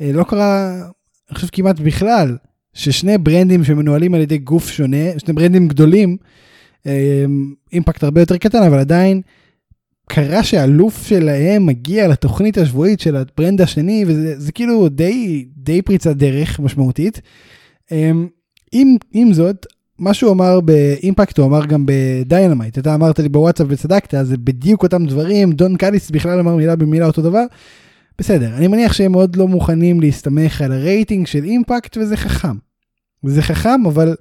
אה, 0.00 0.10
לא 0.12 0.24
קרה, 0.24 0.74
אני 1.28 1.34
חושב 1.34 1.48
כמעט 1.52 1.80
בכלל, 1.80 2.36
ששני 2.74 3.18
ברנדים 3.18 3.64
שמנוהלים 3.64 4.14
על 4.14 4.20
ידי 4.20 4.38
גוף 4.38 4.70
שונה, 4.70 5.18
שני 5.18 5.34
ברנדים 5.34 5.68
גדולים, 5.68 6.16
אה, 6.86 7.24
Impact 7.72 8.04
הרבה 8.04 8.20
יותר 8.20 8.36
קטן, 8.36 8.62
אבל 8.62 8.78
עדיין 8.78 9.20
קרה 10.08 10.42
שאלוף 10.42 11.06
שלהם 11.06 11.66
מגיע 11.66 12.08
לתוכנית 12.08 12.58
השבועית 12.58 13.00
של 13.00 13.16
הברנד 13.16 13.60
השני, 13.60 14.04
וזה 14.06 14.40
זה 14.40 14.52
כאילו 14.52 14.88
די, 14.88 15.44
די 15.56 15.82
פריצת 15.82 16.16
דרך 16.16 16.60
משמעותית. 16.60 17.20
אמ, 17.94 18.28
עם, 18.72 18.96
עם 19.12 19.32
זאת, 19.32 19.66
מה 19.98 20.14
שהוא 20.14 20.32
אמר 20.32 20.60
ב 20.60 20.71
Impact 20.71 21.38
הוא 21.38 21.46
אמר 21.46 21.66
גם 21.66 21.86
ב 21.86 21.95
Dynamite, 21.95 22.78
אתה 22.78 22.94
אמרת 22.94 23.18
לי 23.18 23.28
בוואטסאפ 23.28 23.66
וצדקת, 23.70 24.14
זה 24.22 24.36
בדיוק 24.36 24.82
אותם 24.82 25.06
דברים, 25.06 25.52
דון 25.52 25.76
קאליס 25.76 26.10
בכלל 26.10 26.38
אמר 26.38 26.56
מילה 26.56 26.76
במילה 26.76 27.06
אותו 27.06 27.22
דבר. 27.22 27.44
בסדר, 28.18 28.56
אני 28.56 28.68
מניח 28.68 28.92
שהם 28.92 29.12
עוד 29.12 29.36
לא 29.36 29.48
מוכנים 29.48 30.00
להסתמך 30.00 30.60
על 30.60 30.72
הרייטינג 30.72 31.26
של 31.26 31.44
Impact 31.44 31.96
וזה 31.96 32.16
חכם. 32.16 32.56
זה 33.24 33.42
חכם, 33.42 33.86
אבל 33.86 34.16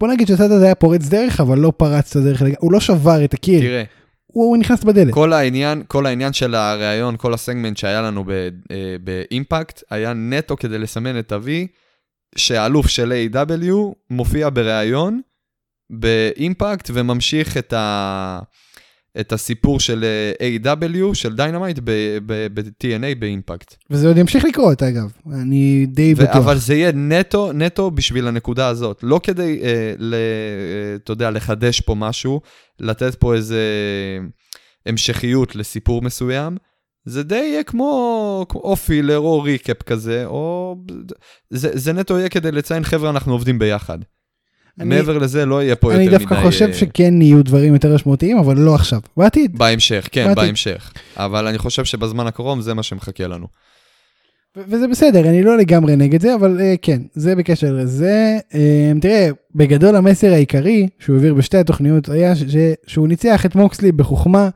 בוא 0.00 0.08
נגיד 0.08 0.28
שהצד 0.28 0.50
הזה 0.50 0.64
היה 0.64 0.74
פורץ 0.74 1.08
דרך, 1.08 1.40
אבל 1.40 1.58
לא 1.58 1.72
פרץ 1.76 2.16
את 2.16 2.22
הדרך, 2.22 2.42
הוא 2.58 2.72
לא 2.72 2.80
שבר 2.80 3.24
את 3.24 3.34
הקיר, 3.34 3.60
תראה, 3.60 3.82
הוא, 4.26 4.44
הוא 4.44 4.56
נכנס 4.56 4.84
בדלת. 4.84 5.14
כל 5.14 5.32
העניין, 5.32 5.82
כל 5.86 6.06
העניין 6.06 6.32
של 6.32 6.54
הראיון, 6.54 7.16
כל 7.16 7.34
הסגמנט 7.34 7.76
שהיה 7.76 8.02
לנו 8.02 8.24
אה, 8.70 8.96
ב 9.04 9.14
Impact, 9.14 9.82
היה 9.90 10.12
נטו 10.14 10.56
כדי 10.56 10.78
לסמן 10.78 11.18
את 11.18 11.32
ה-V, 11.32 11.48
שהאלוף 12.36 12.86
של 12.86 13.12
AEW 13.32 13.72
מופיע 14.10 14.48
בראיון 14.52 15.20
ב 15.90 16.04
Impact 16.04 16.90
וממשיך 16.94 17.56
את, 17.56 17.72
ה... 17.72 18.38
את 19.20 19.32
הסיפור 19.32 19.80
של 19.80 20.04
אה, 20.40 20.56
AEW 20.56 21.14
של 21.14 21.36
Dynamite 21.36 21.78
ב-TNA 22.26 23.18
ב 23.18 23.25
Impact. 23.25 23.74
וזה 23.90 24.08
עוד 24.08 24.18
ימשיך 24.18 24.44
לקרות 24.44 24.82
אגב, 24.82 25.12
אני 25.32 25.86
די 25.86 26.14
ו- 26.16 26.22
בטוח. 26.22 26.36
אבל 26.36 26.58
זה 26.58 26.74
יהיה 26.74 26.92
נטו, 26.92 27.52
נטו 27.52 27.90
בשביל 27.90 28.28
הנקודה 28.28 28.68
הזאת. 28.68 29.00
לא 29.02 29.20
כדי, 29.22 29.60
אה, 29.62 29.94
ל, 29.98 30.14
אה, 30.14 30.96
אתה 30.96 31.12
יודע, 31.12 31.30
לחדש 31.30 31.80
פה 31.80 31.94
משהו, 31.94 32.40
לתת 32.80 33.14
פה 33.14 33.34
איזה 33.34 33.62
המשכיות 34.86 35.56
לסיפור 35.56 36.02
מסוים. 36.02 36.56
זה 37.08 37.22
די 37.22 37.34
יהיה 37.36 37.62
כמו, 37.62 37.86
או 38.54 38.76
פילר 38.76 39.18
או 39.18 39.42
ריקאפ 39.42 39.82
כזה, 39.82 40.26
או... 40.26 40.76
זה, 41.50 41.70
זה 41.74 41.92
נטו 41.92 42.18
יהיה 42.18 42.28
כדי 42.28 42.52
לציין, 42.52 42.84
חבר'ה, 42.84 43.10
אנחנו 43.10 43.32
עובדים 43.32 43.58
ביחד. 43.58 43.98
אני- 44.80 44.88
מעבר 44.88 45.18
לזה 45.18 45.46
לא 45.46 45.62
יהיה 45.62 45.76
פה 45.76 45.88
יותר 45.92 45.98
אני 46.00 46.08
מדי... 46.08 46.18
דווקא 46.18 46.42
חושב 46.42 46.66
אה, 46.68 46.74
שכן 46.74 47.22
יהיו 47.22 47.44
דברים 47.44 47.74
יותר 47.74 47.94
משמעותיים, 47.94 48.38
אבל 48.38 48.58
לא 48.58 48.74
עכשיו. 48.74 49.00
בעתיד. 49.16 49.58
בהמשך, 49.58 50.08
כן, 50.12 50.26
באתי. 50.28 50.40
בהמשך. 50.40 50.92
אבל 51.16 51.46
אני 51.46 51.58
חושב 51.58 51.84
שבזמן 51.84 52.26
הקרוב 52.26 52.60
זה 52.60 52.74
מה 52.74 52.82
שמחכה 52.82 53.26
לנו. 53.26 53.46
וזה 54.68 54.88
בסדר, 54.88 55.28
אני 55.28 55.42
לא 55.42 55.56
לגמרי 55.58 55.96
נגד 55.96 56.20
זה, 56.20 56.34
אבל 56.34 56.58
uh, 56.58 56.78
כן, 56.82 57.02
זה 57.14 57.34
בקשר 57.36 57.72
לזה. 57.72 58.38
Uh, 58.50 58.54
תראה, 59.00 59.28
בגדול 59.54 59.96
המסר 59.96 60.32
העיקרי 60.32 60.88
שהוא 60.98 61.16
העביר 61.16 61.34
בשתי 61.34 61.56
התוכניות 61.58 62.08
היה 62.08 62.36
ש- 62.36 62.42
ש- 62.42 62.56
שהוא 62.86 63.08
ניצח 63.08 63.46
את 63.46 63.54
מוקסלי 63.54 63.92
בחוכמה, 63.92 64.48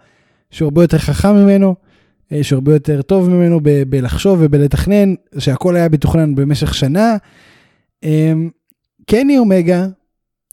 שהוא 0.51 0.67
הרבה 0.67 0.83
יותר 0.85 0.99
חכם 0.99 1.35
ממנו, 1.35 1.75
uh, 2.33 2.43
שהוא 2.43 2.57
הרבה 2.57 2.73
יותר 2.73 3.03
טוב 3.03 3.31
ממנו 3.31 3.61
ב- 3.63 3.83
בלחשוב 3.83 4.39
ובלתכנן, 4.43 5.15
שהכל 5.39 5.77
היה 5.77 5.89
מתוכנן 5.89 6.35
במשך 6.35 6.75
שנה. 6.75 7.17
Um, 8.05 8.09
קני 9.07 9.39
אומגה, 9.39 9.87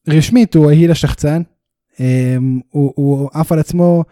רשמית 0.07 0.55
הוא 0.55 0.69
ה 0.69 0.74
heel 0.74 0.91
השחצן, 0.91 1.41
אמ, 1.93 1.99
הוא, 2.69 2.93
הוא 2.95 3.30
עף 3.34 3.51
על 3.51 3.59
עצמו, 3.59 4.03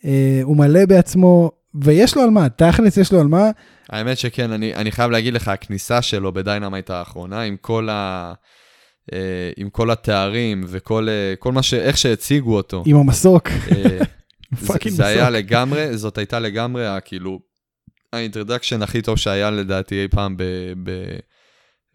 אה, 0.00 0.04
הוא 0.42 0.56
מלא 0.56 0.86
בעצמו, 0.86 1.50
ויש 1.74 2.16
לו 2.16 2.22
על 2.22 2.30
מה, 2.30 2.48
תכלס 2.48 2.96
יש 2.96 3.12
לו 3.12 3.20
על 3.20 3.26
מה. 3.26 3.50
האמת 3.88 4.18
שכן, 4.18 4.50
אני, 4.50 4.74
אני 4.74 4.92
חייב 4.92 5.10
להגיד 5.10 5.34
לך, 5.34 5.48
הכניסה 5.48 6.02
שלו 6.02 6.32
ב 6.32 6.38
Dynamite 6.38 6.90
האחרונה, 6.90 7.42
עם 7.42 7.56
כל, 7.60 7.88
ה, 7.90 8.32
אה, 9.12 9.50
עם 9.56 9.70
כל 9.70 9.90
התארים 9.90 10.64
וכל 10.66 11.08
אה, 11.08 11.34
כל 11.38 11.52
מה 11.52 11.62
ש... 11.62 11.74
איך 11.74 11.98
שהציגו 11.98 12.56
אותו, 12.56 12.82
עם 12.86 12.96
המסוק. 12.96 13.48
זה, 14.60 14.74
זה 14.88 15.06
היה. 15.06 15.30
לגמרי, 15.30 15.96
זאת 15.96 16.18
הייתה 16.18 16.38
לגמרי, 16.38 16.86
כאילו, 17.04 17.40
ה 18.12 18.17
introduction 18.17 18.82
הכי 18.82 19.02
טוב 19.02 19.16
שהיה 19.18 19.50
לדעתי 19.50 20.02
אי 20.02 20.08
פעם 20.08 20.36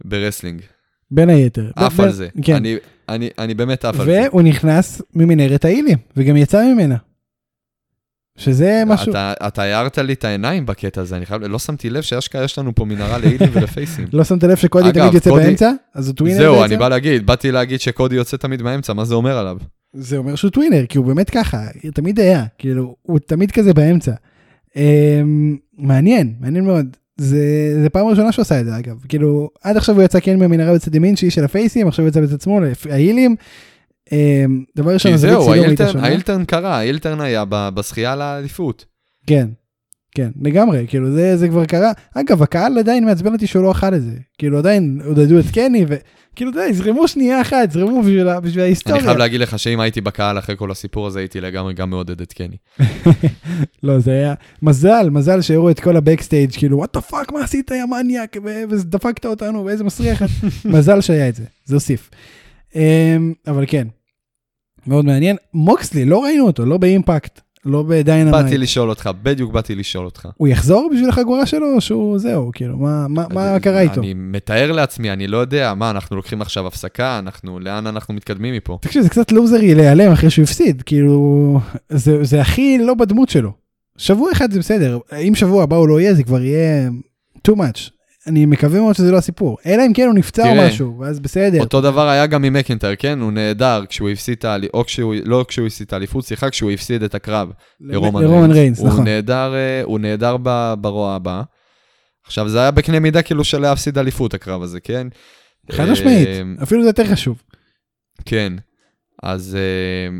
ב 0.05 0.10
wrestling. 0.10 0.61
בין 1.11 1.29
היתר. 1.29 1.71
עף 1.75 1.99
על 1.99 2.11
זה. 2.11 2.27
כן. 2.43 2.55
אני, 2.55 2.75
אני, 3.09 3.29
אני 3.39 3.53
באמת 3.53 3.85
עף 3.85 3.99
על 3.99 4.05
זה. 4.05 4.27
והוא 4.31 4.41
נכנס 4.41 5.01
ממנהרת 5.15 5.65
ה 5.65 5.69
heel 5.69 5.85
ים, 5.85 5.97
וגם 6.17 6.37
יצא 6.37 6.65
ממנה. 6.73 6.95
שזה 8.37 8.83
משהו, 8.85 9.11
אתה, 9.11 9.33
אתה 9.47 9.61
הערת 9.61 9.97
לי 9.97 10.13
את 10.13 10.23
העיניים 10.25 10.65
בקטע 10.65 11.01
הזה, 11.01 11.17
אני 11.17 11.25
חייב, 11.25 11.43
לא 11.43 11.59
שמתי 11.59 11.89
לב 11.89 12.01
שאשכרה 12.01 12.43
יש 12.43 12.59
לנו 12.59 12.75
פה 12.75 12.85
מנהרה 12.85 13.17
לאילים 13.17 13.49
ולפייסים. 13.53 14.07
לא 14.13 14.23
שמת 14.23 14.43
לב 14.43 14.55
שקודי 14.55 14.91
תמיד 14.93 15.13
יוצא 15.13 15.29
קודי- 15.29 15.43
באמצע? 15.45 15.71
אז 15.93 16.07
הוא 16.07 16.15
tweener 16.15 16.37
זהו, 16.37 16.55
בעצם? 16.55 16.65
אני 16.65 16.77
בא 16.77 16.89
להגיד, 16.89 17.25
באתי 17.25 17.51
להגיד 17.51 17.79
שקודי 17.79 18.15
יוצא 18.15 18.37
תמיד 18.37 18.61
באמצע, 18.61 18.93
מה 18.93 19.05
זה 19.05 19.15
אומר 19.15 19.37
עליו? 19.37 19.57
זה 19.93 20.17
אומר 20.17 20.35
שהוא 20.35 20.51
tweener, 20.51 20.85
כי 20.89 20.97
הוא 20.97 21.05
באמת 21.05 21.29
ככה, 21.29 21.67
תמיד 21.93 22.19
היה, 22.19 22.45
כאילו, 22.57 22.95
הוא 23.01 23.19
תמיד 23.19 23.51
כזה 23.51 23.73
באמצע. 23.73 24.11
אמ, 24.75 25.57
מעניין, 25.77 26.33
מעניין 26.39 26.65
מאוד. 26.65 26.97
זה, 27.17 27.39
זה 27.81 27.89
פעם 27.89 28.07
ראשונה 28.07 28.31
שהוא 28.31 28.41
עשה 28.41 28.59
את 28.59 28.65
זה 28.65 28.77
אגב, 28.77 28.95
כאילו, 29.09 29.49
עד 29.63 29.77
עכשיו 29.77 29.95
הוא 29.95 30.03
יצא 30.03 30.19
כן 30.19 30.39
מהמנהרה 30.39 30.73
בצד 30.73 30.95
ימין 30.95 31.15
שהיא 31.15 31.31
של 31.31 31.43
הפייסים, 31.43 31.87
עכשיו 31.87 32.05
הוא 32.05 32.09
יצא 32.09 32.21
בצד 32.21 32.41
שמאל, 32.41 32.63
ההילים. 32.89 33.35
אמ, 34.11 34.63
דבר 34.75 34.93
ראשון, 34.93 35.17
זהו, 35.17 35.53
הייתה 35.53 35.91
האילטרן, 35.99 36.45
קרה, 36.45 36.77
האילטרן 36.77 37.21
היה 37.21 37.45
ב- 37.49 37.69
בזכייה 37.73 38.15
לאליפות. 38.15 38.85
כן, 39.27 39.47
כן, 40.17 40.29
לגמרי, 40.41 40.85
כאילו 40.87 41.11
זה, 41.11 41.37
זה 41.37 41.47
כבר 41.47 41.65
קרה. 41.65 41.91
אגב, 42.13 42.43
הקהל 42.43 42.77
עדיין 42.77 43.05
מעצבן 43.05 43.33
אותי 43.33 43.47
שהוא 43.47 43.63
לא 43.63 43.71
אכל 43.71 43.95
את 43.95 44.01
זה. 44.01 44.11
כאילו 44.37 44.57
עדיין 44.57 45.01
עודדו 45.05 45.39
את 45.39 45.45
קני, 45.53 45.85
וכאילו, 45.87 46.51
די, 46.51 46.73
זרמו 46.73 47.07
שנייה 47.07 47.41
אחת, 47.41 47.71
זרמו 47.71 48.01
בשביל, 48.01 48.39
בשביל 48.39 48.59
אני 48.59 48.61
ההיסטוריה. 48.61 49.01
חייב 49.03 49.17
להגיד 49.17 49.41
לך 49.41 49.59
שאם 49.59 49.79
הייתי 49.79 50.01
בקהל 50.01 50.39
אחרי 50.39 50.55
כל 50.57 50.71
הסיפור 50.71 51.07
הזה, 51.07 51.19
הייתי 51.19 51.41
לגמרי 51.41 51.73
גם 51.73 51.89
מעודד 51.89 52.21
את 52.21 52.33
קני. 52.33 52.57
לא, 53.83 53.99
זה 53.99 54.11
היה 54.11 54.33
מזל, 54.61 55.09
מזל 55.11 55.41
שהראו 55.41 55.69
את 55.69 55.79
כל 55.79 55.97
ה 55.97 56.02
backstage, 56.02 56.51
כאילו, 56.57 56.77
what 56.77 56.93
the 56.93 57.01
fuck, 57.01 57.31
מה 57.31 57.43
עשית, 57.43 57.71
יא 57.71 57.85
מניאק, 57.85 58.37
ודפקת 58.69 59.25
אותנו, 59.25 59.65
ואיזה 59.65 59.83
מסריח. 59.83 60.23
את." 60.23 60.29
מזל 60.65 61.01
שהיה 61.01 61.29
את 61.29 61.35
זה, 61.35 61.43
זה 61.65 61.75
הוסיף. 61.75 62.09
אמ, 62.75 63.33
אבל 63.47 63.63
כן, 63.67 63.87
מאוד 64.87 65.05
מעניין. 65.05 65.35
מוקסלי, 65.53 66.05
לא 66.05 66.23
ראינו 66.23 66.45
אותו, 66.45 66.65
לא 66.65 66.77
ב 66.77 66.85
Impact, 66.85 67.41
לא 67.67 67.83
ב 67.83 67.89
Dynamite. 67.89 68.45
באתי 68.45 68.57
לשאול 68.57 68.89
אותך, 68.89 69.09
בדיוק 69.23 69.51
באתי 69.51 69.75
לשאול 69.75 70.05
אותך. 70.05 70.27
הוא 70.37 70.47
יחזור 70.47 70.89
בשביל 70.93 71.09
החגורה 71.09 71.45
שלו, 71.45 71.73
או 71.75 71.81
שהוא 71.81 72.17
זהו, 72.17 72.51
כאילו, 72.53 72.77
מה, 72.77 73.07
מה, 73.07 73.25
מה 73.33 73.59
קרה 73.59 73.81
איתו? 73.81 74.01
אני 74.01 74.13
מתאר 74.13 74.71
לעצמי, 74.71 75.11
אני 75.11 75.27
לא 75.27 75.37
יודע, 75.37 75.73
מה, 75.73 75.91
אנחנו 75.91 76.15
לוקחים 76.15 76.41
עכשיו 76.41 76.67
הפסקה, 76.67 77.19
אנחנו, 77.19 77.59
לאן 77.59 77.87
אנחנו 77.87 78.13
מתקדמים 78.13 78.53
מפה? 78.53 78.77
תקשיב, 78.81 79.03
זה 79.03 79.09
קצת 79.09 79.31
לוזרי 79.31 79.75
להיעלם 79.75 80.11
אחרי 80.11 80.29
שהוא 80.29 80.43
הפסיד, 80.43 80.81
כאילו, 80.81 81.59
זה, 81.89 82.23
זה 82.23 82.41
הכי 82.41 82.77
לא 82.77 82.93
בדמות 82.93 83.29
שלו. 83.29 83.51
שבוע 83.97 84.31
אחד 84.31 84.51
זה 84.51 84.59
בסדר, 84.59 84.99
אם 85.27 85.35
שבוע 85.35 85.63
הבא 85.63 85.75
הוא 85.75 85.87
לא 85.87 86.01
יהיה, 86.01 86.13
זה 86.13 86.23
כבר 86.23 86.41
יהיה 86.41 86.89
too 87.47 87.51
much. 87.51 87.96
אני 88.27 88.45
מקווה 88.45 88.79
מאוד 88.79 88.95
שזה 88.95 89.11
לא 89.11 89.17
הסיפור. 89.17 89.57
אלא 89.65 89.83
אם 89.87 89.93
כן 89.93 90.05
הוא 90.05 90.13
נפצע 90.13 90.49
או 90.49 90.55
משהו, 90.55 90.99
ואז 90.99 91.19
בסדר. 91.19 91.59
אותו 91.59 91.81
דבר 91.81 92.07
היה 92.07 92.25
גם 92.25 92.43
עם 92.43 92.53
מקינטר, 92.53 92.95
כן? 92.95 93.19
הוא 93.19 93.31
נהדר 93.31 93.83
כשהוא 93.89 94.09
הפסיד 94.09 94.37
את 94.37 94.45
האליפות, 94.45 94.73
או 94.73 94.85
כשהוא, 94.85 95.15
לא 95.23 95.45
כשהוא 95.47 95.67
הפסיד 95.67 95.87
את 95.87 95.93
האליפות, 95.93 96.25
סליחה, 96.25 96.49
כשהוא 96.49 96.71
הפסיד 96.71 97.03
את 97.03 97.15
הקרב 97.15 97.51
לרומן 97.81 98.23
לרומן 98.23 98.51
ריינס, 98.51 98.79
הוא 98.79 98.87
נכון. 98.87 99.03
נהדר, 99.03 99.53
אה, 99.53 99.81
הוא 99.83 99.99
נהדר 99.99 100.37
ברוע 100.79 101.15
הבא. 101.15 101.41
עכשיו, 102.25 102.49
זה 102.49 102.59
היה 102.59 102.71
בקנה 102.71 102.99
מידה 102.99 103.21
כאילו 103.21 103.43
של 103.43 103.61
להפסיד 103.61 103.97
אליפות, 103.97 104.33
הקרב 104.33 104.61
הזה, 104.61 104.79
כן? 104.79 105.07
חד 105.71 105.83
אה, 105.85 105.91
משמעית, 105.91 106.27
אפילו 106.63 106.81
זה 106.81 106.89
יותר 106.89 107.05
חשוב. 107.05 107.41
כן. 108.25 108.53
אז 109.23 109.55
אה, 109.55 110.17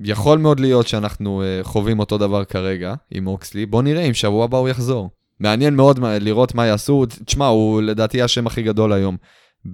יכול 0.00 0.38
מאוד 0.38 0.60
להיות 0.60 0.88
שאנחנו 0.88 1.42
אה, 1.42 1.60
חווים 1.62 1.98
אותו 1.98 2.18
דבר 2.18 2.44
כרגע 2.44 2.94
עם 3.10 3.26
מוקסלי. 3.26 3.66
בוא 3.66 3.82
נראה 3.82 4.02
אם 4.02 4.14
שבוע 4.14 4.44
הבא 4.44 4.58
הוא 4.58 4.68
יחזור. 4.68 5.10
מעניין 5.40 5.74
מאוד 5.74 5.98
לראות 6.02 6.54
מה 6.54 6.66
יעשו. 6.66 7.06
תשמע, 7.24 7.46
הוא 7.46 7.82
לדעתי 7.82 8.22
השם 8.22 8.46
הכי 8.46 8.62
גדול 8.62 8.92
היום. 8.92 9.16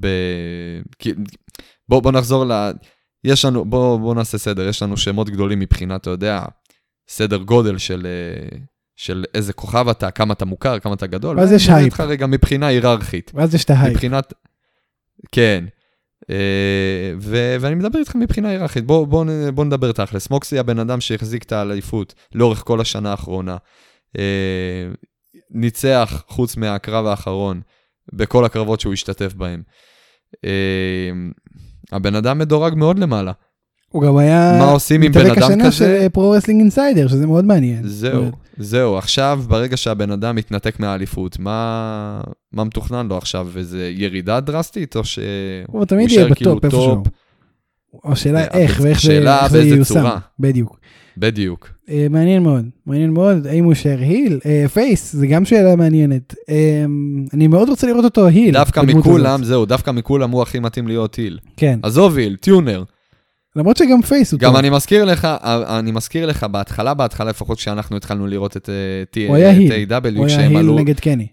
ב... 0.01 0.07
בוא, 1.89 2.03
בוא 2.03 2.13
נחזור 2.13 2.45
ל... 2.45 2.73
יש 3.25 3.45
לנו, 3.45 3.65
בוא, 3.65 3.99
בוא 3.99 4.15
נעשה 4.15 4.39
סדר, 4.39 4.69
יש 4.69 4.83
לנו 4.83 4.97
שמות 4.97 5.31
גדולים 5.31 5.59
מבחינת, 5.59 6.01
אתה 6.01 6.11
יודע, 6.11 6.45
סדר 7.09 7.37
גודל 7.37 7.79
של, 7.79 8.07
אה, 8.07 8.59
של 8.97 9.25
איזה 9.35 9.53
כוכב 9.53 9.89
אתה, 9.89 10.11
כמה 10.11 10.33
אתה 10.33 10.45
מוכר, 10.45 10.79
כמה 10.79 10.95
אתה 10.95 11.07
גדול. 11.07 11.39
ואז 11.39 11.53
יש 11.53 11.69
הייפ. 11.69 12.01
רגע 12.01 12.27
מבחינה 12.27 12.67
היררכית. 12.67 13.31
ואז 13.35 13.55
יש 13.55 13.65
את 13.65 13.71
ההייפ. 13.71 13.93
מבחינת... 13.93 14.33
כן. 15.33 15.65
אה, 16.31 17.15
ו- 17.21 17.57
ואני 17.61 17.75
מדבר 17.75 17.99
איתך 17.99 18.15
מבחינה 18.15 18.49
היררכית, 18.49 18.87
בוא, 18.87 19.07
בוא, 19.07 19.25
בוא 19.55 19.65
נדבר 19.65 19.93
תכלס. 19.93 20.31
מוקסי 20.31 20.59
הבן 20.59 20.79
אדם 20.79 21.01
שהחזיק 21.01 21.43
את 21.43 21.53
האליפות 21.53 22.15
לאורך 22.35 22.63
כל 22.67 22.81
השנה 22.81 23.11
האחרונה. 23.11 23.57
ניצח, 25.53 26.25
חוץ 26.29 26.57
מהקרב 26.57 27.07
האחרון, 27.07 27.61
בכל 28.13 28.45
הקרבות 28.45 28.81
שהוא 28.81 28.93
השתתף 28.93 29.35
בהם. 29.35 29.63
אה, 30.45 31.11
הבן 31.93 32.15
אדם 32.15 32.39
מדורג 32.39 32.75
מאוד 32.75 32.99
למעלה. 32.99 33.33
הוא 33.89 34.03
גם 34.03 34.17
היה 34.17 34.57
מה 34.59 34.65
עושים 34.65 35.03
עם 35.03 35.13
בן 35.13 35.21
מתאבק 35.21 35.39
אדם 35.39 35.47
השנה 35.47 35.67
כזה? 35.67 35.73
של 35.77 36.09
Pro 36.09 36.31
Wrestling 36.31 36.61
Insider, 36.61 37.09
שזה 37.09 37.27
מאוד 37.27 37.45
מעניין. 37.45 37.89
זהו, 37.89 38.25
זהו. 38.57 38.99
עכשיו, 38.99 39.41
ברגע 39.49 39.77
שהבן 39.77 40.11
אדם 40.11 40.37
מתנתק 40.37 40.81
מהאליפות, 40.81 41.39
מה, 41.39 42.21
מה 42.53 42.65
מתוכנן 42.65 43.07
לו 43.07 43.19
עכשיו? 43.19 43.49
איזה 43.57 43.91
ירידה 43.95 44.41
דרסטית, 44.41 44.97
או 44.97 45.05
שהוא 45.05 45.25
הוא 45.67 45.85
תמיד 45.85 46.11
יהיה 46.11 46.21
יישאר 46.21 46.35
כאילו 46.35 46.57
ב 46.57 46.59
top 46.59 46.65
איפשהו. 46.65 47.03
השאלה 48.05 48.41
אה, 48.41 48.59
איך 48.59 48.81
ואיך 48.83 49.01
זה 49.51 49.63
ייושם. 49.63 50.05
בדיוק. 50.39 50.81
בדיוק. 51.17 51.71
אה, 51.89 52.07
מעניין 52.11 52.43
מאוד, 52.43 52.65
מעניין 52.87 53.11
מאוד, 53.11 53.47
האם 53.47 53.65
הוא 53.65 53.73
יישאר 53.73 53.99
heel? 53.99 54.41
אה, 54.47 54.65
face, 54.69 55.13
זה 55.13 55.27
גם 55.27 55.45
שאלה 55.45 55.77
מעניינת. 55.77 56.35
אה, 56.49 56.85
אני 57.33 57.49
מאוד 57.49 57.69
רוצה 57.69 57.87
לראות 57.87 58.05
אותו 58.05 58.27
heel. 58.27 58.53
דווקא 58.53 58.81
מכולם, 58.81 59.35
הזאת. 59.35 59.47
זהו, 59.47 59.67
דווקא 59.67 59.91
מכולם 59.91 60.31
הוא 60.31 60.43
הכי 60.43 60.59
מתאים 60.59 60.87
להיות 60.89 61.15
heel. 61.15 61.39
כן, 61.57 61.79
עזוב 61.83 62.17
heel, 62.17 62.37
tweener. 62.37 62.85
למרות 63.57 63.77
שגם 63.77 64.03
face 64.03 64.33
הוא 64.33 64.41
גם 64.41 64.51
טוב. 64.51 64.59
אני 64.59 64.71
מזכיר 64.71 65.05
לך, 65.05 65.29
אני 65.79 65.93
מזכיר 65.93 66.27
לך, 66.27 66.45
בהתחלה, 66.45 66.95
בהתחלה, 66.95 67.31
לפחות 67.31 67.59
כשאנחנו 67.59 67.97
התחלנו 67.97 68.27
לראות 68.27 68.57
את 68.57 68.69
אה, 69.17 69.27
הוא 69.27 69.37
היה 69.37 69.51
heel. 69.51 69.73
A.E.W, 69.73 70.19
הוא 70.19 70.27
היה 70.27 70.49
heel 70.49 70.71
נגד 70.71 71.01
קני. 71.01 71.27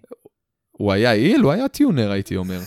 הוא 0.71 0.91
היה 0.91 1.09
heel? 1.09 1.41
הוא 1.41 1.51
היה 1.51 1.67
tweener, 1.67 2.11
הייתי 2.11 2.37
אומר. 2.37 2.59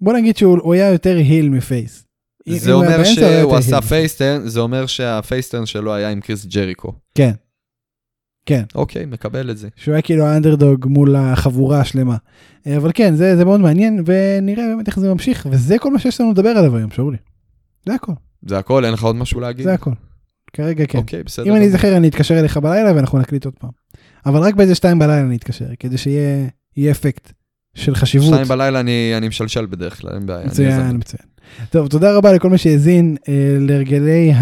בוא 0.00 0.12
נגיד 0.12 0.36
שהוא 0.36 0.58
הוא 0.62 0.74
היה 0.74 0.92
יותר 0.92 1.16
heel 1.16 1.48
מ 1.48 1.57
face. 1.57 2.04
זה 2.48 2.72
אומר 2.72 3.04
שהוא 3.04 3.56
עשה. 3.56 3.80
face 3.80 4.10
turn, 4.10 4.48
זה 4.48 4.60
אומר 4.60 4.86
שה 4.86 5.08
face 5.08 5.37
turn 5.37 5.66
שלו 5.66 5.94
היה 5.94 6.10
עם 6.10 6.20
קריס 6.20 6.46
ג'ריקו. 6.46 6.92
כן. 7.14 7.32
כן, 8.46 8.62
אוקיי, 8.74 9.06
מקבל 9.06 9.50
את 9.50 9.58
זה. 9.58 9.68
שהוא 9.76 9.92
היה 9.92 10.02
כאילו 10.02 10.24
האנדרדוג 10.24 10.86
מול 10.88 11.16
החבורה 11.16 11.80
השלמה. 11.80 12.16
אה, 12.66 12.76
אבל 12.76 12.90
כן, 12.94 13.14
זה 13.14 13.36
זה 13.36 13.44
מאוד 13.44 13.60
מעניין, 13.60 14.02
ונראה 14.06 14.64
באמת 14.66 14.86
איך 14.86 15.00
זה 15.00 15.08
ממשיך, 15.12 15.48
וזה 15.50 15.78
כל 15.78 15.92
מה 15.92 15.98
שיש 15.98 16.20
לנו 16.20 16.30
לדבר 16.30 16.48
עליו 16.48 16.76
היום, 16.76 16.90
שאולי. 16.90 17.16
זה 17.86 17.94
הכל, 17.94 18.12
זה 18.46 18.58
הכל, 18.58 18.84
אין 18.84 18.94
לך 18.94 19.02
עוד 19.02 19.16
משהו 19.16 19.40
להגיד? 19.40 19.64
זה 19.64 19.72
הכל. 19.72 19.90
כרגע 20.52 20.86
כן. 20.86 20.98
אוקיי, 20.98 21.22
בסדר. 21.22 21.46
אם 21.46 21.56
אני. 21.56 21.66
אזכר 21.66 21.96
אני 21.96 22.08
אתקשר 22.08 22.40
אליך 22.40 22.56
בלילה 22.56 22.96
ואנחנו 22.96 23.18
נקליט 23.18 23.44
עוד 23.44 23.54
פעם. 23.54 23.70
אבל 24.26 24.40
רק 24.40 24.54
באיזה 24.54 24.74
שתיים 24.74 24.98
בלילה 24.98 25.20
אני 25.20 25.36
אתקשר, 25.36 25.66
כדי 25.78 25.98
שיהיה 25.98 26.48
יהיה 26.76 26.90
אפקט 26.90 27.32
של 27.74 27.94
חשיבות. 27.94 28.28
שתיים 28.28 28.48
בלילה 28.48 28.80
אני 28.80 29.14
אני 29.16 29.28
משלשל 29.28 29.66
בדרך 29.66 30.00
כלל, 30.00 30.10
אין 30.14 30.26
בעיה. 30.26 30.46
מצוין. 30.46 30.96
מצוין. 30.96 31.22
טוב, 31.70 31.88
תודה 31.88 32.16
רבה 32.16 32.32
לכל 32.32 32.50
מי 32.50 32.58
שהאזין 32.58 33.16
אה, 33.28 33.56
להרגלי 33.60 34.32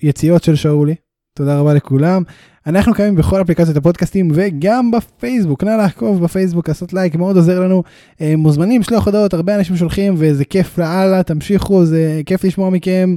היציאות 0.00 0.44
של 0.44 0.56
שאולי. 0.56 0.94
תודה 1.34 1.58
רבה 1.58 1.74
לכולם. 1.74 2.22
אנחנו 2.66 2.94
קיימים 2.94 3.14
בכל 3.14 3.42
אפליקציות 3.42 3.76
הפודקאסטים 3.76 4.30
וגם 4.34 4.90
בפייסבוק. 4.90 5.64
נא 5.64 5.70
לעקוב 5.70 6.24
בפייסבוק, 6.24 6.68
לעשות 6.68 6.92
לייק, 6.92 7.16
מאוד 7.16 7.36
עוזר 7.36 7.60
לנו. 7.60 7.82
אה, 8.20 8.34
מוזמנים 8.36 8.80
לשלוח 8.80 9.06
הודעות, 9.06 9.34
הרבה 9.34 9.56
אנשים 9.56 9.76
שולחים 9.76 10.14
וזה 10.18 10.44
כיף 10.44 10.78
לאללה, 10.78 11.22
תמשיכו, 11.22 11.86
זה 11.86 12.22
כיף 12.26 12.44
לשמוע 12.44 12.70
מכם. 12.70 13.16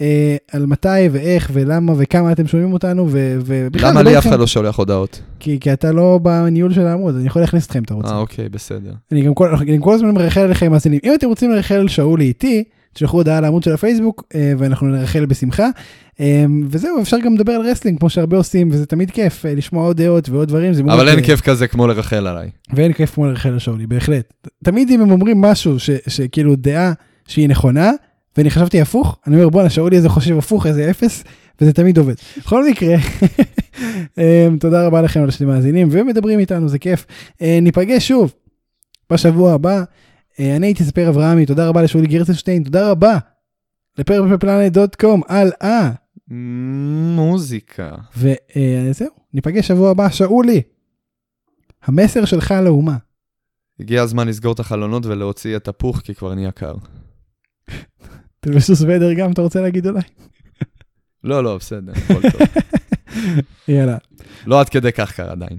אה, 0.00 0.36
על 0.52 0.66
מתי 0.66 1.08
ואיך 1.12 1.50
ולמה 1.52 1.92
וכמה 1.96 2.32
אתם 2.32 2.46
שומעים 2.46 2.72
אותנו 2.72 3.08
ובכלל 3.10 3.90
למה 3.90 4.02
לי 4.02 4.10
אף 4.10 4.16
איתכם, 4.16 4.28
אחד 4.28 4.40
לא 4.40 4.46
שולח 4.46 4.76
הודעות? 4.76 5.22
כי, 5.40 5.60
כי 5.60 5.72
אתה 5.72 5.92
לא 5.92 6.18
בניהול 6.22 6.72
של 6.72 6.86
העמוד 6.86 7.16
אני 7.16 7.26
יכול 7.26 7.42
להכניס 7.42 7.66
אתכם 7.66 7.78
אם 7.78 7.84
אתה 7.84 7.94
רוצה. 7.94 8.12
אה, 8.12 8.18
אוקיי, 8.18 8.48
בסדר. 8.48 8.92
אני 9.12 9.22
גם 9.22 9.34
כל, 9.34 9.54
אני 9.54 9.78
כל 9.80 9.94
הזמן 9.94 10.10
מרחל 10.10 10.40
עליכם 10.40 10.70
מאזינים. 10.70 11.00
אם 11.04 11.14
אתם 11.14 11.26
רוצים 11.26 11.50
לרחל 11.50 11.88
שאולי 11.88 12.24
איתי, 12.24 12.64
תשלחו 12.92 13.16
הודעה 13.16 13.40
לעמוד 13.40 13.62
של 13.62 13.72
הפייסבוק 13.72 14.24
אה, 14.34 14.52
ואנחנו 14.58 14.86
נרחל 14.86 15.26
בשמחה. 15.26 15.68
אה, 16.20 16.44
וזהו, 16.70 17.02
אפשר 17.02 17.16
גם 17.24 17.34
לדבר 17.34 17.52
על 17.52 17.60
wrestling 17.60 17.98
כמו 17.98 18.10
שהרבה 18.10 18.36
עושים 18.36 18.68
וזה 18.72 18.86
תמיד 18.86 19.10
כיף 19.10 19.46
אה, 19.46 19.54
לשמוע 19.54 19.84
עוד 19.84 20.02
דעות 20.02 20.28
ועוד 20.28 20.48
דברים. 20.48 20.88
אבל 20.90 21.08
אין 21.08 21.22
כיף 21.22 21.40
כזה 21.40 21.68
כמו 21.68 21.86
לרחל 21.86 22.26
עליי. 22.26 22.50
ואין 22.74 22.92
כיף 22.92 23.14
כמו 23.14 23.26
לרחל 23.26 23.48
על 23.48 23.58
שאולי, 23.58 23.86
בהחלט. 23.86 24.32
תמיד 24.64 24.90
אם 24.90 25.00
הם 25.00 25.10
אומרים 25.10 25.40
משהו 25.40 25.78
ש, 25.78 25.90
שכאילו 26.08 26.56
דעה 26.56 26.92
שהיא 27.28 27.48
נכונה, 27.48 27.90
ואני 28.40 28.50
חשבתי 28.50 28.80
הפוך, 28.80 29.18
אני 29.26 29.36
אומר 29.36 29.48
בואנה 29.48 29.70
שאולי 29.70 29.96
הזה 29.96 30.08
חושב 30.08 30.38
הפוך 30.38 30.66
איזה 30.66 30.90
אפס, 30.90 31.24
וזה 31.60 31.72
תמיד 31.72 31.98
עובד. 31.98 32.14
בכל 32.38 32.70
מקרה, 32.70 32.96
אה, 34.18 34.48
תודה 34.60 34.86
רבה 34.86 35.02
לכם 35.02 35.22
על 35.22 35.30
שאתם 35.30 35.46
מאזינים 35.46 35.88
ומדברים 35.90 36.38
איתנו, 36.38 36.68
זה 36.68 36.78
כיף. 36.78 37.06
אה, 37.42 37.58
ניפגש 37.62 38.08
שוב 38.08 38.34
בשבוע 39.12 39.52
הבא. 39.52 39.82
אה, 40.40 40.56
אני 40.56 40.66
הייתי 40.66 40.84
ספיר 40.84 41.08
אברהמי, 41.08 41.46
תודה 41.46 41.68
רבה 41.68 41.82
לשאולי 41.82 42.06
גרצנשטיין, 42.06 42.62
תודה 42.62 42.90
רבה 42.90 43.18
לפרפלנט.קום, 43.98 45.22
הלאה. 45.28 45.90
מוזיקה. 47.16 47.94
וזהו, 48.16 49.10
ניפגש 49.34 49.68
שבוע 49.68 49.90
הבא, 49.90 50.10
שאולי. 50.10 50.62
המסר 51.84 52.24
שלך 52.24 52.54
לאומה. 52.64 52.96
הגיע 53.80 54.02
הזמן 54.02 54.28
לסגור 54.28 54.52
את 54.52 54.60
החלונות 54.60 55.06
ולהוציא 55.06 55.56
את 55.56 55.68
הפוך, 55.68 55.98
כי 55.98 56.14
כבר 56.14 56.34
נהיה 56.34 56.50
קר. 56.50 56.74
תלבשו 58.40 58.76
סוודר 58.76 59.12
גם, 59.12 59.32
אתה 59.32 59.42
רוצה 59.42 59.60
להגיד 59.60 59.86
אולי? 59.86 60.00
לא, 61.24 61.44
לא, 61.44 61.56
בסדר, 61.56 61.92
הכל 61.92 62.30
טוב. 62.30 62.40
יאללה. 63.68 63.98
לא 64.46 64.60
עד 64.60 64.68
כדי 64.68 64.92
כך 64.92 65.12
קר 65.12 65.30
עדיין. 65.30 65.58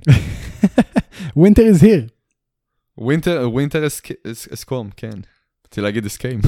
winter 1.39 1.79
is 1.79 1.81
here. 1.81 2.11
winter, 2.97 3.49
winter 3.51 3.87
has 4.53 4.67
come, 4.67 4.89
כן. 4.97 5.19
רציתי 5.65 5.81
להגיד 5.81 6.05
has 6.05 6.19
came. 6.19 6.41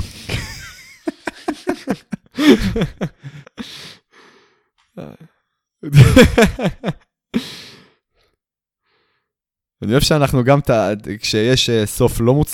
אני 9.82 9.92
אוהב 9.92 10.04
שאנחנו 10.04 10.44
גם, 10.44 10.60
כשיש 11.20 11.70
אה, 11.70 11.86
סוף 11.86 12.22
לא 12.22 12.34
מוצלח, 12.34 12.52